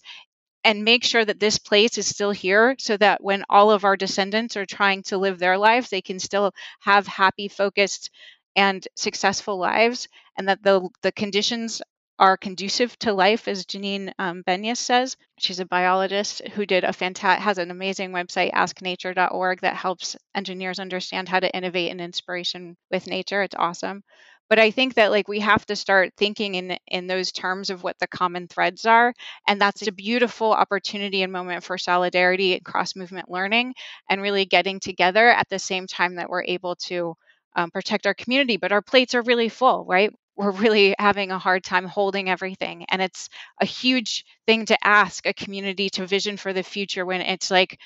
and 0.64 0.84
make 0.84 1.04
sure 1.04 1.26
that 1.26 1.40
this 1.40 1.58
place 1.58 1.98
is 1.98 2.08
still 2.08 2.32
here 2.32 2.76
so 2.78 2.96
that 2.98 3.24
when 3.24 3.44
all 3.50 3.72
of 3.72 3.84
our 3.84 3.98
descendants 3.98 4.56
are 4.58 4.66
trying 4.66 5.02
to 5.04 5.18
live 5.18 5.40
their 5.40 5.58
lives 5.58 5.90
they 5.90 6.02
can 6.02 6.20
still 6.20 6.52
have 6.82 7.08
happy 7.08 7.48
focused 7.48 8.12
and 8.56 8.88
successful 8.96 9.58
lives 9.58 10.08
and 10.38 10.48
that 10.48 10.62
the 10.64 10.88
the 11.02 11.12
conditions 11.12 11.82
are 12.22 12.38
conducive 12.38 12.98
to 13.00 13.14
life, 13.14 13.50
as 13.50 13.66
Janine 13.66 14.14
um, 14.20 14.44
Benyus 14.48 14.78
says. 14.78 15.18
She's 15.40 15.60
a 15.60 15.66
biologist 15.66 16.48
who 16.50 16.66
did 16.66 16.86
a 16.86 16.94
fantastic, 16.94 17.44
has 17.44 17.58
an 17.58 17.72
amazing 17.72 18.12
website, 18.12 18.54
asknature.org, 18.54 19.62
that 19.62 19.76
helps 19.76 20.16
engineers 20.36 20.80
understand 20.80 21.28
how 21.30 21.42
to 21.42 21.54
innovate 21.54 21.92
and 21.92 22.02
inspiration 22.02 22.78
with 22.92 23.08
nature. 23.08 23.44
It's 23.44 23.56
awesome. 23.58 24.04
But 24.50 24.60
I 24.60 24.72
think 24.72 24.96
that 24.96 25.12
like 25.12 25.28
we 25.28 25.40
have 25.40 25.66
to 25.68 25.76
start 25.76 26.14
thinking 26.18 26.56
in 26.56 26.78
in 26.88 27.08
those 27.08 27.32
terms 27.32 27.70
of 27.72 27.84
what 27.84 27.98
the 28.00 28.08
common 28.08 28.48
threads 28.48 28.86
are, 28.86 29.14
and 29.48 29.60
that's 29.62 29.88
a 29.88 29.92
beautiful 29.92 30.52
opportunity 30.54 31.24
and 31.24 31.32
moment 31.34 31.64
for 31.64 31.78
solidarity 31.78 32.54
and 32.54 32.64
cross 32.66 32.96
movement 32.96 33.32
learning, 33.32 33.74
and 34.10 34.22
really 34.22 34.46
getting 34.46 34.80
together 34.80 35.30
at 35.30 35.50
the 35.50 35.60
same 35.60 35.88
time 35.88 36.16
that 36.16 36.30
we're 36.30 36.44
able 36.44 36.76
to 36.88 37.16
um, 37.56 37.72
protect 37.72 38.06
our 38.06 38.14
community, 38.14 38.58
but 38.58 38.72
our 38.72 38.82
plates 38.82 39.16
are 39.16 39.22
really 39.24 39.50
full, 39.50 39.86
right? 39.86 40.14
We're 40.36 40.52
really 40.52 40.96
having 40.98 41.32
a 41.32 41.40
hard 41.40 41.64
time 41.64 41.86
holding 41.86 42.30
everything. 42.30 42.86
And 42.90 43.02
it's 43.02 43.30
a 43.60 43.66
huge 43.66 44.26
thing 44.48 44.66
to 44.68 44.78
ask 44.84 45.26
a 45.26 45.34
community 45.34 45.90
to 45.92 46.08
vision 46.08 46.38
for 46.38 46.54
the 46.54 46.64
future 46.64 47.06
when 47.06 47.22
it's 47.22 47.52
like 47.52 47.80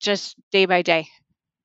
just 0.00 0.36
day 0.50 0.66
by 0.66 0.82
day. 0.82 1.06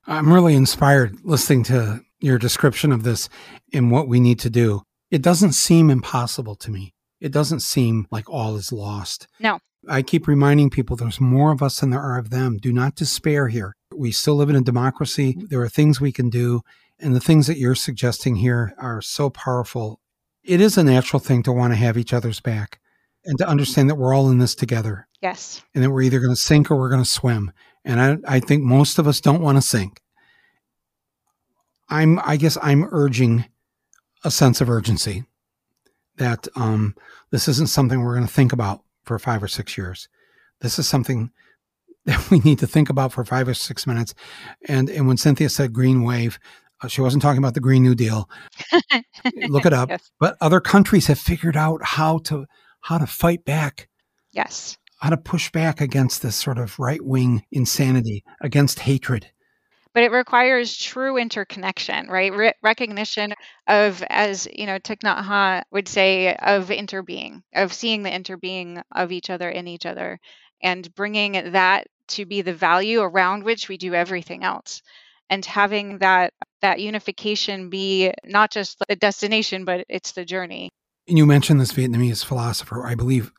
I'm 0.06 0.32
really 0.34 0.56
inspired 0.56 1.18
listening 1.24 1.64
to 1.66 2.02
your 2.20 2.38
description 2.38 2.92
of 2.92 3.04
this 3.04 3.30
and 3.74 3.92
what 3.92 4.08
we 4.08 4.20
need 4.20 4.40
to 4.40 4.50
do. 4.50 4.84
It 5.12 5.22
doesn't 5.22 5.54
seem 5.54 5.90
impossible 5.90 6.56
to 6.56 6.72
me. 6.72 6.94
It 7.20 7.32
doesn't 7.32 7.62
seem 7.62 8.08
like 8.12 8.30
all 8.30 8.56
is 8.56 8.72
lost. 8.72 9.28
No. 9.40 9.60
I 9.88 10.02
keep 10.02 10.28
reminding 10.28 10.70
people 10.70 10.96
there's 10.96 11.22
more 11.22 11.52
of 11.52 11.64
us 11.64 11.80
than 11.80 11.90
there 11.90 12.02
are 12.02 12.18
of 12.18 12.30
them. 12.30 12.58
Do 12.58 12.72
not 12.72 12.96
despair 12.96 13.48
here. 13.48 13.76
We 13.94 14.12
still 14.12 14.36
live 14.36 14.50
in 14.50 14.56
a 14.56 14.62
democracy. 14.62 15.38
There 15.50 15.62
are 15.62 15.70
things 15.70 16.00
we 16.00 16.12
can 16.12 16.30
do. 16.30 16.62
And 17.00 17.16
the 17.16 17.22
things 17.22 17.48
that 17.48 17.58
you're 17.58 17.76
suggesting 17.76 18.36
here 18.36 18.74
are 18.78 19.02
so 19.02 19.30
powerful. 19.30 20.00
It 20.44 20.62
is 20.62 20.78
a 20.78 20.84
natural 20.84 21.20
thing 21.20 21.44
to 21.44 21.52
want 21.52 21.74
to 21.74 21.78
have 21.78 21.98
each 21.98 22.14
other's 22.14 22.40
back 22.40 22.80
and 23.26 23.38
to 23.38 23.48
understand 23.48 23.90
that 23.90 23.96
we're 23.96 24.14
all 24.14 24.30
in 24.30 24.40
this 24.40 24.56
together. 24.56 25.08
Yes. 25.22 25.62
And 25.76 25.84
that 25.84 25.92
we're 25.92 26.04
either 26.04 26.20
going 26.20 26.34
to 26.34 26.40
sink 26.40 26.72
or 26.72 26.78
we're 26.78 26.90
going 26.90 27.04
to 27.04 27.10
swim. 27.10 27.52
And 27.84 28.00
I, 28.00 28.36
I 28.36 28.40
think 28.40 28.64
most 28.64 29.00
of 29.00 29.08
us 29.08 29.20
don't 29.20 29.42
want 29.42 29.58
to 29.58 29.62
sink. 29.62 30.02
I'm, 31.90 32.20
I 32.24 32.38
guess 32.38 32.58
I'm 32.62 32.88
urging 32.92 33.46
a 34.24 34.32
sense 34.32 34.62
of 34.62 34.70
urgency 34.70 35.26
that 36.18 36.48
um, 36.56 36.96
this 37.32 37.48
isn't 37.48 37.68
something 37.68 38.02
we're 38.02 38.16
going 38.16 38.28
to 38.28 38.34
think 38.34 38.54
about 38.54 38.84
for 39.04 39.18
five 39.18 39.42
or 39.42 39.48
six 39.48 39.78
years. 39.78 40.08
This 40.62 40.78
is 40.78 40.88
something 40.88 41.32
that 42.06 42.30
we 42.30 42.40
need 42.40 42.60
to 42.60 42.68
think 42.68 42.90
about 42.90 43.12
for 43.12 43.26
five 43.26 43.48
or 43.48 43.54
six 43.54 43.86
minutes. 43.86 44.14
And 44.68 44.90
and 44.90 45.08
when 45.08 45.18
Cynthia 45.18 45.50
said 45.50 45.74
green 45.74 46.04
wave, 46.04 46.40
Uh, 46.82 46.88
she 46.88 47.02
wasn't 47.02 47.22
talking 47.22 47.40
about 47.40 47.54
the 47.54 47.60
Green 47.60 47.84
New 47.84 47.96
Deal. 47.96 48.30
Look 49.48 49.66
it 49.66 49.74
up. 49.74 49.90
Yes. 49.90 50.12
But 50.20 50.38
other 50.42 50.62
countries 50.62 51.08
have 51.08 51.20
figured 51.20 51.58
out 51.58 51.82
how 51.84 52.20
to 52.20 52.46
how 52.82 52.98
to 52.98 53.08
fight 53.08 53.44
back. 53.44 53.90
Yes. 54.32 54.78
How 55.00 55.10
to 55.10 55.18
push 55.18 55.52
back 55.52 55.82
against 55.82 56.22
this 56.22 56.36
sort 56.36 56.58
of 56.58 56.78
right 56.80 57.04
wing 57.04 57.44
insanity, 57.52 58.24
against 58.42 58.80
hatred 58.80 59.32
but 59.94 60.04
it 60.04 60.12
requires 60.12 60.78
true 60.78 61.18
interconnection, 61.18 62.08
right? 62.08 62.32
Re- 62.32 62.54
recognition 62.62 63.34
of, 63.68 64.04
as 64.10 64.48
you 64.54 64.66
know, 64.66 64.80
Thich 64.80 65.02
Nhat 65.02 65.24
Hanh 65.24 65.64
would 65.72 65.88
say, 65.88 66.36
of 66.36 66.70
interbeing, 66.70 67.42
of 67.54 67.74
seeing 67.74 68.04
the 68.04 68.10
interbeing 68.10 68.82
of 68.94 69.12
each 69.12 69.30
other 69.30 69.50
in 69.50 69.68
each 69.68 69.86
other, 69.86 70.20
and 70.62 70.94
bringing 70.96 71.52
that 71.52 71.88
to 72.10 72.26
be 72.26 72.42
the 72.42 72.54
value 72.54 73.02
around 73.02 73.44
which 73.44 73.68
we 73.68 73.78
do 73.78 73.94
everything 73.94 74.44
else, 74.44 74.82
and 75.30 75.46
having 75.46 76.00
that 76.00 76.34
that 76.62 76.80
unification 76.80 77.70
be 77.70 78.12
not 78.26 78.52
just 78.52 78.78
the 78.88 78.96
destination, 78.96 79.66
but 79.66 79.86
it's 79.90 80.12
the 80.12 80.26
journey. 80.26 80.70
And 81.08 81.18
you 81.18 81.26
mentioned 81.26 81.62
this 81.62 81.72
Vietnamese 81.72 82.24
philosopher, 82.24 82.86
I 82.86 82.96
believe 82.96 83.32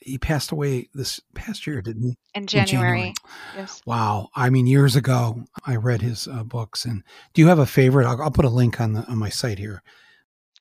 he 0.00 0.18
passed 0.18 0.52
away 0.52 0.88
this 0.92 1.20
past 1.34 1.66
year, 1.66 1.80
didn't 1.80 2.02
he? 2.02 2.18
In 2.34 2.46
January. 2.46 2.68
In 2.68 2.82
January. 2.82 3.14
Yes. 3.56 3.80
Wow. 3.86 4.28
I 4.34 4.50
mean, 4.50 4.66
years 4.66 4.96
ago, 4.96 5.44
I 5.66 5.76
read 5.76 6.02
his 6.02 6.28
uh, 6.28 6.44
books. 6.44 6.84
And 6.84 7.02
do 7.32 7.40
you 7.40 7.48
have 7.48 7.58
a 7.58 7.66
favorite? 7.66 8.06
I'll, 8.06 8.20
I'll, 8.20 8.30
put 8.30 8.44
a 8.44 8.50
link 8.50 8.80
on 8.80 8.92
the 8.92 9.06
on 9.06 9.18
my 9.18 9.30
site 9.30 9.58
here. 9.58 9.82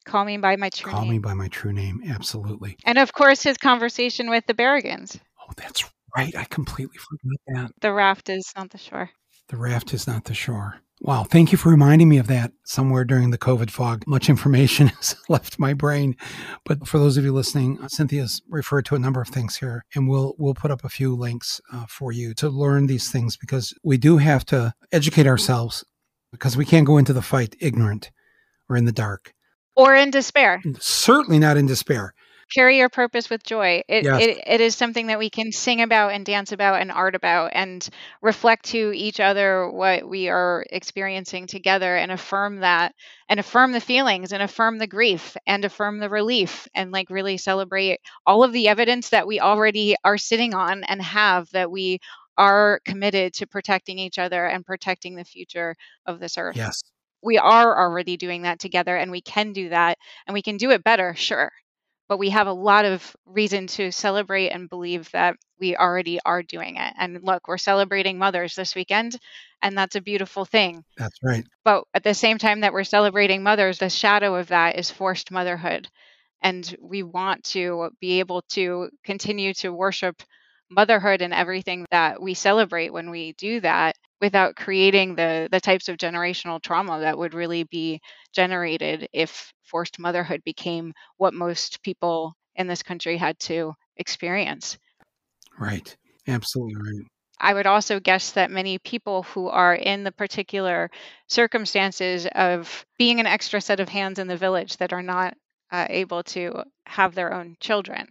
Call 0.05 0.25
me 0.25 0.37
by 0.37 0.55
my 0.55 0.69
true 0.69 0.91
Call 0.91 1.01
name. 1.01 1.11
me 1.11 1.19
by 1.19 1.33
my 1.33 1.47
true 1.49 1.73
name. 1.73 2.03
Absolutely. 2.09 2.77
And 2.85 2.97
of 2.97 3.13
course, 3.13 3.43
his 3.43 3.57
conversation 3.57 4.29
with 4.29 4.45
the 4.47 4.53
Berrigans. 4.53 5.19
Oh, 5.41 5.51
that's 5.57 5.83
right. 6.15 6.35
I 6.35 6.45
completely 6.45 6.97
forgot 6.97 7.39
that. 7.47 7.71
The 7.81 7.93
raft 7.93 8.29
is 8.29 8.51
not 8.55 8.69
the 8.69 8.77
shore. 8.77 9.09
The 9.49 9.57
raft 9.57 9.93
is 9.93 10.07
not 10.07 10.25
the 10.25 10.33
shore. 10.33 10.79
Wow. 11.01 11.25
Thank 11.25 11.51
you 11.51 11.57
for 11.57 11.69
reminding 11.69 12.07
me 12.07 12.17
of 12.17 12.27
that 12.27 12.53
somewhere 12.63 13.03
during 13.03 13.31
the 13.31 13.37
COVID 13.37 13.69
fog. 13.69 14.05
Much 14.07 14.29
information 14.29 14.87
has 14.99 15.17
left 15.27 15.59
my 15.59 15.73
brain. 15.73 16.15
But 16.63 16.87
for 16.87 16.97
those 16.97 17.17
of 17.17 17.25
you 17.25 17.33
listening, 17.33 17.77
uh, 17.81 17.89
Cynthia's 17.89 18.41
referred 18.47 18.85
to 18.85 18.95
a 18.95 18.99
number 18.99 19.21
of 19.21 19.27
things 19.27 19.57
here, 19.57 19.83
and 19.93 20.07
we'll, 20.07 20.33
we'll 20.37 20.53
put 20.53 20.71
up 20.71 20.85
a 20.85 20.89
few 20.89 21.13
links 21.13 21.59
uh, 21.73 21.85
for 21.89 22.13
you 22.13 22.33
to 22.35 22.49
learn 22.49 22.87
these 22.87 23.11
things 23.11 23.35
because 23.35 23.73
we 23.83 23.97
do 23.97 24.17
have 24.17 24.45
to 24.45 24.73
educate 24.93 25.27
ourselves 25.27 25.83
because 26.31 26.55
we 26.55 26.65
can't 26.65 26.87
go 26.87 26.97
into 26.97 27.11
the 27.11 27.21
fight 27.21 27.53
ignorant 27.59 28.09
or 28.69 28.77
in 28.77 28.85
the 28.85 28.93
dark. 28.93 29.33
Or 29.75 29.93
in 29.93 30.09
despair. 30.09 30.61
Certainly 30.79 31.39
not 31.39 31.57
in 31.57 31.65
despair 31.65 32.13
carry 32.53 32.77
your 32.77 32.89
purpose 32.89 33.29
with 33.29 33.43
joy. 33.43 33.83
It, 33.87 34.03
yes. 34.03 34.21
it, 34.21 34.43
it 34.45 34.61
is 34.61 34.75
something 34.75 35.07
that 35.07 35.19
we 35.19 35.29
can 35.29 35.51
sing 35.51 35.81
about 35.81 36.13
and 36.13 36.25
dance 36.25 36.51
about 36.51 36.81
and 36.81 36.91
art 36.91 37.15
about 37.15 37.51
and 37.53 37.87
reflect 38.21 38.65
to 38.65 38.91
each 38.93 39.19
other 39.19 39.69
what 39.69 40.07
we 40.07 40.29
are 40.29 40.65
experiencing 40.69 41.47
together 41.47 41.95
and 41.95 42.11
affirm 42.11 42.59
that 42.59 42.93
and 43.29 43.39
affirm 43.39 43.71
the 43.71 43.79
feelings 43.79 44.33
and 44.33 44.41
affirm 44.41 44.77
the 44.77 44.87
grief 44.87 45.35
and 45.45 45.65
affirm 45.65 45.99
the 45.99 46.09
relief 46.09 46.67
and 46.73 46.91
like 46.91 47.09
really 47.09 47.37
celebrate 47.37 47.99
all 48.25 48.43
of 48.43 48.53
the 48.53 48.67
evidence 48.67 49.09
that 49.09 49.27
we 49.27 49.39
already 49.39 49.95
are 50.03 50.17
sitting 50.17 50.53
on 50.53 50.83
and 50.83 51.01
have 51.01 51.49
that 51.51 51.71
we 51.71 51.99
are 52.37 52.81
committed 52.85 53.33
to 53.33 53.45
protecting 53.45 53.99
each 53.99 54.17
other 54.17 54.45
and 54.45 54.65
protecting 54.65 55.15
the 55.15 55.23
future 55.23 55.75
of 56.05 56.19
this 56.19 56.37
earth. 56.37 56.55
Yes 56.55 56.81
we 57.23 57.37
are 57.37 57.79
already 57.79 58.17
doing 58.17 58.43
that 58.43 58.59
together 58.59 58.95
and 58.95 59.09
we 59.09 59.21
can 59.21 59.53
do 59.53 59.69
that 59.69 59.97
and 60.27 60.33
we 60.33 60.41
can 60.41 60.57
do 60.57 60.71
it 60.71 60.83
better 60.83 61.15
sure 61.15 61.51
but 62.07 62.17
we 62.17 62.29
have 62.29 62.47
a 62.47 62.53
lot 62.53 62.85
of 62.85 63.15
reason 63.25 63.67
to 63.67 63.91
celebrate 63.91 64.49
and 64.49 64.69
believe 64.69 65.09
that 65.11 65.35
we 65.59 65.75
already 65.75 66.19
are 66.25 66.43
doing 66.43 66.77
it. 66.77 66.93
And 66.97 67.23
look, 67.23 67.47
we're 67.47 67.57
celebrating 67.57 68.17
mothers 68.17 68.55
this 68.55 68.75
weekend, 68.75 69.17
and 69.61 69.77
that's 69.77 69.95
a 69.95 70.01
beautiful 70.01 70.45
thing. 70.45 70.83
That's 70.97 71.17
right. 71.23 71.45
But 71.65 71.85
at 71.93 72.03
the 72.03 72.13
same 72.13 72.37
time 72.37 72.61
that 72.61 72.73
we're 72.73 72.83
celebrating 72.83 73.43
mothers, 73.43 73.79
the 73.79 73.89
shadow 73.89 74.35
of 74.35 74.47
that 74.49 74.77
is 74.77 74.91
forced 74.91 75.31
motherhood. 75.31 75.87
And 76.41 76.75
we 76.81 77.03
want 77.03 77.43
to 77.45 77.91
be 78.01 78.19
able 78.19 78.41
to 78.49 78.89
continue 79.03 79.53
to 79.55 79.71
worship 79.73 80.21
motherhood 80.73 81.21
and 81.21 81.33
everything 81.33 81.85
that 81.91 82.21
we 82.21 82.33
celebrate 82.33 82.91
when 82.93 83.09
we 83.09 83.33
do 83.33 83.59
that 83.61 83.95
without 84.21 84.55
creating 84.55 85.15
the 85.15 85.47
the 85.51 85.59
types 85.59 85.89
of 85.89 85.97
generational 85.97 86.61
trauma 86.61 86.99
that 86.99 87.17
would 87.17 87.33
really 87.33 87.63
be 87.63 87.99
generated 88.33 89.07
if 89.13 89.53
forced 89.63 89.99
motherhood 89.99 90.41
became 90.43 90.93
what 91.17 91.33
most 91.33 91.81
people 91.83 92.33
in 92.55 92.67
this 92.67 92.83
country 92.83 93.17
had 93.17 93.37
to 93.39 93.73
experience. 93.97 94.77
Right. 95.59 95.95
Absolutely 96.27 96.75
right. 96.75 97.05
I 97.39 97.53
would 97.53 97.67
also 97.67 97.99
guess 97.99 98.31
that 98.31 98.51
many 98.51 98.79
people 98.79 99.23
who 99.23 99.49
are 99.49 99.75
in 99.75 100.03
the 100.03 100.11
particular 100.11 100.89
circumstances 101.27 102.25
of 102.33 102.85
being 102.97 103.19
an 103.19 103.27
extra 103.27 103.59
set 103.59 103.79
of 103.79 103.89
hands 103.89 104.19
in 104.19 104.27
the 104.27 104.37
village 104.37 104.77
that 104.77 104.93
are 104.93 105.01
not 105.03 105.35
uh, 105.71 105.87
able 105.89 106.23
to 106.23 106.63
have 106.85 107.15
their 107.15 107.33
own 107.33 107.57
children, 107.59 108.07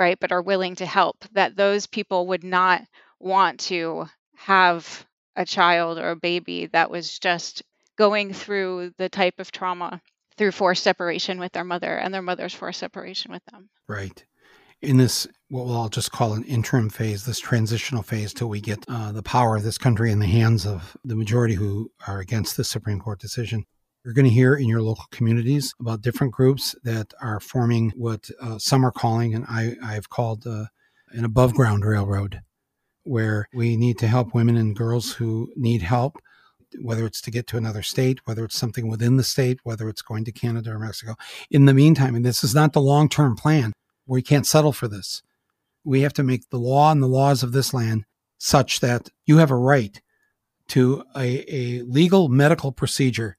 right, 0.00 0.18
but 0.18 0.32
are 0.32 0.42
willing 0.42 0.74
to 0.76 0.86
help, 0.86 1.24
that 1.32 1.56
those 1.56 1.86
people 1.86 2.26
would 2.28 2.42
not 2.42 2.82
want 3.20 3.60
to 3.60 4.06
have 4.34 5.06
a 5.36 5.44
child 5.44 5.98
or 5.98 6.10
a 6.10 6.16
baby 6.16 6.66
that 6.72 6.90
was 6.90 7.18
just 7.18 7.62
going 7.96 8.32
through 8.32 8.92
the 8.96 9.10
type 9.10 9.38
of 9.38 9.52
trauma 9.52 10.00
through 10.38 10.50
forced 10.50 10.82
separation 10.82 11.38
with 11.38 11.52
their 11.52 11.64
mother 11.64 11.98
and 11.98 12.14
their 12.14 12.22
mother's 12.22 12.54
forced 12.54 12.80
separation 12.80 13.30
with 13.30 13.44
them. 13.52 13.68
Right. 13.86 14.24
In 14.80 14.96
this, 14.96 15.26
what 15.50 15.66
we'll 15.66 15.76
all 15.76 15.90
just 15.90 16.10
call 16.10 16.32
an 16.32 16.44
interim 16.44 16.88
phase, 16.88 17.26
this 17.26 17.38
transitional 17.38 18.02
phase 18.02 18.32
till 18.32 18.48
we 18.48 18.62
get 18.62 18.82
uh, 18.88 19.12
the 19.12 19.22
power 19.22 19.54
of 19.54 19.62
this 19.62 19.76
country 19.76 20.10
in 20.10 20.18
the 20.18 20.26
hands 20.26 20.64
of 20.64 20.96
the 21.04 21.14
majority 21.14 21.54
who 21.54 21.90
are 22.08 22.20
against 22.20 22.56
the 22.56 22.64
Supreme 22.64 22.98
Court 22.98 23.20
decision. 23.20 23.66
You're 24.04 24.14
going 24.14 24.26
to 24.26 24.30
hear 24.30 24.54
in 24.54 24.66
your 24.66 24.80
local 24.80 25.04
communities 25.10 25.74
about 25.78 26.00
different 26.00 26.32
groups 26.32 26.74
that 26.84 27.12
are 27.20 27.38
forming 27.38 27.90
what 27.96 28.30
uh, 28.40 28.58
some 28.58 28.84
are 28.84 28.92
calling, 28.92 29.34
and 29.34 29.44
I, 29.46 29.76
I've 29.82 30.08
called 30.08 30.46
uh, 30.46 30.66
an 31.10 31.24
above 31.24 31.54
ground 31.54 31.84
railroad 31.84 32.40
where 33.04 33.48
we 33.52 33.76
need 33.76 33.98
to 33.98 34.06
help 34.06 34.34
women 34.34 34.56
and 34.56 34.76
girls 34.76 35.12
who 35.14 35.52
need 35.56 35.82
help, 35.82 36.16
whether 36.80 37.04
it's 37.04 37.20
to 37.22 37.30
get 37.30 37.46
to 37.48 37.56
another 37.56 37.82
state, 37.82 38.20
whether 38.24 38.44
it's 38.44 38.56
something 38.56 38.88
within 38.88 39.16
the 39.16 39.24
state, 39.24 39.58
whether 39.64 39.88
it's 39.88 40.02
going 40.02 40.24
to 40.24 40.32
Canada 40.32 40.70
or 40.70 40.78
Mexico. 40.78 41.14
In 41.50 41.66
the 41.66 41.74
meantime, 41.74 42.14
and 42.14 42.24
this 42.24 42.44
is 42.44 42.54
not 42.54 42.72
the 42.72 42.80
long 42.80 43.08
term 43.08 43.36
plan, 43.36 43.72
we 44.06 44.22
can't 44.22 44.46
settle 44.46 44.72
for 44.72 44.88
this. 44.88 45.22
We 45.84 46.02
have 46.02 46.12
to 46.14 46.22
make 46.22 46.48
the 46.50 46.58
law 46.58 46.90
and 46.90 47.02
the 47.02 47.06
laws 47.06 47.42
of 47.42 47.52
this 47.52 47.74
land 47.74 48.04
such 48.38 48.80
that 48.80 49.10
you 49.26 49.38
have 49.38 49.50
a 49.50 49.56
right 49.56 50.00
to 50.68 51.04
a, 51.16 51.44
a 51.54 51.82
legal 51.82 52.28
medical 52.28 52.72
procedure. 52.72 53.36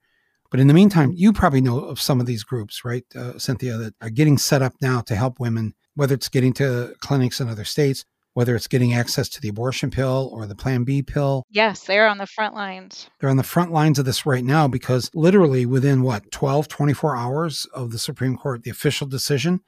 But 0.51 0.59
in 0.59 0.67
the 0.67 0.73
meantime, 0.73 1.13
you 1.15 1.31
probably 1.31 1.61
know 1.61 1.79
of 1.79 1.99
some 1.99 2.19
of 2.19 2.25
these 2.25 2.43
groups, 2.43 2.83
right, 2.83 3.05
uh, 3.15 3.39
Cynthia, 3.39 3.77
that 3.77 3.95
are 4.01 4.09
getting 4.09 4.37
set 4.37 4.61
up 4.61 4.73
now 4.81 4.99
to 5.01 5.15
help 5.15 5.39
women, 5.39 5.73
whether 5.95 6.13
it's 6.13 6.27
getting 6.27 6.51
to 6.53 6.93
clinics 6.99 7.39
in 7.39 7.47
other 7.47 7.63
states, 7.63 8.03
whether 8.33 8.53
it's 8.55 8.67
getting 8.67 8.93
access 8.93 9.29
to 9.29 9.41
the 9.41 9.47
abortion 9.47 9.89
pill 9.89 10.29
or 10.33 10.45
the 10.45 10.55
Plan 10.55 10.83
B 10.83 11.01
pill. 11.01 11.45
Yes, 11.49 11.83
they're 11.85 12.07
on 12.07 12.17
the 12.17 12.27
front 12.27 12.53
lines. 12.53 13.09
They're 13.19 13.29
on 13.29 13.37
the 13.37 13.43
front 13.43 13.71
lines 13.71 13.97
of 13.97 14.03
this 14.03 14.25
right 14.25 14.43
now 14.43 14.67
because 14.67 15.09
literally 15.13 15.65
within 15.65 16.01
what, 16.01 16.29
12, 16.31 16.67
24 16.67 17.15
hours 17.15 17.65
of 17.73 17.91
the 17.91 17.99
Supreme 17.99 18.35
Court, 18.35 18.63
the 18.63 18.71
official 18.71 19.07
decision, 19.07 19.61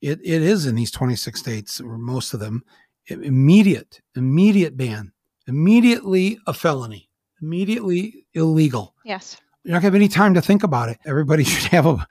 it, 0.00 0.20
it 0.22 0.42
is 0.42 0.66
in 0.66 0.76
these 0.76 0.90
26 0.92 1.38
states, 1.38 1.80
or 1.80 1.98
most 1.98 2.32
of 2.32 2.40
them, 2.40 2.62
immediate, 3.08 4.00
immediate 4.14 4.76
ban, 4.76 5.12
immediately 5.48 6.38
a 6.46 6.54
felony, 6.54 7.08
immediately 7.40 8.26
illegal. 8.34 8.94
Yes. 9.04 9.36
You're 9.64 9.74
not 9.74 9.82
going 9.82 9.92
to 9.92 9.96
have 9.96 10.02
any 10.02 10.08
time 10.08 10.34
to 10.34 10.42
think 10.42 10.62
about 10.62 10.88
it. 10.88 10.98
Everybody 11.06 11.44
should 11.44 11.70
have 11.70 11.86
a, 11.86 12.06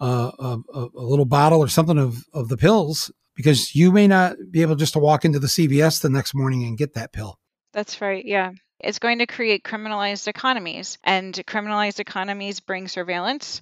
a, 0.00 0.04
a, 0.04 0.58
a 0.74 1.02
little 1.02 1.24
bottle 1.24 1.60
or 1.60 1.68
something 1.68 1.98
of, 1.98 2.24
of 2.32 2.48
the 2.48 2.56
pills 2.56 3.10
because 3.34 3.74
you 3.74 3.92
may 3.92 4.08
not 4.08 4.36
be 4.50 4.62
able 4.62 4.74
just 4.74 4.94
to 4.94 4.98
walk 4.98 5.24
into 5.24 5.38
the 5.38 5.46
CVS 5.46 6.00
the 6.00 6.10
next 6.10 6.34
morning 6.34 6.64
and 6.64 6.78
get 6.78 6.94
that 6.94 7.12
pill. 7.12 7.38
That's 7.72 8.00
right. 8.00 8.24
Yeah. 8.24 8.52
It's 8.80 8.98
going 8.98 9.18
to 9.18 9.26
create 9.26 9.64
criminalized 9.64 10.28
economies, 10.28 10.98
and 11.02 11.34
criminalized 11.46 11.98
economies 11.98 12.60
bring 12.60 12.88
surveillance. 12.88 13.60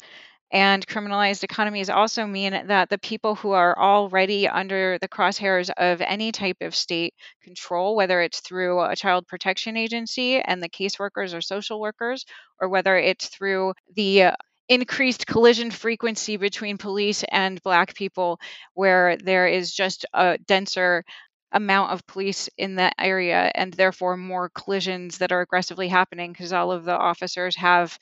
And 0.53 0.87
criminalized 0.87 1.43
economies 1.43 1.91
also 1.91 2.27
mean 2.27 2.69
that 2.69 2.89
the 2.89 2.99
people 2.99 3.35
who 3.35 3.51
are 3.51 3.77
already 3.77 4.47
under 4.47 4.99
the 5.01 5.09
crosshairs 5.09 5.71
of 5.77 6.01
any 6.01 6.31
type 6.31 6.59
of 6.61 6.77
state 6.77 7.15
control, 7.43 7.97
whether 7.97 8.21
it's 8.21 8.41
through 8.41 8.81
a 8.83 8.95
child 8.95 9.27
protection 9.27 9.77
agency 9.77 10.41
and 10.41 10.63
the 10.63 10.69
caseworkers 10.69 11.35
or 11.37 11.41
social 11.41 11.81
workers, 11.81 12.25
or 12.61 12.69
whether 12.69 12.97
it's 12.97 13.29
through 13.29 13.75
the 13.97 14.31
increased 14.69 15.27
collision 15.27 15.71
frequency 15.71 16.37
between 16.37 16.79
police 16.79 17.25
and 17.31 17.61
black 17.63 17.95
people, 17.95 18.39
where 18.75 19.17
there 19.17 19.49
is 19.49 19.75
just 19.75 20.07
a 20.15 20.39
denser 20.47 21.05
amount 21.53 21.93
of 21.93 22.07
police 22.07 22.49
in 22.59 22.77
that 22.77 22.95
area 22.99 23.51
and 23.55 23.73
therefore 23.75 24.17
more 24.17 24.49
collisions 24.51 25.19
that 25.19 25.31
are 25.33 25.41
aggressively 25.41 25.89
happening 25.89 26.33
because 26.33 26.53
all 26.53 26.73
of 26.73 26.85
the 26.85 26.97
officers 26.97 27.55
have 27.57 27.97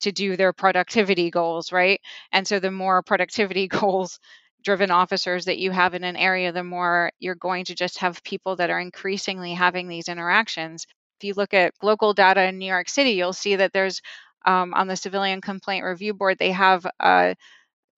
to 0.00 0.12
do 0.12 0.36
their 0.36 0.52
productivity 0.52 1.30
goals, 1.30 1.72
right? 1.72 2.00
And 2.32 2.46
so 2.46 2.60
the 2.60 2.70
more 2.70 3.02
productivity 3.02 3.68
goals 3.80 4.18
driven 4.64 4.90
officers 4.90 5.44
that 5.44 5.58
you 5.58 5.70
have 5.70 5.94
in 5.94 6.04
an 6.04 6.16
area, 6.16 6.52
the 6.52 6.64
more 6.64 7.10
you're 7.20 7.34
going 7.36 7.64
to 7.66 7.74
just 7.74 7.98
have 7.98 8.22
people 8.24 8.56
that 8.56 8.70
are 8.70 8.80
increasingly 8.80 9.54
having 9.54 9.88
these 9.88 10.08
interactions. 10.08 10.86
If 11.20 11.24
you 11.24 11.34
look 11.34 11.54
at 11.54 11.74
local 11.82 12.12
data 12.12 12.42
in 12.44 12.58
New 12.58 12.66
York 12.66 12.88
City, 12.88 13.10
you'll 13.12 13.32
see 13.32 13.56
that 13.56 13.72
there's 13.72 14.00
um, 14.46 14.72
on 14.74 14.86
the 14.86 14.96
Civilian 14.96 15.40
Complaint 15.40 15.84
Review 15.84 16.14
Board, 16.14 16.38
they 16.38 16.52
have 16.52 16.86
a 17.00 17.36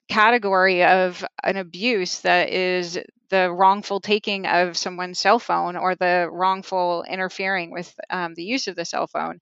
category 0.09 0.85
of 0.85 1.25
an 1.45 1.57
abuse 1.57 2.21
that 2.21 2.51
is 2.51 2.99
the 3.31 3.51
wrongful 3.53 4.01
taking 4.01 4.47
of 4.47 4.77
someone's 4.77 5.19
cell 5.21 5.39
phone 5.39 5.77
or 5.77 5.95
the 5.95 6.29
wrongful 6.31 7.05
interfering 7.09 7.71
with 7.71 7.95
um, 8.11 8.35
the 8.35 8.43
use 8.43 8.67
of 8.67 8.75
the 8.75 8.85
cell 8.85 9.07
phone. 9.07 9.39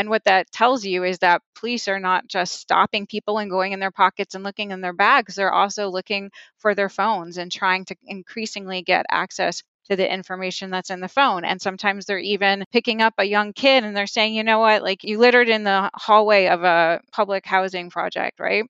And 0.00 0.08
what 0.08 0.24
that 0.24 0.50
tells 0.50 0.86
you 0.86 1.04
is 1.04 1.18
that 1.18 1.42
police 1.54 1.86
are 1.86 2.00
not 2.00 2.26
just 2.26 2.54
stopping 2.54 3.06
people 3.06 3.36
and 3.36 3.50
going 3.50 3.72
in 3.72 3.80
their 3.80 3.90
pockets 3.90 4.34
and 4.34 4.42
looking 4.42 4.70
in 4.70 4.80
their 4.80 4.94
bags, 4.94 5.34
they're 5.34 5.52
also 5.52 5.90
looking 5.90 6.30
for 6.56 6.74
their 6.74 6.88
phones 6.88 7.36
and 7.36 7.52
trying 7.52 7.84
to 7.84 7.96
increasingly 8.06 8.80
get 8.80 9.04
access 9.10 9.62
to 9.90 9.96
the 9.96 10.10
information 10.10 10.70
that's 10.70 10.88
in 10.88 11.00
the 11.00 11.08
phone. 11.08 11.44
And 11.44 11.60
sometimes 11.60 12.06
they're 12.06 12.18
even 12.18 12.64
picking 12.72 13.02
up 13.02 13.12
a 13.18 13.26
young 13.26 13.52
kid 13.52 13.84
and 13.84 13.94
they're 13.94 14.06
saying, 14.06 14.34
you 14.34 14.42
know 14.42 14.58
what, 14.60 14.82
like 14.82 15.04
you 15.04 15.18
littered 15.18 15.50
in 15.50 15.64
the 15.64 15.90
hallway 15.92 16.46
of 16.46 16.64
a 16.64 17.02
public 17.12 17.44
housing 17.44 17.90
project, 17.90 18.40
right? 18.40 18.64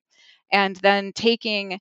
And 0.50 0.74
then 0.74 1.12
taking 1.12 1.78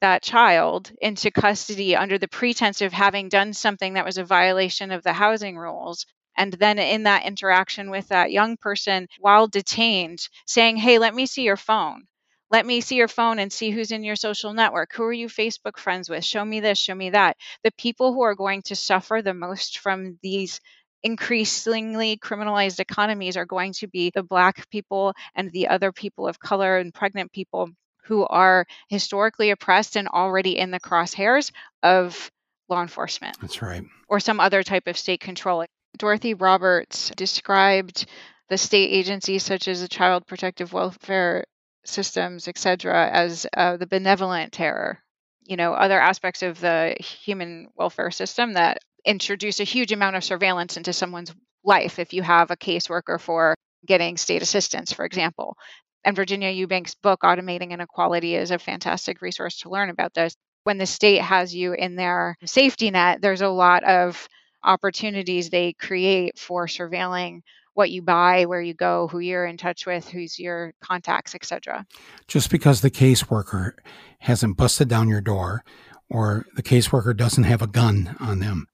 that 0.00 0.22
child 0.22 0.92
into 1.00 1.32
custody 1.32 1.96
under 1.96 2.18
the 2.18 2.28
pretense 2.28 2.82
of 2.82 2.92
having 2.92 3.28
done 3.28 3.52
something 3.52 3.94
that 3.94 4.04
was 4.04 4.18
a 4.18 4.24
violation 4.24 4.92
of 4.92 5.02
the 5.02 5.12
housing 5.12 5.58
rules 5.58 6.06
and 6.36 6.52
then 6.54 6.78
in 6.78 7.04
that 7.04 7.24
interaction 7.24 7.90
with 7.90 8.08
that 8.08 8.32
young 8.32 8.56
person 8.56 9.06
while 9.20 9.46
detained 9.46 10.20
saying 10.46 10.76
hey 10.76 10.98
let 10.98 11.14
me 11.14 11.26
see 11.26 11.42
your 11.42 11.56
phone 11.56 12.02
let 12.50 12.66
me 12.66 12.80
see 12.80 12.96
your 12.96 13.08
phone 13.08 13.38
and 13.38 13.52
see 13.52 13.70
who's 13.70 13.92
in 13.92 14.04
your 14.04 14.16
social 14.16 14.52
network 14.52 14.92
who 14.94 15.04
are 15.04 15.12
you 15.12 15.28
facebook 15.28 15.78
friends 15.78 16.08
with 16.08 16.24
show 16.24 16.44
me 16.44 16.60
this 16.60 16.78
show 16.78 16.94
me 16.94 17.10
that 17.10 17.36
the 17.64 17.72
people 17.78 18.12
who 18.12 18.22
are 18.22 18.34
going 18.34 18.62
to 18.62 18.76
suffer 18.76 19.22
the 19.22 19.34
most 19.34 19.78
from 19.78 20.18
these 20.22 20.60
increasingly 21.02 22.16
criminalized 22.16 22.78
economies 22.80 23.36
are 23.36 23.46
going 23.46 23.72
to 23.72 23.88
be 23.88 24.10
the 24.14 24.22
black 24.22 24.68
people 24.70 25.12
and 25.34 25.50
the 25.50 25.68
other 25.68 25.92
people 25.92 26.28
of 26.28 26.38
color 26.38 26.78
and 26.78 26.94
pregnant 26.94 27.32
people 27.32 27.68
who 28.04 28.26
are 28.26 28.66
historically 28.88 29.50
oppressed 29.50 29.96
and 29.96 30.08
already 30.08 30.58
in 30.58 30.70
the 30.70 30.80
crosshairs 30.80 31.52
of 31.82 32.30
law 32.68 32.82
enforcement. 32.82 33.36
That's 33.40 33.62
right. 33.62 33.84
Or 34.08 34.20
some 34.20 34.40
other 34.40 34.62
type 34.62 34.86
of 34.86 34.96
state 34.96 35.20
control. 35.20 35.64
Dorothy 35.98 36.34
Roberts 36.34 37.10
described 37.16 38.06
the 38.48 38.58
state 38.58 38.90
agencies 38.90 39.42
such 39.42 39.68
as 39.68 39.80
the 39.80 39.88
Child 39.88 40.26
Protective 40.26 40.72
Welfare 40.72 41.44
Systems, 41.84 42.48
etc., 42.48 43.10
as 43.10 43.46
uh, 43.56 43.76
the 43.76 43.86
benevolent 43.86 44.52
terror. 44.52 44.98
You 45.44 45.56
know, 45.56 45.72
other 45.72 45.98
aspects 46.00 46.42
of 46.42 46.60
the 46.60 46.94
human 47.00 47.68
welfare 47.76 48.10
system 48.10 48.52
that 48.52 48.78
introduce 49.04 49.58
a 49.58 49.64
huge 49.64 49.90
amount 49.90 50.16
of 50.16 50.22
surveillance 50.22 50.76
into 50.76 50.92
someone's 50.92 51.34
life. 51.64 51.98
If 51.98 52.12
you 52.12 52.22
have 52.22 52.50
a 52.50 52.56
caseworker 52.56 53.20
for 53.20 53.54
getting 53.86 54.16
state 54.16 54.42
assistance, 54.42 54.92
for 54.92 55.04
example, 55.04 55.56
and 56.04 56.16
Virginia 56.16 56.50
Eubanks' 56.50 56.94
book, 56.94 57.20
Automating 57.22 57.70
Inequality, 57.70 58.34
is 58.34 58.50
a 58.50 58.58
fantastic 58.58 59.20
resource 59.22 59.58
to 59.60 59.70
learn 59.70 59.90
about 59.90 60.14
this. 60.14 60.34
When 60.64 60.78
the 60.78 60.86
state 60.86 61.22
has 61.22 61.54
you 61.54 61.72
in 61.72 61.96
their 61.96 62.36
safety 62.44 62.90
net, 62.90 63.20
there's 63.20 63.40
a 63.40 63.48
lot 63.48 63.82
of 63.84 64.28
opportunities 64.64 65.50
they 65.50 65.72
create 65.72 66.38
for 66.38 66.66
surveilling 66.66 67.42
what 67.74 67.90
you 67.90 68.02
buy, 68.02 68.44
where 68.44 68.60
you 68.60 68.74
go, 68.74 69.08
who 69.08 69.18
you're 69.18 69.46
in 69.46 69.56
touch 69.56 69.86
with, 69.86 70.08
who's 70.08 70.38
your 70.38 70.74
contacts, 70.80 71.34
etc. 71.34 71.86
Just 72.28 72.50
because 72.50 72.80
the 72.80 72.90
caseworker 72.90 73.72
hasn't 74.18 74.56
busted 74.56 74.88
down 74.88 75.08
your 75.08 75.20
door 75.20 75.64
or 76.10 76.46
the 76.54 76.62
caseworker 76.62 77.16
doesn't 77.16 77.44
have 77.44 77.62
a 77.62 77.66
gun 77.66 78.14
on 78.20 78.40
them, 78.40 78.66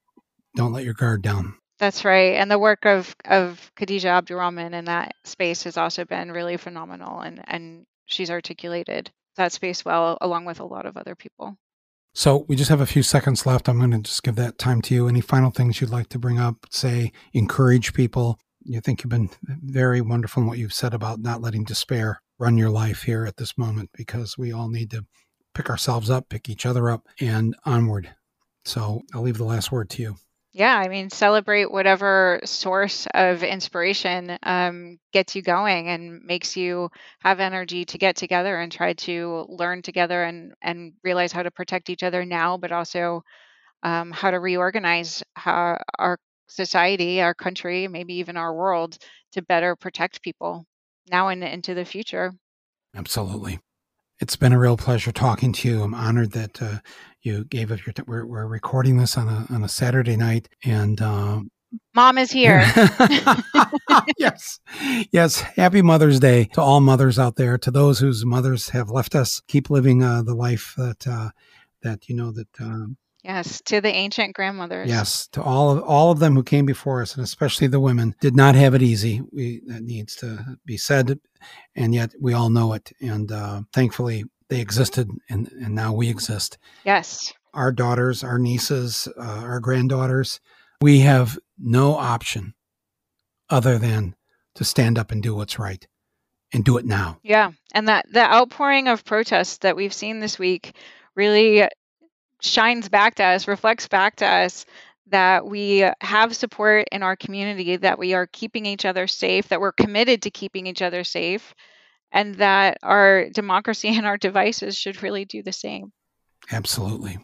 don't 0.55 0.73
let 0.73 0.83
your 0.83 0.93
guard 0.93 1.21
down. 1.21 1.55
That's 1.77 2.03
right. 2.03 2.35
And 2.35 2.51
the 2.51 2.59
work 2.59 2.85
of, 2.85 3.15
of 3.23 3.71
Khadijah 3.75 4.09
Abdurraman 4.09 4.73
in 4.73 4.85
that 4.85 5.13
space 5.23 5.63
has 5.63 5.77
also 5.77 6.03
been 6.03 6.31
really 6.31 6.57
phenomenal 6.57 7.21
and, 7.21 7.41
and 7.47 7.85
she's 8.05 8.29
articulated 8.29 9.09
that 9.37 9.53
space 9.53 9.85
well 9.85 10.17
along 10.19 10.43
with 10.43 10.59
a 10.59 10.65
lot 10.65 10.85
of 10.85 10.97
other 10.97 11.15
people. 11.15 11.57
So 12.13 12.45
we 12.47 12.55
just 12.55 12.69
have 12.69 12.81
a 12.81 12.85
few 12.85 13.03
seconds 13.03 13.45
left. 13.45 13.69
I'm 13.69 13.77
going 13.77 13.91
to 13.91 13.99
just 13.99 14.23
give 14.23 14.35
that 14.35 14.57
time 14.57 14.81
to 14.83 14.93
you. 14.93 15.07
Any 15.07 15.21
final 15.21 15.51
things 15.51 15.79
you'd 15.79 15.91
like 15.91 16.09
to 16.09 16.19
bring 16.19 16.39
up, 16.39 16.65
say, 16.69 17.11
encourage 17.33 17.93
people? 17.93 18.39
You 18.63 18.81
think 18.81 19.03
you've 19.03 19.09
been 19.09 19.29
very 19.43 20.01
wonderful 20.01 20.41
in 20.41 20.47
what 20.47 20.57
you've 20.57 20.73
said 20.73 20.93
about 20.93 21.19
not 21.19 21.41
letting 21.41 21.63
despair 21.63 22.21
run 22.39 22.57
your 22.57 22.69
life 22.69 23.03
here 23.03 23.25
at 23.25 23.37
this 23.37 23.57
moment 23.57 23.89
because 23.93 24.37
we 24.37 24.51
all 24.51 24.69
need 24.69 24.91
to 24.91 25.05
pick 25.53 25.69
ourselves 25.69 26.09
up, 26.09 26.29
pick 26.29 26.49
each 26.49 26.65
other 26.65 26.89
up, 26.89 27.07
and 27.19 27.55
onward. 27.65 28.13
So 28.65 29.01
I'll 29.13 29.21
leave 29.21 29.37
the 29.37 29.43
last 29.43 29.71
word 29.71 29.89
to 29.91 30.01
you. 30.01 30.15
Yeah, 30.51 30.75
I 30.75 30.87
mean, 30.87 31.11
celebrate 31.11 31.71
whatever 31.71 32.39
source 32.43 33.07
of 33.13 33.43
inspiration 33.43 34.35
um, 34.41 34.97
gets 35.13 35.35
you 35.35 35.43
going 35.43 35.89
and 35.89 36.23
makes 36.23 36.57
you 36.57 36.89
have 37.19 37.39
energy 37.39 37.85
to 37.85 37.99
get 37.99 38.15
together 38.15 38.57
and 38.57 38.71
try 38.71 38.93
to 38.93 39.45
learn 39.47 39.83
together 39.83 40.23
and 40.23 40.53
and 40.61 40.93
realize 41.03 41.31
how 41.31 41.43
to 41.43 41.51
protect 41.51 41.91
each 41.91 42.01
other 42.01 42.25
now, 42.25 42.57
but 42.57 42.71
also 42.71 43.21
um, 43.83 44.11
how 44.11 44.31
to 44.31 44.39
reorganize 44.39 45.23
how 45.35 45.79
our 45.99 46.17
society, 46.47 47.21
our 47.21 47.35
country, 47.35 47.87
maybe 47.87 48.15
even 48.15 48.35
our 48.35 48.53
world 48.53 48.97
to 49.33 49.43
better 49.43 49.75
protect 49.75 50.23
people 50.23 50.65
now 51.11 51.27
and 51.27 51.43
into 51.43 51.75
the 51.75 51.85
future. 51.85 52.33
Absolutely. 52.95 53.59
It's 54.19 54.35
been 54.35 54.51
a 54.51 54.59
real 54.59 54.75
pleasure 54.75 55.13
talking 55.13 55.53
to 55.53 55.69
you. 55.69 55.81
I'm 55.81 55.93
honored 55.93 56.33
that 56.33 56.61
uh, 56.61 56.79
you 57.21 57.45
gave 57.45 57.71
up 57.71 57.85
your. 57.85 57.93
T- 57.93 58.03
we're, 58.05 58.25
we're 58.25 58.47
recording 58.47 58.97
this 58.97 59.17
on 59.17 59.29
a 59.29 59.45
on 59.49 59.63
a 59.63 59.69
Saturday 59.69 60.17
night, 60.17 60.49
and 60.65 61.01
um, 61.01 61.51
mom 61.95 62.17
is 62.17 62.29
here. 62.29 62.59
yes, 64.17 64.59
yes. 65.13 65.39
Happy 65.39 65.81
Mother's 65.81 66.19
Day 66.19 66.49
to 66.53 66.61
all 66.61 66.81
mothers 66.81 67.17
out 67.17 67.37
there. 67.37 67.57
To 67.59 67.71
those 67.71 67.99
whose 67.99 68.25
mothers 68.25 68.69
have 68.69 68.89
left 68.89 69.15
us, 69.15 69.41
keep 69.47 69.69
living 69.69 70.03
uh, 70.03 70.21
the 70.21 70.35
life 70.35 70.73
that 70.75 71.07
uh, 71.07 71.29
that 71.81 72.09
you 72.09 72.15
know 72.15 72.31
that. 72.31 72.47
Um, 72.59 72.97
Yes, 73.23 73.61
to 73.65 73.81
the 73.81 73.89
ancient 73.89 74.33
grandmothers. 74.33 74.87
Yes, 74.87 75.27
to 75.33 75.43
all 75.43 75.71
of 75.71 75.83
all 75.83 76.11
of 76.11 76.19
them 76.19 76.35
who 76.35 76.43
came 76.43 76.65
before 76.65 77.01
us, 77.01 77.15
and 77.15 77.23
especially 77.23 77.67
the 77.67 77.79
women, 77.79 78.15
did 78.21 78.35
not 78.35 78.55
have 78.55 78.73
it 78.73 78.81
easy. 78.81 79.21
We 79.31 79.61
that 79.67 79.83
needs 79.83 80.15
to 80.17 80.57
be 80.65 80.77
said, 80.77 81.19
and 81.75 81.93
yet 81.93 82.13
we 82.19 82.33
all 82.33 82.49
know 82.49 82.73
it. 82.73 82.93
And 83.01 83.29
uh, 83.31 83.63
thankfully, 83.73 84.23
they 84.47 84.61
existed, 84.61 85.09
and 85.29 85.51
and 85.51 85.75
now 85.75 85.91
we 85.91 86.09
exist. 86.09 86.57
Yes, 86.85 87.33
our 87.53 87.73
daughters, 87.73 88.23
our 88.23 88.39
nieces, 88.39 89.07
uh, 89.17 89.21
our 89.21 89.59
granddaughters, 89.59 90.39
we 90.81 90.99
have 90.99 91.37
no 91.57 91.95
option 91.95 92.53
other 93.49 93.77
than 93.77 94.15
to 94.55 94.63
stand 94.63 94.97
up 94.97 95.11
and 95.11 95.21
do 95.21 95.35
what's 95.35 95.59
right, 95.59 95.85
and 96.53 96.63
do 96.63 96.77
it 96.77 96.85
now. 96.85 97.19
Yeah, 97.21 97.51
and 97.73 97.89
that 97.89 98.05
the 98.13 98.23
outpouring 98.23 98.87
of 98.87 99.03
protests 99.03 99.57
that 99.57 99.75
we've 99.75 99.93
seen 99.93 100.21
this 100.21 100.39
week 100.39 100.73
really 101.15 101.67
shines 102.41 102.89
back 102.89 103.15
to 103.15 103.23
us, 103.23 103.47
reflects 103.47 103.87
back 103.87 104.17
to 104.17 104.25
us 104.25 104.65
that 105.07 105.45
we 105.45 105.85
have 106.01 106.35
support 106.35 106.87
in 106.91 107.03
our 107.03 107.15
community, 107.15 107.75
that 107.77 107.99
we 107.99 108.13
are 108.13 108.27
keeping 108.27 108.65
each 108.65 108.85
other 108.85 109.07
safe, 109.07 109.47
that 109.49 109.61
we're 109.61 109.71
committed 109.71 110.21
to 110.21 110.29
keeping 110.29 110.67
each 110.67 110.81
other 110.81 111.03
safe, 111.03 111.53
and 112.11 112.35
that 112.35 112.77
our 112.83 113.29
democracy 113.29 113.89
and 113.97 114.05
our 114.05 114.17
devices 114.17 114.77
should 114.77 115.01
really 115.03 115.25
do 115.25 115.43
the 115.43 115.51
same. 115.51 115.91
Absolutely. 116.51 117.17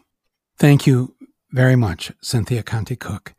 Thank 0.58 0.86
you 0.86 1.14
very 1.50 1.76
much, 1.76 2.12
Cynthia 2.20 2.62
Conti 2.62 2.96
Cook, 2.96 3.34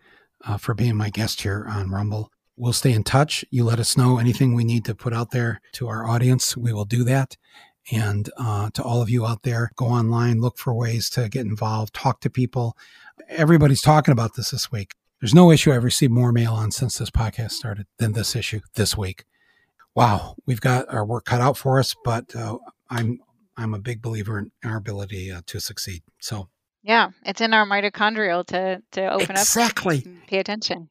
uh, 0.46 0.58
for 0.58 0.74
being 0.74 0.96
my 0.96 1.10
guest 1.10 1.42
here 1.42 1.66
on 1.68 1.92
Rumble. 1.92 2.32
We'll 2.56 2.74
stay 2.74 2.94
in 2.94 3.04
touch. 3.04 3.46
You 3.52 3.64
let 3.64 3.80
us 3.80 3.96
know 3.96 4.18
anything 4.18 4.54
we 4.54 4.64
need 4.64 4.86
to 4.86 4.96
put 4.96 5.14
out 5.14 5.32
there 5.32 5.62
to 5.74 5.88
our 5.88 6.08
audience. 6.08 6.58
We 6.58 6.74
will 6.74 6.86
do 6.86 7.04
that. 7.04 7.38
And 7.92 8.30
uh, 8.38 8.70
to 8.72 8.84
all 8.84 9.02
of 9.02 9.10
you 9.10 9.26
out 9.26 9.44
there, 9.44 9.72
go 9.76 9.86
online, 9.86 10.42
look 10.42 10.58
for 10.58 10.74
ways 10.74 11.10
to 11.12 11.30
get 11.30 11.46
involved, 11.46 11.94
talk 11.94 12.20
to 12.22 12.30
people. 12.30 12.76
Everybody's 13.30 13.82
talking 13.82 14.12
about 14.12 14.36
this 14.36 14.52
this 14.52 14.72
week. 14.72 14.96
There's 15.22 15.34
no 15.34 15.52
issue 15.52 15.72
I've 15.72 15.84
received 15.84 16.12
more 16.12 16.32
mail 16.32 16.54
on 16.54 16.72
since 16.72 16.98
this 16.98 17.10
podcast 17.10 17.52
started 17.52 17.88
than 17.98 18.14
this 18.14 18.36
issue 18.36 18.60
this 18.76 18.96
week. 18.96 19.26
Wow, 19.96 20.36
we've 20.46 20.62
got 20.62 20.88
our 20.94 21.06
work 21.06 21.26
cut 21.26 21.42
out 21.42 21.58
for 21.58 21.80
us, 21.80 21.96
but 22.04 22.36
uh, 22.36 22.58
I'm 22.90 23.20
I'm 23.56 23.74
a 23.74 23.80
big 23.80 24.02
believer 24.02 24.38
in 24.38 24.52
our 24.64 24.78
ability 24.78 25.32
uh, 25.32 25.42
to 25.48 25.60
succeed. 25.60 26.04
So 26.20 26.50
yeah, 26.84 27.10
it's 27.26 27.42
in 27.42 27.54
our 27.54 27.66
mitochondrial 27.66 28.46
to 28.48 28.84
to 28.92 29.12
open 29.12 29.32
exactly. 29.32 29.98
up, 29.98 30.02
exactly. 30.02 30.18
Pay 30.28 30.38
attention. 30.38 30.90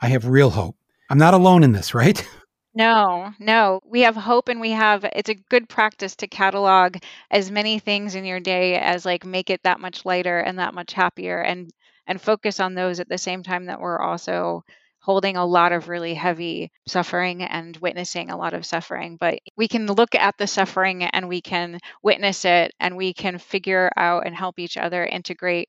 I 0.00 0.08
have 0.08 0.26
real 0.26 0.50
hope. 0.50 0.76
I'm 1.08 1.18
not 1.18 1.34
alone 1.34 1.62
in 1.62 1.72
this, 1.72 1.94
right? 1.94 2.26
No, 2.74 3.32
no. 3.38 3.80
We 3.84 4.00
have 4.00 4.16
hope 4.16 4.48
and 4.48 4.60
we 4.60 4.70
have 4.72 5.04
it's 5.04 5.28
a 5.28 5.34
good 5.34 5.68
practice 5.68 6.16
to 6.16 6.26
catalog 6.26 6.96
as 7.30 7.50
many 7.50 7.78
things 7.78 8.14
in 8.16 8.24
your 8.24 8.40
day 8.40 8.76
as 8.76 9.04
like 9.04 9.24
make 9.24 9.50
it 9.50 9.62
that 9.62 9.80
much 9.80 10.04
lighter 10.04 10.38
and 10.40 10.58
that 10.58 10.74
much 10.74 10.92
happier 10.92 11.40
and 11.40 11.70
and 12.06 12.20
focus 12.20 12.58
on 12.60 12.74
those 12.74 12.98
at 13.00 13.08
the 13.08 13.18
same 13.18 13.42
time 13.42 13.66
that 13.66 13.80
we're 13.80 14.00
also 14.00 14.64
holding 15.00 15.36
a 15.36 15.44
lot 15.46 15.72
of 15.72 15.88
really 15.88 16.14
heavy 16.14 16.72
suffering 16.88 17.42
and 17.42 17.76
witnessing 17.76 18.30
a 18.30 18.36
lot 18.36 18.54
of 18.54 18.66
suffering. 18.66 19.16
But 19.18 19.38
we 19.56 19.68
can 19.68 19.86
look 19.86 20.14
at 20.14 20.36
the 20.38 20.46
suffering 20.46 21.04
and 21.04 21.28
we 21.28 21.40
can 21.42 21.78
witness 22.02 22.44
it 22.44 22.72
and 22.80 22.96
we 22.96 23.12
can 23.14 23.38
figure 23.38 23.90
out 23.96 24.26
and 24.26 24.34
help 24.34 24.58
each 24.58 24.76
other 24.76 25.04
integrate 25.04 25.68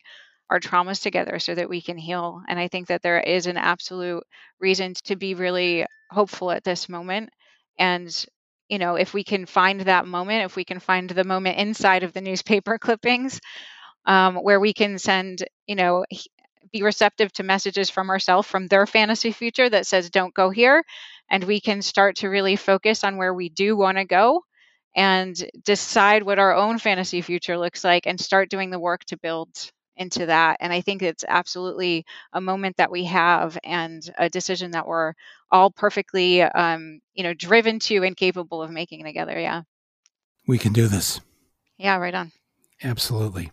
our 0.49 0.59
traumas 0.59 1.01
together 1.01 1.39
so 1.39 1.55
that 1.55 1.69
we 1.69 1.81
can 1.81 1.97
heal. 1.97 2.41
And 2.47 2.59
I 2.59 2.67
think 2.67 2.87
that 2.87 3.01
there 3.01 3.19
is 3.19 3.47
an 3.47 3.57
absolute 3.57 4.23
reason 4.59 4.93
to 5.05 5.15
be 5.15 5.33
really 5.33 5.85
hopeful 6.11 6.51
at 6.51 6.63
this 6.63 6.87
moment. 6.87 7.29
And 7.79 8.25
you 8.69 8.79
know, 8.79 8.95
if 8.95 9.13
we 9.13 9.23
can 9.23 9.45
find 9.45 9.81
that 9.81 10.07
moment, 10.07 10.45
if 10.45 10.55
we 10.55 10.63
can 10.63 10.79
find 10.79 11.09
the 11.09 11.23
moment 11.23 11.59
inside 11.59 12.03
of 12.03 12.13
the 12.13 12.21
newspaper 12.21 12.77
clippings, 12.79 13.39
um, 14.05 14.35
where 14.35 14.59
we 14.59 14.73
can 14.73 14.97
send, 14.97 15.43
you 15.67 15.75
know, 15.75 16.03
be 16.71 16.83
receptive 16.83 17.31
to 17.33 17.43
messages 17.43 17.89
from 17.89 18.09
ourselves 18.09 18.47
from 18.47 18.67
their 18.67 18.85
fantasy 18.85 19.31
future 19.31 19.69
that 19.69 19.87
says 19.87 20.09
don't 20.09 20.33
go 20.33 20.49
here 20.49 20.83
and 21.29 21.43
we 21.43 21.59
can 21.59 21.81
start 21.81 22.17
to 22.17 22.27
really 22.29 22.55
focus 22.55 23.03
on 23.03 23.17
where 23.17 23.33
we 23.33 23.49
do 23.49 23.75
want 23.75 23.97
to 23.97 24.05
go 24.05 24.41
and 24.95 25.35
decide 25.63 26.23
what 26.23 26.39
our 26.39 26.55
own 26.55 26.77
fantasy 26.79 27.21
future 27.21 27.57
looks 27.57 27.83
like 27.83 28.05
and 28.05 28.19
start 28.19 28.49
doing 28.49 28.69
the 28.69 28.79
work 28.79 29.03
to 29.05 29.17
build 29.17 29.49
into 29.97 30.25
that 30.25 30.57
and 30.59 30.73
i 30.73 30.81
think 30.81 31.01
it's 31.01 31.23
absolutely 31.27 32.05
a 32.33 32.41
moment 32.41 32.77
that 32.77 32.91
we 32.91 33.05
have 33.05 33.57
and 33.63 34.09
a 34.17 34.29
decision 34.29 34.71
that 34.71 34.87
we're 34.87 35.13
all 35.51 35.71
perfectly 35.71 36.41
um, 36.41 36.99
you 37.13 37.23
know 37.23 37.33
driven 37.33 37.79
to 37.79 38.03
and 38.03 38.17
capable 38.17 38.61
of 38.61 38.71
making 38.71 39.03
together 39.03 39.39
yeah 39.39 39.61
we 40.47 40.57
can 40.57 40.73
do 40.73 40.87
this 40.87 41.21
yeah 41.77 41.95
right 41.97 42.15
on 42.15 42.31
absolutely 42.83 43.51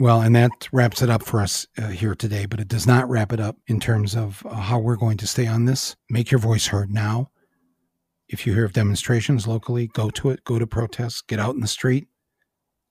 well, 0.00 0.20
and 0.20 0.36
that 0.36 0.68
wraps 0.72 1.02
it 1.02 1.10
up 1.10 1.24
for 1.24 1.40
us 1.40 1.66
uh, 1.76 1.88
here 1.88 2.14
today, 2.14 2.46
but 2.46 2.60
it 2.60 2.68
does 2.68 2.86
not 2.86 3.08
wrap 3.08 3.32
it 3.32 3.40
up 3.40 3.56
in 3.66 3.80
terms 3.80 4.14
of 4.14 4.46
uh, 4.46 4.54
how 4.54 4.78
we're 4.78 4.96
going 4.96 5.16
to 5.16 5.26
stay 5.26 5.46
on 5.48 5.64
this. 5.64 5.96
Make 6.08 6.30
your 6.30 6.38
voice 6.38 6.68
heard 6.68 6.92
now. 6.92 7.30
If 8.28 8.46
you 8.46 8.54
hear 8.54 8.64
of 8.64 8.72
demonstrations 8.72 9.48
locally, 9.48 9.88
go 9.88 10.10
to 10.10 10.30
it, 10.30 10.44
go 10.44 10.58
to 10.58 10.68
protests, 10.68 11.22
get 11.22 11.40
out 11.40 11.54
in 11.54 11.60
the 11.60 11.66
street. 11.66 12.06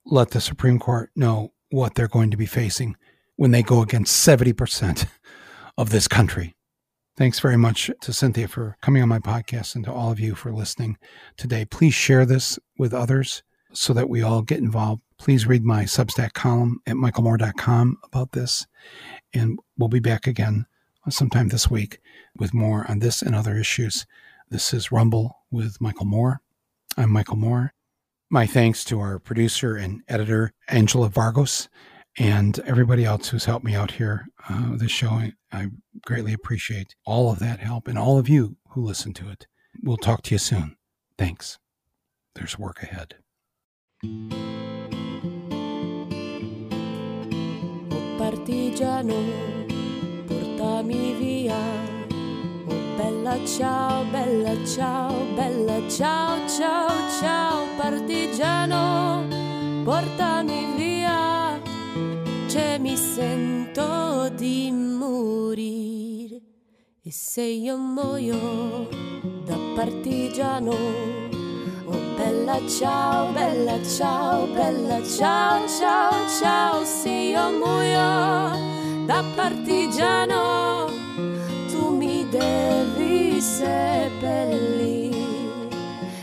Let 0.06 0.32
the 0.32 0.42
Supreme 0.42 0.80
Court 0.80 1.12
know 1.16 1.54
what 1.70 1.95
they're 1.95 2.07
going 2.07 2.32
to 2.32 2.38
be 2.38 2.45
facing 2.45 2.95
when 3.36 3.51
they 3.51 3.63
go 3.63 3.82
against 3.82 4.28
70% 4.28 5.07
of 5.78 5.89
this 5.89 6.07
country. 6.07 6.55
Thanks 7.15 7.39
very 7.39 7.57
much 7.57 7.89
to 8.01 8.13
Cynthia 8.13 8.47
for 8.47 8.78
coming 8.82 9.01
on 9.01 9.09
my 9.09 9.20
podcast 9.20 9.76
and 9.76 9.84
to 9.86 9.91
all 9.91 10.11
of 10.11 10.20
you 10.20 10.36
for 10.36 10.53
listening 10.53 10.97
today. 11.36 11.65
Please 11.65 11.93
share 11.93 12.26
this 12.26 12.59
with 12.78 12.93
others 12.93 13.41
so 13.74 13.93
that 13.93 14.09
we 14.09 14.22
all 14.22 14.41
get 14.41 14.59
involved 14.59 15.01
please 15.18 15.47
read 15.47 15.63
my 15.63 15.84
Substack 15.84 16.34
column 16.34 16.80
at 16.86 16.95
michaelmoore.com 16.95 17.97
about 18.03 18.32
this. 18.32 18.65
And 19.34 19.59
we'll 19.78 19.89
be 19.89 19.99
back 19.99 20.28
again 20.28 20.65
sometime 21.09 21.49
this 21.49 21.70
week 21.70 21.99
with 22.38 22.53
more 22.53 22.89
on 22.89 22.99
this 22.99 23.22
and 23.22 23.36
other 23.36 23.57
issues. 23.57 24.05
This 24.49 24.74
is 24.74 24.91
Rumble 24.91 25.39
with 25.51 25.82
Michael 25.82 26.05
Moore. 26.05 26.41
I'm 26.97 27.11
Michael 27.11 27.38
Moore. 27.38 27.74
My 28.30 28.45
thanks 28.45 28.84
to 28.86 28.99
our 28.99 29.19
producer 29.19 29.78
and 29.78 30.01
editor, 30.09 30.51
Angela 30.67 31.09
Vargos, 31.09 31.69
and 32.17 32.59
everybody 32.59 33.05
else 33.05 33.30
who's 33.30 33.45
helped 33.45 33.63
me 33.63 33.73
out 33.73 33.91
here. 33.91 34.28
Uh, 34.49 34.75
this 34.75 34.91
show, 34.91 35.21
I 35.51 35.67
greatly 36.05 36.34
appreciate 36.34 36.93
all 37.05 37.32
of 37.32 37.39
that 37.39 37.59
help 37.59 37.88
and 37.88 37.97
all 37.97 38.17
of 38.17 38.28
you 38.28 38.57
who 38.71 38.82
listen 38.82 39.13
to 39.13 39.30
it. 39.30 39.47
We'll 39.82 39.97
talk 39.97 40.23
to 40.23 40.36
you 40.36 40.39
soon. 40.39 40.75
Thanks. 41.17 41.57
There's 42.36 42.59
work 42.59 42.84
ahead. 42.84 43.15
partigiano, 48.17 49.23
portami 50.28 51.15
via. 51.19 51.97
Oh 52.98 53.04
bella 53.04 53.38
ciao, 53.45 54.04
bella 54.06 54.66
ciao, 54.66 55.14
bella 55.36 55.88
ciao, 55.88 56.48
ciao, 56.48 56.89
ciao, 57.20 57.66
partigiano, 57.78 59.28
portami 59.84 60.74
via. 60.76 61.62
C'è 62.48 62.80
mi 62.80 62.98
sento 62.98 64.30
di 64.30 64.72
morire. 64.72 66.41
E 67.04 67.12
se 67.12 67.43
io 67.43 67.78
muoio 67.78 68.89
da 69.45 69.58
partigiano, 69.76 70.76
Bella 72.18 72.60
ciao, 72.68 73.32
bella 73.32 73.80
ciao, 73.84 74.48
bella 74.48 75.04
ciao, 75.04 75.68
ciao, 75.68 76.28
ciao, 76.39 76.84
se 76.84 77.10
io 77.10 77.52
muoio 77.52 79.06
da 79.06 79.24
partigiano, 79.36 80.89
devi 82.30 83.39
seppellire 83.41 85.17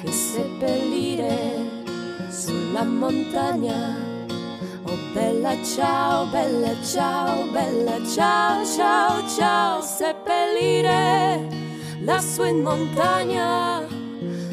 e 0.02 0.10
seppellire 0.10 1.82
sulla 2.28 2.84
montagna. 2.84 3.96
Oh 4.86 4.98
bella 5.12 5.54
ciao, 5.62 6.26
bella 6.26 6.74
ciao, 6.82 7.50
bella 7.50 8.04
ciao, 8.06 8.64
ciao, 8.64 9.28
ciao, 9.28 9.80
seppellire 9.80 11.48
lassù 12.00 12.44
in 12.44 12.60
montagna 12.60 13.82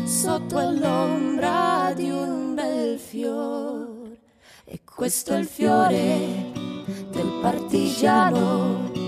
sotto 0.05 0.59
l'ombra 0.59 1.91
di 1.95 2.09
un 2.09 2.55
bel 2.55 2.97
fiore. 2.97 4.19
E 4.63 4.81
questo 4.85 5.33
è 5.33 5.37
il 5.37 5.45
fiore 5.45 6.51
del 7.11 7.39
partigiano. 7.41 9.00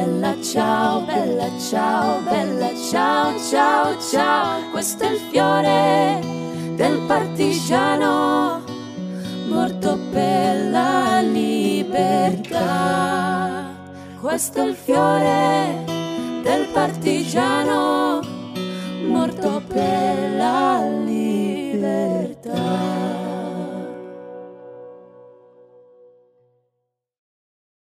Bella 0.00 0.32
ciao, 0.42 1.02
bella 1.02 1.50
ciao, 1.58 2.22
bella 2.22 2.70
ciao, 2.90 3.38
ciao, 3.38 4.00
ciao. 4.00 4.70
Questo 4.70 5.04
è 5.04 5.10
il 5.10 5.18
fiore 5.30 6.18
del 6.74 7.04
partigiano, 7.06 8.62
morto 9.46 9.98
per 10.10 10.70
la 10.70 11.20
libertà. 11.20 12.56
Questo 14.18 14.62
è 14.62 14.68
il 14.68 14.74
fiore 14.74 15.84
del 16.44 16.66
partigiano 16.72 18.22
morto 19.06 19.60
per 19.68 20.34